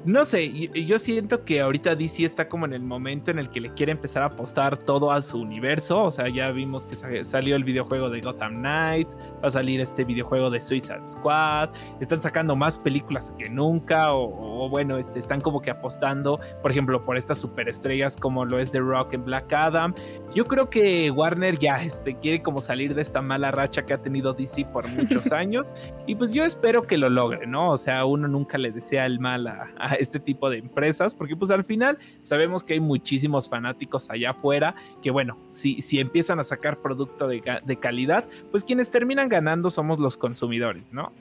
no 0.04 0.24
sé, 0.24 0.50
yo 0.50 0.98
siento 0.98 1.44
que 1.44 1.60
ahorita 1.60 1.94
DC 1.94 2.24
está 2.24 2.48
como 2.48 2.66
en 2.66 2.72
el 2.72 2.82
momento 2.82 3.30
en 3.30 3.38
el 3.38 3.50
que 3.50 3.60
le 3.60 3.72
quiere 3.72 3.92
empezar 3.92 4.24
a 4.24 4.26
apostar 4.26 4.76
todo 4.76 5.12
a 5.12 5.22
su 5.22 5.38
universo. 5.38 6.02
O 6.02 6.10
sea, 6.10 6.28
ya 6.28 6.50
vimos 6.50 6.84
que 6.86 7.24
salió 7.24 7.54
el 7.54 7.62
videojuego 7.62 8.10
de 8.10 8.20
Gotham 8.20 8.62
Knights, 8.62 9.16
va 9.42 9.46
a 9.48 9.50
salir 9.52 9.80
este 9.80 10.04
videojuego 10.04 10.50
de 10.50 10.60
Suicide 10.60 11.06
Squad, 11.06 11.70
están 12.00 12.20
sacando 12.20 12.56
más 12.56 12.78
películas 12.78 13.32
que 13.38 13.48
nunca, 13.48 14.12
o, 14.12 14.68
bueno, 14.68 14.98
este, 14.98 15.20
están 15.20 15.40
como 15.40 15.62
que 15.62 15.70
apostando, 15.70 16.40
por 16.62 16.72
ejemplo, 16.72 17.00
por 17.00 17.16
estas 17.16 17.38
superestrellas 17.38 18.16
como 18.16 18.44
lo 18.44 18.58
es 18.58 18.72
The 18.72 18.80
Rock 18.80 19.14
en 19.14 19.24
Black 19.24 19.52
Adam. 19.52 19.94
Yo 20.34 20.46
creo 20.46 20.68
que 20.68 21.12
Warner 21.12 21.58
ya 21.58 21.80
este, 21.80 22.16
quiere 22.16 22.42
como 22.42 22.60
salir 22.60 22.96
de 22.96 23.02
esta 23.02 23.22
mala 23.22 23.52
racha 23.52 23.84
que 23.84 23.94
ha 23.94 23.98
tenido 23.98 24.34
DC 24.34 24.51
por 24.64 24.88
muchos 24.88 25.32
años, 25.32 25.72
y 26.06 26.14
pues 26.14 26.32
yo 26.32 26.44
espero 26.44 26.82
que 26.82 26.98
lo 26.98 27.08
logre, 27.08 27.46
¿no? 27.46 27.70
O 27.70 27.78
sea, 27.78 28.04
uno 28.04 28.28
nunca 28.28 28.58
le 28.58 28.70
desea 28.70 29.06
el 29.06 29.18
mal 29.18 29.46
a 29.46 29.96
este 29.98 30.20
tipo 30.20 30.50
de 30.50 30.58
empresas, 30.58 31.14
porque 31.14 31.36
pues 31.36 31.50
al 31.50 31.64
final 31.64 31.98
sabemos 32.22 32.62
que 32.64 32.74
hay 32.74 32.80
muchísimos 32.80 33.48
fanáticos 33.48 34.10
allá 34.10 34.30
afuera 34.30 34.74
que 35.02 35.10
bueno, 35.10 35.38
si, 35.50 35.82
si 35.82 35.98
empiezan 35.98 36.40
a 36.40 36.44
sacar 36.44 36.80
producto 36.80 37.26
de, 37.28 37.42
de 37.64 37.76
calidad, 37.76 38.28
pues 38.50 38.64
quienes 38.64 38.90
terminan 38.90 39.28
ganando 39.28 39.70
somos 39.70 39.98
los 39.98 40.16
consumidores, 40.16 40.92
¿no? 40.92 41.12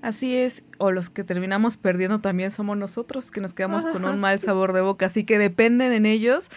Así 0.00 0.36
es, 0.36 0.64
o 0.78 0.92
los 0.92 1.10
que 1.10 1.24
terminamos 1.24 1.76
perdiendo 1.76 2.20
también 2.20 2.50
somos 2.50 2.76
nosotros, 2.76 3.30
que 3.30 3.40
nos 3.40 3.52
quedamos 3.52 3.84
con 3.86 4.04
un 4.04 4.20
mal 4.20 4.38
sabor 4.38 4.72
de 4.72 4.80
boca, 4.80 5.06
así 5.06 5.24
que 5.24 5.38
dependen 5.38 5.92
en 5.92 6.06
ellos 6.06 6.48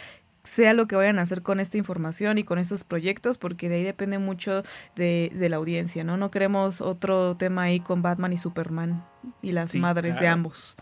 sea 0.43 0.73
lo 0.73 0.87
que 0.87 0.95
vayan 0.95 1.19
a 1.19 1.23
hacer 1.23 1.41
con 1.41 1.59
esta 1.59 1.77
información 1.77 2.37
y 2.37 2.43
con 2.43 2.59
estos 2.59 2.83
proyectos, 2.83 3.37
porque 3.37 3.69
de 3.69 3.75
ahí 3.75 3.83
depende 3.83 4.19
mucho 4.19 4.63
de, 4.95 5.31
la 5.49 5.57
audiencia, 5.57 6.03
¿no? 6.03 6.17
No 6.17 6.31
queremos 6.31 6.81
otro 6.81 7.35
tema 7.37 7.63
ahí 7.63 7.79
con 7.79 8.01
Batman 8.01 8.33
y 8.33 8.37
Superman 8.37 9.03
y 9.41 9.51
las 9.51 9.75
madres 9.75 10.19
de 10.19 10.27
ambos. 10.27 10.75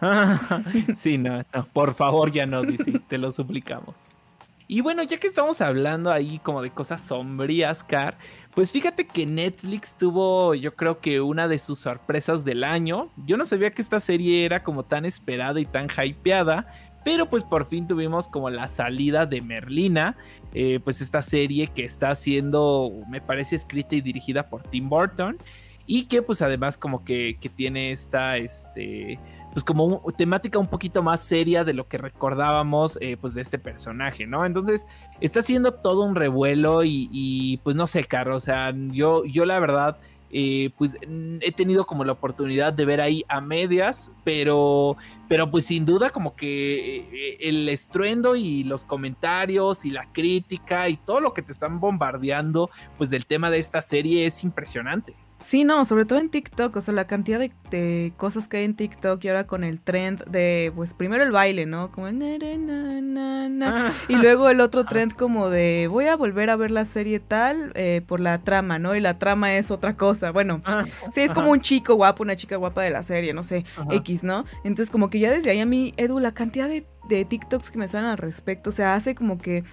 sí, 0.98 1.18
no, 1.18 1.44
no, 1.54 1.64
por 1.72 1.94
favor 1.94 2.32
ya 2.32 2.46
no, 2.46 2.62
te 3.08 3.18
lo 3.18 3.32
suplicamos. 3.32 3.94
Y 4.66 4.80
bueno, 4.80 5.02
ya 5.02 5.18
que 5.18 5.26
estamos 5.26 5.60
hablando 5.60 6.10
ahí 6.10 6.38
como 6.38 6.62
de 6.62 6.70
cosas 6.70 7.02
sombrías, 7.02 7.84
Car, 7.84 8.16
pues 8.54 8.72
fíjate 8.72 9.06
que 9.06 9.26
Netflix 9.26 9.96
tuvo, 9.98 10.54
yo 10.54 10.74
creo 10.74 11.00
que 11.00 11.20
una 11.20 11.48
de 11.48 11.58
sus 11.58 11.80
sorpresas 11.80 12.44
del 12.44 12.64
año. 12.64 13.10
Yo 13.26 13.36
no 13.36 13.44
sabía 13.44 13.72
que 13.72 13.82
esta 13.82 14.00
serie 14.00 14.44
era 14.44 14.62
como 14.62 14.84
tan 14.84 15.04
esperada 15.04 15.60
y 15.60 15.66
tan 15.66 15.88
hypeada, 15.90 16.66
pero 17.04 17.28
pues 17.28 17.44
por 17.44 17.66
fin 17.66 17.86
tuvimos 17.86 18.28
como 18.28 18.50
la 18.50 18.68
salida 18.68 19.26
de 19.26 19.42
Merlina, 19.42 20.16
eh, 20.52 20.80
pues 20.82 21.00
esta 21.00 21.22
serie 21.22 21.68
que 21.68 21.84
está 21.84 22.14
siendo, 22.14 22.92
me 23.08 23.20
parece, 23.20 23.56
escrita 23.56 23.94
y 23.94 24.00
dirigida 24.00 24.48
por 24.48 24.62
Tim 24.62 24.88
Burton 24.88 25.38
y 25.86 26.06
que 26.06 26.22
pues 26.22 26.40
además 26.40 26.78
como 26.78 27.04
que, 27.04 27.36
que 27.40 27.48
tiene 27.48 27.92
esta, 27.92 28.36
este 28.38 29.18
pues 29.52 29.62
como 29.62 30.02
temática 30.18 30.58
un 30.58 30.66
poquito 30.66 31.02
más 31.02 31.20
seria 31.20 31.62
de 31.62 31.74
lo 31.74 31.86
que 31.86 31.96
recordábamos 31.96 32.98
eh, 33.00 33.16
pues 33.20 33.34
de 33.34 33.42
este 33.42 33.56
personaje, 33.56 34.26
¿no? 34.26 34.44
Entonces 34.44 34.84
está 35.20 35.40
haciendo 35.40 35.74
todo 35.74 36.02
un 36.02 36.16
revuelo 36.16 36.82
y, 36.84 37.60
pues 37.62 37.76
no 37.76 37.86
sé, 37.86 38.02
Carlos, 38.04 38.42
o 38.42 38.46
sea, 38.46 38.74
yo, 38.74 39.24
yo 39.24 39.46
la 39.46 39.60
verdad... 39.60 39.96
Eh, 40.36 40.70
pues 40.76 40.96
he 41.40 41.52
tenido 41.52 41.86
como 41.86 42.04
la 42.04 42.10
oportunidad 42.10 42.72
de 42.72 42.84
ver 42.84 43.00
ahí 43.00 43.22
a 43.28 43.40
medias, 43.40 44.10
pero, 44.24 44.96
pero 45.28 45.48
pues 45.48 45.64
sin 45.66 45.86
duda 45.86 46.10
como 46.10 46.34
que 46.34 46.96
eh, 46.96 47.36
el 47.40 47.68
estruendo 47.68 48.34
y 48.34 48.64
los 48.64 48.84
comentarios 48.84 49.84
y 49.84 49.92
la 49.92 50.12
crítica 50.12 50.88
y 50.88 50.96
todo 50.96 51.20
lo 51.20 51.34
que 51.34 51.42
te 51.42 51.52
están 51.52 51.78
bombardeando 51.78 52.68
pues 52.98 53.10
del 53.10 53.26
tema 53.26 53.48
de 53.48 53.60
esta 53.60 53.80
serie 53.80 54.26
es 54.26 54.42
impresionante. 54.42 55.14
Sí, 55.40 55.64
no, 55.64 55.84
sobre 55.84 56.06
todo 56.06 56.18
en 56.20 56.30
TikTok, 56.30 56.74
o 56.76 56.80
sea, 56.80 56.94
la 56.94 57.06
cantidad 57.06 57.38
de, 57.38 58.12
cosas 58.16 58.48
que 58.48 58.58
hay 58.58 58.64
en 58.64 58.74
TikTok 58.74 59.22
y 59.24 59.28
ahora 59.28 59.46
con 59.46 59.62
el 59.62 59.80
trend 59.80 60.24
de, 60.24 60.72
pues 60.74 60.94
primero 60.94 61.22
el 61.22 61.32
baile, 61.32 61.66
¿no? 61.66 61.90
Como 61.90 62.08
el 62.08 62.22
ah. 63.62 63.92
y 64.08 64.14
luego 64.14 64.48
el 64.48 64.60
otro 64.60 64.84
trend 64.88 65.14
como 65.14 65.50
de 65.50 65.88
voy 65.90 66.06
a 66.06 66.16
volver 66.16 66.50
a 66.50 66.56
ver 66.56 66.70
la 66.70 66.84
serie 66.84 67.20
tal 67.20 67.72
eh, 67.74 68.00
por 68.06 68.20
la 68.20 68.42
trama, 68.42 68.78
¿no? 68.78 68.94
Y 68.94 69.00
la 69.00 69.18
trama 69.18 69.54
es 69.56 69.70
otra 69.70 69.96
cosa, 69.96 70.30
bueno, 70.30 70.60
ah. 70.64 70.84
sí, 71.14 71.20
es 71.20 71.34
como 71.34 71.50
un 71.50 71.60
chico 71.60 71.94
guapo, 71.94 72.22
una 72.22 72.36
chica 72.36 72.56
guapa 72.56 72.82
de 72.82 72.90
la 72.90 73.02
serie, 73.02 73.34
no 73.34 73.42
sé, 73.42 73.64
X, 73.90 74.24
¿no? 74.24 74.44
Entonces 74.64 74.90
como 74.90 75.10
que 75.10 75.18
ya 75.18 75.30
desde 75.30 75.50
ahí 75.50 75.60
a 75.60 75.66
mí, 75.66 75.92
Edu, 75.96 76.20
la 76.20 76.32
cantidad 76.32 76.68
de, 76.68 76.86
de 77.08 77.24
TikToks 77.24 77.70
que 77.70 77.78
me 77.78 77.88
salen 77.88 78.08
al 78.08 78.18
respecto, 78.18 78.70
o 78.70 78.72
sea, 78.72 78.94
hace 78.94 79.14
como 79.14 79.38
que 79.38 79.64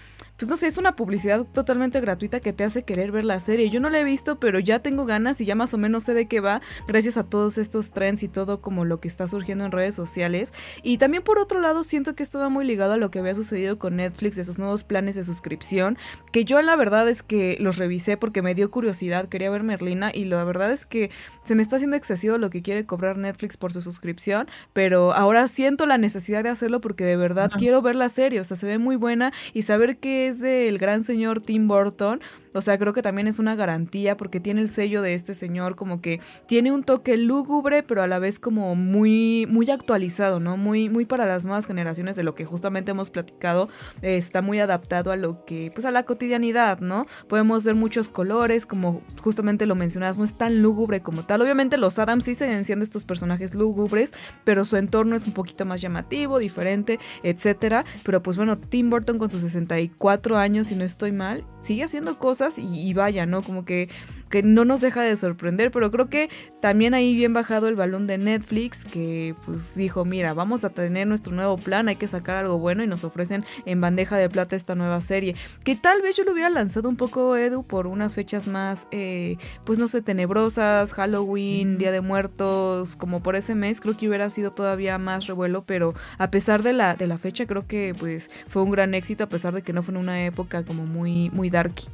pues 0.41 0.49
no 0.49 0.57
sé, 0.57 0.65
es 0.65 0.79
una 0.79 0.95
publicidad 0.95 1.45
totalmente 1.53 2.01
gratuita 2.01 2.39
que 2.39 2.51
te 2.51 2.63
hace 2.63 2.81
querer 2.81 3.11
ver 3.11 3.25
la 3.25 3.39
serie. 3.39 3.69
Yo 3.69 3.79
no 3.79 3.91
la 3.91 3.99
he 3.99 4.03
visto, 4.03 4.39
pero 4.39 4.57
ya 4.57 4.79
tengo 4.79 5.05
ganas 5.05 5.39
y 5.39 5.45
ya 5.45 5.53
más 5.53 5.75
o 5.75 5.77
menos 5.77 6.05
sé 6.05 6.15
de 6.15 6.25
qué 6.25 6.39
va, 6.39 6.63
gracias 6.87 7.15
a 7.15 7.23
todos 7.23 7.59
estos 7.59 7.91
trends 7.91 8.23
y 8.23 8.27
todo 8.27 8.59
como 8.59 8.83
lo 8.83 8.99
que 8.99 9.07
está 9.07 9.27
surgiendo 9.27 9.65
en 9.65 9.71
redes 9.71 9.93
sociales. 9.93 10.51
Y 10.81 10.97
también 10.97 11.21
por 11.21 11.37
otro 11.37 11.59
lado, 11.59 11.83
siento 11.83 12.15
que 12.15 12.23
esto 12.23 12.39
va 12.39 12.49
muy 12.49 12.65
ligado 12.65 12.93
a 12.93 12.97
lo 12.97 13.11
que 13.11 13.19
había 13.19 13.35
sucedido 13.35 13.77
con 13.77 13.97
Netflix, 13.97 14.35
de 14.35 14.43
sus 14.43 14.57
nuevos 14.57 14.83
planes 14.83 15.13
de 15.13 15.23
suscripción, 15.23 15.95
que 16.31 16.43
yo 16.43 16.59
la 16.63 16.75
verdad 16.75 17.07
es 17.07 17.21
que 17.21 17.57
los 17.59 17.77
revisé 17.77 18.17
porque 18.17 18.41
me 18.41 18.55
dio 18.55 18.71
curiosidad, 18.71 19.29
quería 19.29 19.51
ver 19.51 19.61
Merlina 19.61 20.09
y 20.11 20.25
la 20.25 20.43
verdad 20.43 20.71
es 20.71 20.87
que 20.87 21.11
se 21.45 21.53
me 21.53 21.61
está 21.61 21.75
haciendo 21.75 21.97
excesivo 21.97 22.39
lo 22.39 22.49
que 22.49 22.63
quiere 22.63 22.87
cobrar 22.87 23.15
Netflix 23.15 23.57
por 23.57 23.73
su 23.73 23.81
suscripción, 23.83 24.47
pero 24.73 25.13
ahora 25.13 25.47
siento 25.47 25.85
la 25.85 25.99
necesidad 25.99 26.43
de 26.43 26.49
hacerlo 26.49 26.81
porque 26.81 27.03
de 27.03 27.15
verdad 27.15 27.51
quiero 27.59 27.83
ver 27.83 27.95
la 27.95 28.09
serie, 28.09 28.39
o 28.39 28.43
sea, 28.43 28.57
se 28.57 28.65
ve 28.65 28.79
muy 28.79 28.95
buena 28.95 29.31
y 29.53 29.61
saber 29.63 29.97
que 29.97 30.30
del 30.39 30.77
gran 30.77 31.03
señor 31.03 31.41
Tim 31.41 31.67
Burton, 31.67 32.21
o 32.53 32.61
sea, 32.61 32.77
creo 32.77 32.93
que 32.93 33.01
también 33.01 33.27
es 33.27 33.39
una 33.39 33.55
garantía 33.55 34.17
porque 34.17 34.39
tiene 34.39 34.61
el 34.61 34.69
sello 34.69 35.01
de 35.01 35.13
este 35.13 35.33
señor 35.33 35.75
como 35.75 36.01
que 36.01 36.19
tiene 36.47 36.71
un 36.71 36.83
toque 36.83 37.17
lúgubre, 37.17 37.83
pero 37.83 38.01
a 38.01 38.07
la 38.07 38.19
vez 38.19 38.39
como 38.39 38.75
muy 38.75 39.47
muy 39.49 39.69
actualizado, 39.69 40.39
¿no? 40.39 40.57
Muy 40.57 40.89
muy 40.89 41.05
para 41.05 41.25
las 41.25 41.45
nuevas 41.45 41.65
generaciones 41.65 42.15
de 42.15 42.23
lo 42.23 42.35
que 42.35 42.45
justamente 42.45 42.91
hemos 42.91 43.09
platicado, 43.09 43.69
está 44.01 44.41
muy 44.41 44.59
adaptado 44.59 45.11
a 45.11 45.15
lo 45.15 45.45
que 45.45 45.71
pues 45.73 45.85
a 45.85 45.91
la 45.91 46.03
cotidianidad, 46.03 46.79
¿no? 46.79 47.07
Podemos 47.27 47.63
ver 47.63 47.75
muchos 47.75 48.09
colores, 48.09 48.65
como 48.65 49.01
justamente 49.21 49.65
lo 49.65 49.75
mencionas, 49.75 50.17
no 50.17 50.25
es 50.25 50.37
tan 50.37 50.61
lúgubre 50.61 51.01
como 51.01 51.23
tal. 51.23 51.41
Obviamente 51.41 51.77
los 51.77 51.99
Adams 51.99 52.25
sí 52.25 52.35
se 52.35 52.61
siendo 52.63 52.83
estos 52.83 53.05
personajes 53.05 53.55
lúgubres, 53.55 54.13
pero 54.43 54.65
su 54.65 54.77
entorno 54.77 55.15
es 55.15 55.25
un 55.25 55.33
poquito 55.33 55.65
más 55.65 55.81
llamativo, 55.81 56.37
diferente, 56.37 56.99
etcétera, 57.23 57.85
pero 58.03 58.21
pues 58.21 58.37
bueno, 58.37 58.57
Tim 58.57 58.89
Burton 58.89 59.17
con 59.17 59.29
sus 59.29 59.41
64 59.41 60.20
años, 60.37 60.67
si 60.67 60.75
no 60.75 60.83
estoy 60.83 61.11
mal, 61.11 61.43
sigue 61.61 61.83
haciendo 61.83 62.17
cosas 62.17 62.55
y, 62.57 62.93
vaya, 62.93 63.25
¿no? 63.25 63.41
Como 63.43 63.65
que, 63.65 63.89
que 64.31 64.41
no 64.41 64.65
nos 64.65 64.81
deja 64.81 65.03
de 65.03 65.15
sorprender, 65.15 65.69
pero 65.69 65.91
creo 65.91 66.09
que 66.09 66.29
también 66.59 66.95
ahí 66.95 67.15
bien 67.15 67.33
bajado 67.33 67.67
el 67.67 67.75
balón 67.75 68.07
de 68.07 68.17
Netflix, 68.17 68.85
que 68.85 69.35
pues 69.45 69.75
dijo, 69.75 70.05
mira, 70.05 70.33
vamos 70.33 70.63
a 70.63 70.69
tener 70.69 71.05
nuestro 71.05 71.35
nuevo 71.35 71.57
plan, 71.57 71.87
hay 71.87 71.97
que 71.97 72.07
sacar 72.07 72.37
algo 72.37 72.57
bueno 72.57 72.83
y 72.83 72.87
nos 72.87 73.03
ofrecen 73.03 73.43
en 73.65 73.81
bandeja 73.81 74.17
de 74.17 74.29
plata 74.29 74.55
esta 74.55 74.73
nueva 74.73 75.01
serie, 75.01 75.35
que 75.63 75.75
tal 75.75 76.01
vez 76.01 76.15
yo 76.15 76.23
lo 76.23 76.31
hubiera 76.31 76.49
lanzado 76.49 76.89
un 76.89 76.95
poco, 76.95 77.37
Edu, 77.37 77.63
por 77.63 77.85
unas 77.85 78.15
fechas 78.15 78.47
más, 78.47 78.87
eh, 78.91 79.37
pues 79.65 79.77
no 79.77 79.87
sé, 79.87 80.01
tenebrosas, 80.01 80.93
Halloween, 80.93 81.77
Día 81.77 81.91
de 81.91 82.01
Muertos, 82.01 82.95
como 82.95 83.21
por 83.21 83.35
ese 83.35 83.53
mes, 83.53 83.81
creo 83.81 83.97
que 83.97 84.07
hubiera 84.07 84.29
sido 84.29 84.51
todavía 84.51 84.97
más 84.97 85.27
revuelo, 85.27 85.63
pero 85.65 85.93
a 86.17 86.31
pesar 86.31 86.63
de 86.63 86.73
la, 86.73 86.95
de 86.95 87.07
la 87.07 87.17
fecha, 87.17 87.45
creo 87.45 87.67
que 87.67 87.93
pues 87.99 88.29
fue 88.47 88.63
un 88.63 88.71
gran 88.71 88.93
éxito, 88.93 89.25
a 89.25 89.29
pesar 89.29 89.53
de 89.53 89.61
que 89.61 89.73
no 89.73 89.83
fue 89.83 89.93
en 89.93 89.99
una 89.99 90.25
época 90.25 90.63
como 90.63 90.85
muy, 90.85 91.29
muy 91.31 91.49
darky. 91.49 91.87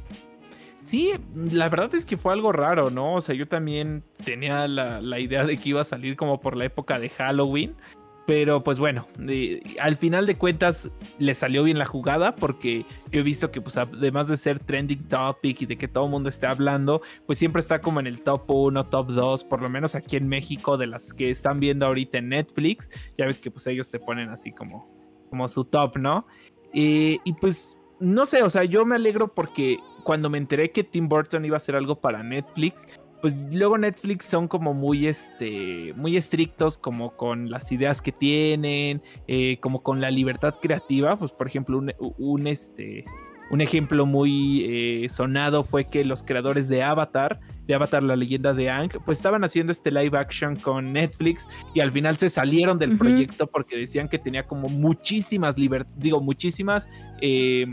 Sí, 0.88 1.12
la 1.34 1.68
verdad 1.68 1.94
es 1.94 2.06
que 2.06 2.16
fue 2.16 2.32
algo 2.32 2.50
raro, 2.50 2.88
¿no? 2.88 3.16
O 3.16 3.20
sea, 3.20 3.34
yo 3.34 3.46
también 3.46 4.02
tenía 4.24 4.66
la, 4.66 5.20
idea 5.20 5.44
de 5.44 5.58
que 5.58 5.68
iba 5.68 5.82
a 5.82 5.84
salir 5.84 6.16
como 6.16 6.40
por 6.40 6.56
la 6.56 6.64
época 6.64 6.98
de 6.98 7.10
Halloween. 7.10 7.76
Pero 8.26 8.64
pues 8.64 8.78
bueno, 8.78 9.06
al 9.80 9.96
final 9.96 10.26
de 10.26 10.36
cuentas 10.36 10.90
le 11.18 11.34
salió 11.34 11.62
bien 11.62 11.78
la 11.78 11.84
jugada 11.84 12.36
porque 12.36 12.86
yo 13.10 13.20
he 13.20 13.22
visto 13.22 13.50
que 13.50 13.60
pues 13.60 13.76
además 13.76 14.28
de 14.28 14.36
ser 14.36 14.60
trending 14.60 15.08
topic 15.08 15.62
y 15.62 15.66
de 15.66 15.76
que 15.76 15.88
todo 15.88 16.04
el 16.04 16.10
mundo 16.10 16.28
esté 16.28 16.46
hablando, 16.46 17.02
pues 17.26 17.38
siempre 17.38 17.60
está 17.60 17.80
como 17.80 18.00
en 18.00 18.06
el 18.06 18.22
top 18.22 18.50
1, 18.50 18.86
top 18.86 19.08
2, 19.12 19.44
por 19.44 19.62
lo 19.62 19.70
menos 19.70 19.94
aquí 19.94 20.16
en 20.16 20.28
México 20.28 20.76
de 20.76 20.86
las 20.86 21.14
que 21.14 21.30
están 21.30 21.58
viendo 21.60 21.86
ahorita 21.86 22.18
en 22.18 22.30
Netflix. 22.30 22.90
Ya 23.16 23.26
ves 23.26 23.40
que 23.40 23.50
pues 23.50 23.66
ellos 23.66 23.90
te 23.90 23.98
ponen 23.98 24.28
así 24.30 24.52
como, 24.52 24.86
como 25.28 25.48
su 25.48 25.64
top, 25.64 25.98
¿no? 25.98 26.26
y 26.70 27.32
pues 27.40 27.78
no 28.00 28.26
sé, 28.26 28.42
o 28.42 28.50
sea, 28.50 28.64
yo 28.64 28.84
me 28.84 28.96
alegro 28.96 29.34
porque 29.34 29.78
cuando 30.02 30.30
me 30.30 30.38
enteré 30.38 30.70
que 30.70 30.84
Tim 30.84 31.08
Burton 31.08 31.44
iba 31.44 31.56
a 31.56 31.58
hacer 31.58 31.76
algo 31.76 32.00
para 32.00 32.22
Netflix, 32.22 32.86
pues 33.20 33.34
luego 33.52 33.78
Netflix 33.78 34.26
son 34.26 34.46
como 34.48 34.74
muy 34.74 35.06
este 35.06 35.92
muy 35.96 36.16
estrictos 36.16 36.78
como 36.78 37.16
con 37.16 37.50
las 37.50 37.72
ideas 37.72 38.00
que 38.00 38.12
tienen 38.12 39.02
eh, 39.26 39.58
como 39.60 39.82
con 39.82 40.00
la 40.00 40.10
libertad 40.10 40.54
creativa. 40.60 41.16
Pues 41.16 41.32
por 41.32 41.46
ejemplo 41.46 41.82
un, 42.18 42.46
este 42.46 43.04
un 43.50 43.60
ejemplo 43.60 44.06
muy 44.06 44.64
eh, 44.68 45.08
sonado 45.08 45.64
fue 45.64 45.86
que 45.86 46.04
los 46.04 46.22
creadores 46.22 46.68
de 46.68 46.82
Avatar 46.82 47.40
de 47.68 47.74
Avatar, 47.74 48.02
la 48.02 48.16
leyenda 48.16 48.54
de 48.54 48.70
Ang, 48.70 48.90
pues 49.04 49.18
estaban 49.18 49.44
haciendo 49.44 49.72
este 49.72 49.92
live 49.92 50.16
action 50.18 50.56
con 50.56 50.90
Netflix 50.94 51.46
y 51.74 51.80
al 51.80 51.92
final 51.92 52.16
se 52.16 52.30
salieron 52.30 52.78
del 52.78 52.96
proyecto 52.96 53.46
porque 53.46 53.76
decían 53.76 54.08
que 54.08 54.18
tenía 54.18 54.44
como 54.44 54.70
muchísimas 54.70 55.54
digo, 55.54 56.20
muchísimas, 56.22 56.88
eh, 57.20 57.66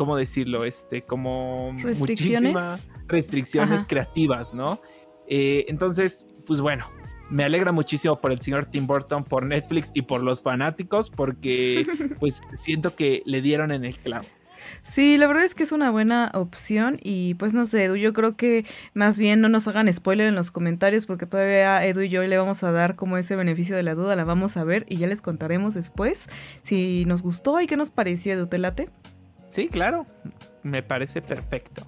¿cómo 0.00 0.16
decirlo? 0.16 0.64
Este, 0.64 1.02
como 1.02 1.76
restricciones, 1.76 2.56
restricciones 3.06 3.84
creativas, 3.86 4.54
¿no? 4.54 4.80
Eh, 5.28 5.66
entonces, 5.68 6.26
pues 6.46 6.62
bueno, 6.62 6.86
me 7.28 7.44
alegra 7.44 7.70
muchísimo 7.70 8.18
por 8.18 8.32
el 8.32 8.40
señor 8.40 8.64
Tim 8.64 8.86
Burton, 8.86 9.24
por 9.24 9.44
Netflix 9.44 9.90
y 9.92 10.00
por 10.00 10.22
los 10.22 10.40
fanáticos, 10.40 11.10
porque 11.10 11.82
pues 12.18 12.40
siento 12.54 12.96
que 12.96 13.22
le 13.26 13.42
dieron 13.42 13.72
en 13.72 13.84
el 13.84 13.94
clavo. 13.94 14.24
Sí, 14.82 15.18
la 15.18 15.26
verdad 15.26 15.44
es 15.44 15.54
que 15.54 15.64
es 15.64 15.72
una 15.72 15.90
buena 15.90 16.30
opción 16.32 16.98
y 17.02 17.34
pues 17.34 17.52
no 17.52 17.66
sé, 17.66 17.84
Edu, 17.84 17.96
yo 17.96 18.14
creo 18.14 18.38
que 18.38 18.64
más 18.94 19.18
bien 19.18 19.42
no 19.42 19.50
nos 19.50 19.68
hagan 19.68 19.92
spoiler 19.92 20.28
en 20.28 20.34
los 20.34 20.50
comentarios 20.50 21.04
porque 21.04 21.26
todavía 21.26 21.84
Edu 21.84 22.00
y 22.00 22.08
yo 22.08 22.22
le 22.22 22.38
vamos 22.38 22.62
a 22.62 22.72
dar 22.72 22.96
como 22.96 23.18
ese 23.18 23.36
beneficio 23.36 23.76
de 23.76 23.82
la 23.82 23.94
duda, 23.94 24.16
la 24.16 24.24
vamos 24.24 24.56
a 24.56 24.64
ver 24.64 24.86
y 24.88 24.96
ya 24.96 25.08
les 25.08 25.20
contaremos 25.20 25.74
después 25.74 26.24
si 26.62 27.04
nos 27.04 27.20
gustó 27.20 27.60
y 27.60 27.66
qué 27.66 27.76
nos 27.76 27.90
pareció, 27.90 28.32
Edu, 28.32 28.46
¿te 28.46 28.56
late? 28.56 28.88
Sí, 29.50 29.68
claro, 29.68 30.06
me 30.62 30.82
parece 30.82 31.20
perfecto. 31.20 31.86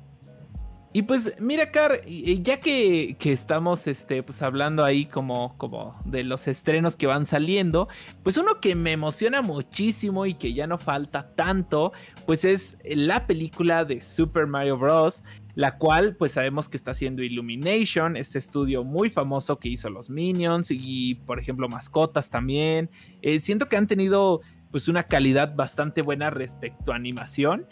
Y 0.95 1.03
pues 1.03 1.41
mira, 1.41 1.71
Car, 1.71 2.05
ya 2.07 2.61
que, 2.61 3.17
estamos 3.23 3.87
este, 3.87 4.23
pues, 4.23 4.43
hablando 4.43 4.85
ahí 4.85 5.07
como, 5.07 5.57
como 5.57 5.99
de 6.05 6.23
los 6.23 6.47
estrenos 6.49 6.97
que 6.97 7.07
van 7.07 7.25
saliendo, 7.25 7.89
pues 8.23 8.37
uno 8.37 8.61
que 8.61 8.75
me 8.75 8.93
emociona 8.93 9.41
muchísimo 9.41 10.27
y 10.27 10.35
que 10.35 10.53
ya 10.53 10.67
no 10.67 10.77
falta 10.77 11.35
tanto, 11.35 11.93
pues 12.27 12.45
es 12.45 12.77
la 12.85 13.27
película 13.27 13.87
de 13.87 14.03
Super 14.03 14.47
Mario 14.47 14.77
Bros. 14.77 15.23
La 15.55 15.77
cual 15.77 16.17
pues 16.17 16.33
sabemos 16.33 16.71
que 16.71 16.79
está 16.79 16.93
haciendo 16.93 17.23
Illumination, 17.23 18.17
este 18.17 18.39
estudio 18.39 18.85
muy 18.85 19.11
famoso 19.11 19.59
que 19.59 19.69
hizo 19.69 19.91
los 19.91 20.09
Minions 20.09 20.71
y 20.71 21.17
por 21.27 21.39
ejemplo 21.39 21.69
mascotas 21.69 22.31
también. 22.31 22.89
Eh, 23.21 23.39
siento 23.39 23.69
que 23.69 23.77
han 23.77 23.87
tenido 23.87 24.41
pues 24.73 24.89
una 24.89 25.05
calidad 25.05 25.55
bastante 25.55 26.03
buena 26.03 26.31
respecto 26.31 26.93
a 26.93 26.97
animación. 26.97 27.69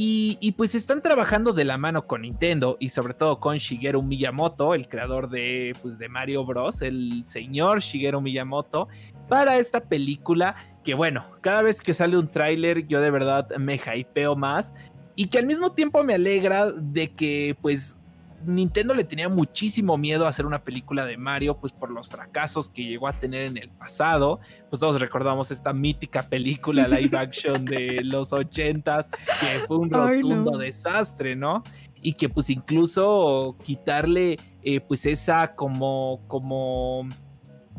Y, 0.00 0.54
pues 0.56 0.76
están 0.76 1.02
trabajando 1.02 1.52
de 1.52 1.64
la 1.64 1.76
mano 1.76 2.06
con 2.06 2.22
Nintendo 2.22 2.76
y 2.78 2.90
sobre 2.90 3.14
todo 3.14 3.40
con 3.40 3.56
Shigeru 3.56 4.00
Miyamoto, 4.00 4.74
el 4.74 4.88
creador 4.88 5.28
de, 5.28 5.74
pues, 5.82 5.98
de 5.98 6.08
Mario 6.08 6.44
Bros, 6.44 6.82
el 6.82 7.24
señor 7.26 7.80
Shigeru 7.80 8.20
Miyamoto, 8.20 8.86
para 9.28 9.58
esta 9.58 9.80
película 9.80 10.54
que 10.84 10.94
bueno, 10.94 11.26
cada 11.40 11.62
vez 11.62 11.82
que 11.82 11.94
sale 11.94 12.16
un 12.16 12.28
tráiler 12.28 12.86
yo 12.86 13.00
de 13.00 13.10
verdad 13.10 13.50
me 13.58 13.74
hypeo 13.74 14.36
más 14.36 14.72
y 15.16 15.26
que 15.26 15.38
al 15.38 15.46
mismo 15.46 15.72
tiempo 15.72 16.04
me 16.04 16.14
alegra 16.14 16.70
de 16.70 17.10
que 17.10 17.56
pues 17.60 18.00
Nintendo 18.44 18.94
le 18.94 19.04
tenía 19.04 19.28
muchísimo 19.28 19.98
miedo 19.98 20.26
a 20.26 20.28
hacer 20.28 20.46
una 20.46 20.62
película 20.62 21.04
de 21.04 21.16
Mario, 21.16 21.58
pues 21.58 21.72
por 21.72 21.90
los 21.90 22.08
fracasos 22.08 22.68
que 22.68 22.84
llegó 22.84 23.08
a 23.08 23.12
tener 23.12 23.42
en 23.42 23.56
el 23.56 23.70
pasado. 23.70 24.40
Pues 24.70 24.80
todos 24.80 25.00
recordamos 25.00 25.50
esta 25.50 25.72
mítica 25.72 26.22
película 26.22 26.86
live 26.86 27.16
action 27.16 27.64
de 27.64 28.00
los 28.04 28.32
ochentas, 28.32 29.08
que 29.08 29.60
fue 29.66 29.78
un 29.78 29.90
rotundo 29.90 30.58
desastre, 30.58 31.36
¿no? 31.36 31.62
Y 32.00 32.14
que 32.14 32.28
pues 32.28 32.48
incluso 32.50 33.56
quitarle 33.62 34.38
eh, 34.62 34.80
pues 34.80 35.06
esa 35.06 35.54
como, 35.54 36.20
como... 36.28 37.08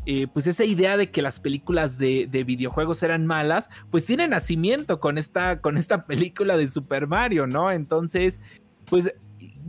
Eh, 0.06 0.26
pues 0.32 0.46
esa 0.46 0.64
idea 0.64 0.96
de 0.96 1.10
que 1.10 1.20
las 1.20 1.40
películas 1.40 1.98
de, 1.98 2.26
de, 2.26 2.42
videojuegos 2.42 3.02
eran 3.02 3.26
malas, 3.26 3.68
pues 3.90 4.06
tiene 4.06 4.26
nacimiento 4.28 4.98
con 4.98 5.18
esta, 5.18 5.60
con 5.60 5.76
esta 5.76 6.06
película 6.06 6.56
de 6.56 6.68
Super 6.68 7.06
Mario, 7.06 7.46
¿no? 7.46 7.70
Entonces, 7.70 8.40
pues 8.86 9.14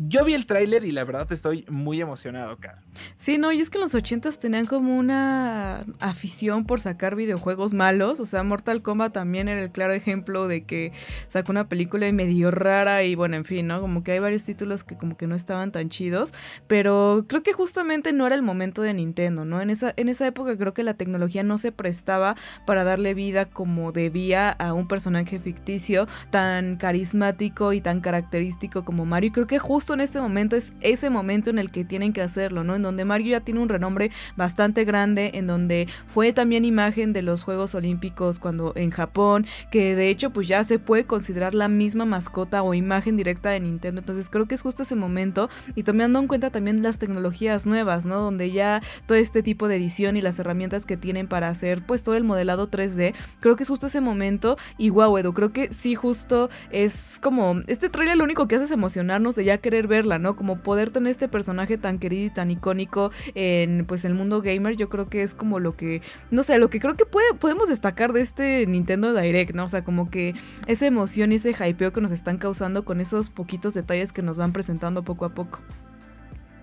yo 0.08 0.24
vi 0.24 0.34
el 0.34 0.46
tráiler 0.46 0.86
y 0.86 0.92
la 0.92 1.04
verdad 1.04 1.32
estoy 1.32 1.66
muy 1.70 2.02
emocionado, 2.02 2.52
acá. 2.52 2.82
Sí, 3.16 3.38
no, 3.38 3.52
y 3.52 3.62
es 3.62 3.70
que 3.70 3.78
en 3.78 3.84
los 3.84 3.96
ochentas 3.96 4.40
tenían 4.40 4.66
como 4.66 4.98
una 4.98 5.86
afición 6.00 6.66
por 6.66 6.80
sacar 6.80 7.16
videojuegos 7.16 7.74
malos. 7.74 8.20
O 8.20 8.26
sea, 8.26 8.44
Mortal 8.44 8.82
Kombat 8.82 9.14
también 9.14 9.48
era 9.48 9.62
el 9.62 9.72
claro 9.72 9.94
ejemplo 9.94 10.48
de 10.48 10.64
que 10.64 10.92
sacó 11.30 11.52
una 11.52 11.68
película 11.68 12.12
medio 12.12 12.52
rara 12.52 13.04
y 13.04 13.16
bueno, 13.16 13.36
en 13.36 13.46
fin, 13.46 13.68
¿no? 13.68 13.82
Como 13.82 14.04
que 14.04 14.14
hay 14.14 14.20
varios 14.20 14.44
títulos 14.44 14.84
que 14.84 14.98
como 14.98 15.18
que 15.18 15.28
no 15.28 15.36
estaban 15.36 15.72
tan 15.72 15.90
chidos. 15.90 16.34
Pero 16.68 17.26
creo 17.28 17.44
que 17.44 17.54
justamente 17.54 18.14
no 18.14 18.26
era 18.26 18.36
el 18.36 18.42
momento 18.42 18.82
de 18.82 18.94
Nintendo, 18.94 19.46
¿no? 19.46 19.62
En 19.62 19.70
esa, 19.70 19.94
en 19.98 20.10
esa 20.10 20.28
época 20.28 20.58
creo 20.58 20.74
que 20.74 20.84
la 20.84 20.94
tecnología 20.94 21.44
no 21.44 21.58
se 21.58 21.72
prestaba 21.72 22.36
para 22.66 22.84
darle 22.84 23.14
vida 23.14 23.46
como 23.46 23.92
debía 23.92 24.50
a 24.50 24.74
un 24.74 24.88
personaje 24.88 25.40
ficticio 25.40 26.08
tan 26.30 26.78
carismático 26.78 27.74
y 27.74 27.82
tan 27.82 28.02
característico 28.02 28.86
como 28.86 29.06
Mario. 29.06 29.30
Y 29.30 29.32
creo 29.32 29.48
que 29.48 29.60
justo 29.60 29.81
en 29.90 30.02
este 30.02 30.22
momento 30.22 30.56
es 30.56 30.74
ese 30.82 31.10
momento 31.10 31.50
en 31.50 31.60
el 31.60 31.72
que 31.72 31.84
tienen 31.84 32.14
que 32.14 32.22
hacerlo, 32.22 32.64
¿no? 32.64 32.76
En 32.76 32.82
donde 32.82 33.04
Mario 33.04 33.32
ya 33.32 33.42
tiene 33.42 33.60
un 33.60 33.70
renombre 33.70 34.12
bastante 34.38 34.86
grande, 34.86 35.32
en 35.34 35.48
donde 35.48 35.88
fue 36.08 36.32
también 36.34 36.64
imagen 36.64 37.14
de 37.14 37.22
los 37.22 37.44
Juegos 37.44 37.76
Olímpicos 37.76 38.40
cuando 38.40 38.74
en 38.76 38.92
Japón, 38.92 39.46
que 39.72 39.96
de 39.96 40.10
hecho 40.10 40.30
pues 40.30 40.48
ya 40.48 40.64
se 40.64 40.80
puede 40.80 41.06
considerar 41.06 41.54
la 41.54 41.68
misma 41.68 42.06
mascota 42.06 42.64
o 42.64 42.74
imagen 42.74 43.18
directa 43.18 43.50
de 43.50 43.60
Nintendo. 43.60 44.00
Entonces 44.00 44.30
creo 44.30 44.48
que 44.48 44.56
es 44.56 44.62
justo 44.62 44.84
ese 44.84 44.96
momento 44.96 45.50
y 45.76 45.84
tomando 45.84 46.20
en 46.20 46.28
cuenta 46.28 46.50
también 46.50 46.84
las 46.84 47.00
tecnologías 47.00 47.66
nuevas, 47.66 48.06
¿no? 48.06 48.18
Donde 48.18 48.52
ya 48.52 48.82
todo 49.08 49.18
este 49.18 49.44
tipo 49.44 49.68
de 49.68 49.78
edición 49.78 50.16
y 50.16 50.22
las 50.22 50.40
herramientas 50.40 50.86
que 50.86 50.98
tienen 50.98 51.28
para 51.28 51.50
hacer 51.50 51.82
pues 51.86 52.04
todo 52.04 52.16
el 52.16 52.24
modelado 52.24 52.70
3D, 52.70 53.14
creo 53.40 53.56
que 53.56 53.64
es 53.64 53.70
justo 53.70 53.88
ese 53.88 54.02
momento 54.02 54.58
y 54.78 54.90
guau, 54.90 55.18
Edu, 55.18 55.34
creo 55.34 55.52
que 55.52 55.74
sí 55.74 55.96
justo 55.96 56.50
es 56.70 57.18
como 57.22 57.62
este 57.68 57.90
trailer 57.90 58.18
lo 58.18 58.24
único 58.24 58.48
que 58.48 58.56
hace 58.56 58.66
es 58.66 58.72
emocionarnos 58.72 59.36
de 59.36 59.46
ya 59.46 59.58
verla, 59.88 60.20
¿no? 60.20 60.36
Como 60.36 60.60
poder 60.60 60.90
tener 60.90 61.12
este 61.12 61.28
personaje 61.28 61.78
tan 61.78 62.00
querido 62.00 62.28
y 62.28 62.30
tan 62.30 62.52
icónico 62.52 63.12
en 63.36 63.86
pues 63.86 64.06
el 64.06 64.14
mundo 64.14 64.42
gamer, 64.42 64.76
yo 64.76 64.90
creo 64.90 65.10
que 65.10 65.24
es 65.24 65.34
como 65.34 65.60
lo 65.60 65.76
que, 65.76 66.02
no 66.30 66.44
sé, 66.44 66.58
lo 66.60 66.70
que 66.70 66.80
creo 66.80 66.96
que 66.96 67.06
puede, 67.06 67.34
podemos 67.34 67.70
destacar 67.70 68.14
de 68.14 68.22
este 68.22 68.66
Nintendo 68.68 69.14
Direct, 69.14 69.54
¿no? 69.56 69.66
O 69.66 69.70
sea, 69.70 69.84
como 69.84 70.10
que 70.10 70.36
esa 70.68 70.86
emoción 70.86 71.32
y 71.32 71.36
ese 71.36 71.54
hypeo 71.54 71.94
que 71.94 72.02
nos 72.02 72.12
están 72.12 72.38
causando 72.38 72.86
con 72.86 73.02
esos 73.02 73.30
poquitos 73.30 73.74
detalles 73.74 74.12
que 74.12 74.22
nos 74.22 74.38
van 74.38 74.54
presentando 74.54 75.04
poco 75.04 75.26
a 75.26 75.30
poco. 75.30 75.60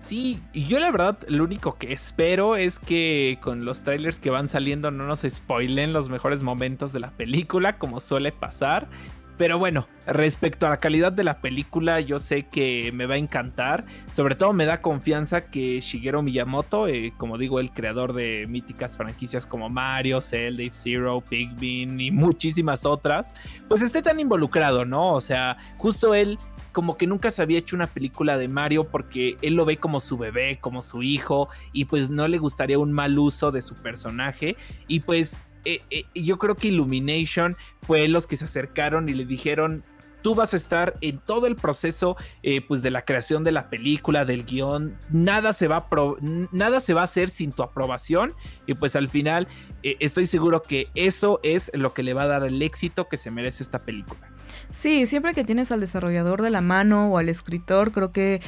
Sí, 0.01 0.41
y 0.53 0.65
yo 0.65 0.79
la 0.79 0.91
verdad 0.91 1.19
lo 1.27 1.43
único 1.43 1.77
que 1.77 1.93
espero 1.93 2.55
es 2.55 2.79
que 2.79 3.37
con 3.41 3.65
los 3.65 3.81
trailers 3.81 4.19
que 4.19 4.29
van 4.29 4.47
saliendo 4.47 4.91
no 4.91 5.05
nos 5.05 5.21
spoilen 5.29 5.93
los 5.93 6.09
mejores 6.09 6.41
momentos 6.41 6.93
de 6.93 6.99
la 6.99 7.11
película, 7.11 7.77
como 7.77 7.99
suele 7.99 8.31
pasar. 8.31 8.87
Pero 9.39 9.57
bueno, 9.57 9.87
respecto 10.05 10.67
a 10.67 10.71
la 10.71 10.81
calidad 10.81 11.13
de 11.13 11.23
la 11.23 11.39
película, 11.39 12.01
yo 12.01 12.19
sé 12.19 12.43
que 12.47 12.91
me 12.93 13.05
va 13.05 13.15
a 13.15 13.17
encantar. 13.19 13.85
Sobre 14.11 14.35
todo 14.35 14.51
me 14.51 14.65
da 14.65 14.81
confianza 14.81 15.45
que 15.45 15.79
Shigeru 15.79 16.21
Miyamoto, 16.21 16.89
eh, 16.89 17.13
como 17.15 17.37
digo, 17.37 17.61
el 17.61 17.71
creador 17.71 18.11
de 18.11 18.47
míticas 18.49 18.97
franquicias 18.97 19.45
como 19.45 19.69
Mario, 19.69 20.19
Zelda, 20.19 20.63
Zero, 20.73 21.21
Pikmin 21.21 22.01
y 22.01 22.11
muchísimas 22.11 22.83
otras, 22.83 23.27
pues 23.69 23.81
esté 23.81 24.01
tan 24.01 24.19
involucrado, 24.19 24.83
¿no? 24.83 25.13
O 25.13 25.21
sea, 25.21 25.55
justo 25.77 26.13
él 26.13 26.37
como 26.73 26.97
que 26.97 27.07
nunca 27.07 27.31
se 27.31 27.41
había 27.41 27.59
hecho 27.59 27.77
una 27.77 27.87
película 27.87 28.37
de 28.37 28.49
Mario 28.49 28.89
porque 28.89 29.37
él 29.41 29.53
lo 29.53 29.63
ve 29.63 29.77
como 29.77 30.01
su 30.01 30.17
bebé, 30.17 30.59
como 30.59 30.81
su 30.81 31.01
hijo, 31.01 31.47
y 31.71 31.85
pues 31.85 32.09
no 32.09 32.27
le 32.27 32.39
gustaría 32.39 32.77
un 32.77 32.91
mal 32.91 33.17
uso 33.17 33.51
de 33.51 33.61
su 33.61 33.73
personaje. 33.75 34.57
Y 34.89 34.99
pues 34.99 35.41
eh, 35.65 35.81
eh, 35.89 36.05
yo 36.15 36.37
creo 36.37 36.55
que 36.55 36.69
Illumination 36.69 37.55
fue 37.81 38.07
los 38.07 38.27
que 38.27 38.35
se 38.35 38.45
acercaron 38.45 39.09
y 39.09 39.13
le 39.13 39.25
dijeron, 39.25 39.83
tú 40.21 40.35
vas 40.35 40.53
a 40.53 40.57
estar 40.57 40.95
en 41.01 41.17
todo 41.19 41.47
el 41.47 41.55
proceso 41.55 42.17
eh, 42.43 42.61
pues 42.61 42.81
de 42.81 42.91
la 42.91 43.05
creación 43.05 43.43
de 43.43 43.51
la 43.51 43.69
película, 43.69 44.25
del 44.25 44.45
guion, 44.45 44.97
nada 45.09 45.53
se, 45.53 45.67
va 45.67 45.77
a 45.77 45.87
nada 46.51 46.81
se 46.81 46.93
va 46.93 47.01
a 47.01 47.05
hacer 47.05 47.29
sin 47.29 47.51
tu 47.51 47.63
aprobación 47.63 48.33
y 48.67 48.73
pues 48.73 48.95
al 48.95 49.07
final 49.07 49.47
estoy 49.81 50.25
seguro 50.25 50.61
que 50.61 50.87
eso 50.95 51.39
es 51.43 51.71
lo 51.73 51.93
que 51.93 52.03
le 52.03 52.13
va 52.13 52.23
a 52.23 52.27
dar 52.27 52.43
el 52.43 52.61
éxito 52.61 53.07
que 53.07 53.17
se 53.17 53.31
merece 53.31 53.63
esta 53.63 53.79
película. 53.79 54.29
Sí, 54.71 55.05
siempre 55.05 55.33
que 55.33 55.43
tienes 55.43 55.71
al 55.71 55.79
desarrollador 55.79 56.41
de 56.41 56.49
la 56.49 56.61
mano 56.61 57.09
o 57.09 57.17
al 57.17 57.29
escritor, 57.29 57.91
creo 57.91 58.11
que 58.11 58.41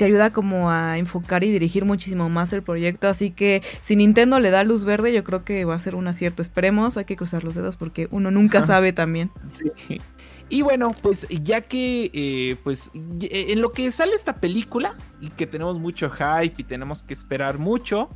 te 0.00 0.06
ayuda 0.06 0.30
como 0.30 0.70
a 0.70 0.96
enfocar 0.96 1.44
y 1.44 1.52
dirigir 1.52 1.84
muchísimo 1.84 2.30
más 2.30 2.54
el 2.54 2.62
proyecto. 2.62 3.06
Así 3.06 3.32
que 3.32 3.62
si 3.82 3.96
Nintendo 3.96 4.38
le 4.38 4.48
da 4.48 4.64
luz 4.64 4.86
verde, 4.86 5.12
yo 5.12 5.22
creo 5.24 5.44
que 5.44 5.66
va 5.66 5.74
a 5.74 5.78
ser 5.78 5.94
un 5.94 6.08
acierto. 6.08 6.40
Esperemos, 6.40 6.96
hay 6.96 7.04
que 7.04 7.16
cruzar 7.16 7.44
los 7.44 7.54
dedos 7.54 7.76
porque 7.76 8.08
uno 8.10 8.30
nunca 8.30 8.66
sabe 8.66 8.94
también. 8.94 9.30
Sí. 9.44 10.00
Y 10.48 10.62
bueno, 10.62 10.88
pues 11.02 11.26
ya 11.28 11.60
que 11.60 12.10
eh, 12.14 12.56
pues 12.64 12.90
en 12.94 13.60
lo 13.60 13.72
que 13.72 13.90
sale 13.90 14.14
esta 14.14 14.40
película 14.40 14.96
y 15.20 15.28
que 15.28 15.46
tenemos 15.46 15.78
mucho 15.78 16.08
hype 16.08 16.54
y 16.56 16.64
tenemos 16.64 17.02
que 17.02 17.12
esperar 17.12 17.58
mucho, 17.58 18.08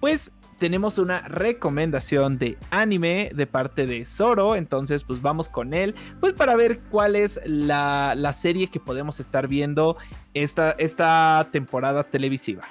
pues 0.00 0.32
tenemos 0.58 0.98
una 0.98 1.20
recomendación 1.22 2.38
de 2.38 2.58
anime 2.70 3.30
de 3.34 3.46
parte 3.46 3.86
de 3.86 4.04
Zoro. 4.04 4.56
Entonces, 4.56 5.04
pues 5.04 5.22
vamos 5.22 5.48
con 5.48 5.72
él. 5.72 5.94
Pues 6.20 6.34
para 6.34 6.56
ver 6.56 6.80
cuál 6.90 7.16
es 7.16 7.40
la, 7.44 8.14
serie 8.38 8.68
que 8.68 8.78
podemos 8.78 9.20
estar 9.20 9.48
viendo 9.48 9.96
esta, 10.34 10.72
esta 10.72 11.48
temporada 11.50 12.04
televisiva. 12.04 12.64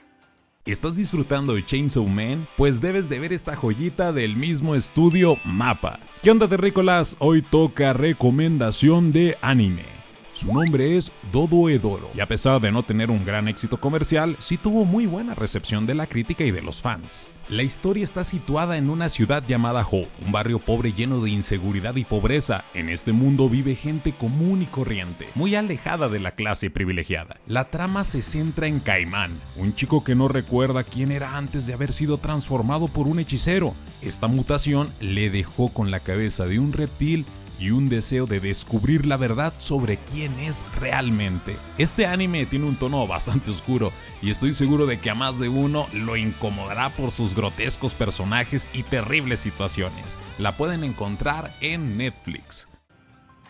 ¿Estás 0.66 0.96
disfrutando 0.96 1.56
de 1.56 1.66
Chainsaw 1.66 2.06
Man? 2.06 2.48
Pues 2.58 2.82
debes 2.82 3.08
de 3.10 3.20
ver 3.20 3.32
esta 3.32 3.56
joyita 3.56 4.12
del 4.12 4.36
mismo 4.36 4.76
estudio 4.76 5.38
Mapa. 5.46 6.00
¿Qué 6.22 6.30
onda 6.30 6.48
terrícolas? 6.48 7.16
Hoy 7.20 7.42
toca 7.42 7.94
recomendación 7.94 9.12
de 9.14 9.38
anime. 9.42 9.86
Su 10.34 10.54
nombre 10.54 10.98
es 10.98 11.12
Dodo 11.32 11.68
Edoro, 11.68 12.12
y 12.14 12.20
a 12.20 12.28
pesar 12.28 12.62
de 12.62 12.72
no 12.72 12.84
tener 12.84 13.10
un 13.10 13.26
gran 13.26 13.48
éxito 13.48 13.80
comercial, 13.80 14.36
sí 14.40 14.58
tuvo 14.58 14.86
muy 14.86 15.08
buena 15.08 15.34
recepción 15.34 15.88
de 15.88 15.96
la 15.96 16.06
crítica 16.06 16.44
y 16.44 16.52
de 16.52 16.62
los 16.62 16.82
fans. 16.82 17.28
La 17.50 17.64
historia 17.64 18.04
está 18.04 18.26
situada 18.26 18.76
en 18.76 18.90
una 18.90 19.08
ciudad 19.08 19.42
llamada 19.48 19.88
Ho, 19.90 20.06
un 20.26 20.34
barrio 20.34 20.60
pobre 20.60 20.92
lleno 20.92 21.22
de 21.22 21.30
inseguridad 21.30 21.96
y 21.96 22.04
pobreza. 22.04 22.66
En 22.74 22.90
este 22.90 23.14
mundo 23.14 23.48
vive 23.48 23.74
gente 23.74 24.12
común 24.12 24.64
y 24.64 24.66
corriente, 24.66 25.30
muy 25.34 25.56
alejada 25.56 26.10
de 26.10 26.20
la 26.20 26.32
clase 26.32 26.70
privilegiada. 26.70 27.38
La 27.48 27.64
trama 27.64 28.04
se 28.04 28.22
centra 28.22 28.68
en 28.68 28.82
Caimán, 28.82 29.32
un 29.56 29.74
chico 29.74 30.04
que 30.04 30.14
no 30.14 30.28
recuerda 30.28 30.84
quién 30.84 31.10
era 31.10 31.38
antes 31.38 31.66
de 31.66 31.74
haber 31.74 31.94
sido 31.94 32.18
transformado 32.18 32.90
por 32.90 33.08
un 33.08 33.18
hechicero. 33.18 33.74
Esta 34.02 34.28
mutación 34.28 34.90
le 35.00 35.30
dejó 35.30 35.70
con 35.70 35.90
la 35.90 36.02
cabeza 36.02 36.48
de 36.48 36.60
un 36.60 36.74
reptil 36.74 37.26
y 37.60 37.72
un 37.72 37.90
deseo 37.90 38.26
de 38.26 38.40
descubrir 38.40 39.06
la 39.06 39.18
verdad 39.18 39.54
sobre 39.58 39.98
quién 39.98 40.38
es 40.40 40.66
realmente. 40.80 41.58
Este 41.78 42.06
anime 42.06 42.46
tiene 42.46 42.66
un 42.66 42.76
tono 42.76 43.06
bastante 43.08 43.52
oscuro 43.52 43.92
y 44.22 44.30
estoy 44.30 44.54
seguro 44.54 44.86
de 44.86 45.00
que 45.00 45.10
a 45.10 45.16
más 45.16 45.40
de 45.40 45.50
uno 45.50 45.88
lo 45.94 46.16
incomodará 46.16 46.90
por 46.90 47.12
sus 47.12 47.36
grotescos 47.36 47.94
personajes 47.94 48.70
y 48.74 48.84
terribles 48.84 49.40
situaciones. 49.40 50.18
La 50.38 50.58
pueden 50.58 50.84
encontrar 50.84 51.54
en 51.62 51.98
Netflix. 51.98 52.68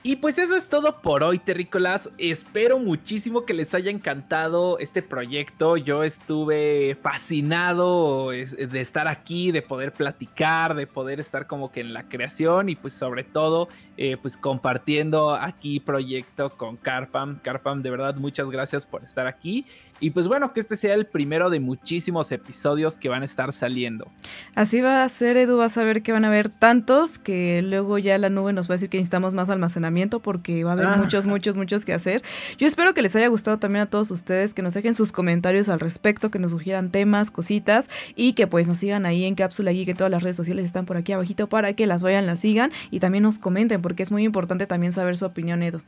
Y 0.07 0.15
pues 0.15 0.37
eso 0.37 0.55
es 0.55 0.69
todo 0.69 1.01
por 1.01 1.21
hoy, 1.21 1.37
terrícolas. 1.37 2.09
Espero 2.17 2.79
muchísimo 2.79 3.43
que 3.43 3.53
les 3.53 3.73
haya 3.73 3.91
encantado 3.91 4.79
este 4.79 5.01
proyecto. 5.01 5.75
Yo 5.75 6.01
estuve 6.03 6.97
fascinado 7.01 8.29
de 8.29 8.79
estar 8.79 9.09
aquí, 9.09 9.51
de 9.51 9.61
poder 9.61 9.91
platicar, 9.91 10.75
de 10.75 10.87
poder 10.87 11.19
estar 11.19 11.45
como 11.45 11.73
que 11.73 11.81
en 11.81 11.91
la 11.91 12.07
creación 12.07 12.69
y 12.69 12.77
pues 12.77 12.93
sobre 12.93 13.25
todo 13.25 13.67
eh, 13.97 14.15
pues 14.15 14.37
compartiendo 14.37 15.35
aquí 15.35 15.81
proyecto 15.81 16.51
con 16.51 16.77
Carpam. 16.77 17.39
Carpam, 17.39 17.81
de 17.81 17.89
verdad, 17.89 18.15
muchas 18.15 18.49
gracias 18.49 18.85
por 18.85 19.03
estar 19.03 19.27
aquí. 19.27 19.65
Y 19.99 20.11
pues 20.11 20.27
bueno, 20.27 20.53
que 20.53 20.59
este 20.59 20.77
sea 20.77 20.93
el 20.93 21.05
primero 21.05 21.49
de 21.49 21.59
muchísimos 21.59 22.31
episodios 22.31 22.97
que 22.97 23.09
van 23.09 23.23
a 23.23 23.25
estar 23.25 23.51
saliendo. 23.53 24.07
Así 24.55 24.81
va 24.81 25.03
a 25.03 25.09
ser, 25.09 25.37
Edu, 25.37 25.57
vas 25.57 25.77
a 25.77 25.83
ver 25.83 26.03
que 26.03 26.11
van 26.11 26.25
a 26.25 26.27
haber 26.27 26.49
tantos 26.49 27.17
que 27.17 27.61
luego 27.63 27.97
ya 27.97 28.17
la 28.17 28.29
nube 28.29 28.53
nos 28.53 28.69
va 28.69 28.73
a 28.73 28.75
decir 28.75 28.89
que 28.89 28.97
necesitamos 28.97 29.33
más 29.33 29.49
almacenamiento 29.49 30.19
porque 30.19 30.63
va 30.63 30.71
a 30.71 30.73
haber 30.73 30.85
ah. 30.85 30.97
muchos, 30.97 31.25
muchos, 31.25 31.57
muchos 31.57 31.85
que 31.85 31.93
hacer. 31.93 32.21
Yo 32.57 32.67
espero 32.67 32.93
que 32.93 33.01
les 33.01 33.15
haya 33.15 33.27
gustado 33.27 33.57
también 33.57 33.83
a 33.83 33.85
todos 33.87 34.11
ustedes, 34.11 34.53
que 34.53 34.61
nos 34.61 34.73
dejen 34.73 34.95
sus 34.95 35.11
comentarios 35.11 35.69
al 35.69 35.79
respecto, 35.79 36.29
que 36.29 36.39
nos 36.39 36.51
sugieran 36.51 36.91
temas, 36.91 37.31
cositas 37.31 37.89
y 38.15 38.33
que 38.33 38.47
pues 38.47 38.67
nos 38.67 38.77
sigan 38.77 39.05
ahí 39.05 39.25
en 39.25 39.35
Cápsula 39.35 39.71
y 39.71 39.85
que 39.85 39.95
todas 39.95 40.11
las 40.11 40.23
redes 40.23 40.35
sociales 40.35 40.65
están 40.65 40.85
por 40.85 40.97
aquí 40.97 41.11
abajito 41.11 41.47
para 41.47 41.73
que 41.73 41.87
las 41.87 42.03
vayan, 42.03 42.25
las 42.25 42.39
sigan 42.39 42.71
y 42.91 42.99
también 42.99 43.23
nos 43.23 43.39
comenten 43.39 43.81
porque 43.81 44.03
es 44.03 44.11
muy 44.11 44.23
importante 44.23 44.67
también 44.67 44.93
saber 44.93 45.17
su 45.17 45.25
opinión, 45.25 45.63
Edu. 45.63 45.81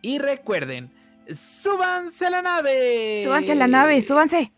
Y 0.00 0.18
recuerden, 0.18 0.90
¡Súbanse 1.34 2.26
a 2.26 2.30
la 2.30 2.42
nave! 2.42 3.22
¡Súbanse 3.24 3.52
a 3.52 3.54
la 3.54 3.66
nave! 3.66 4.02
¡Súbanse! 4.02 4.52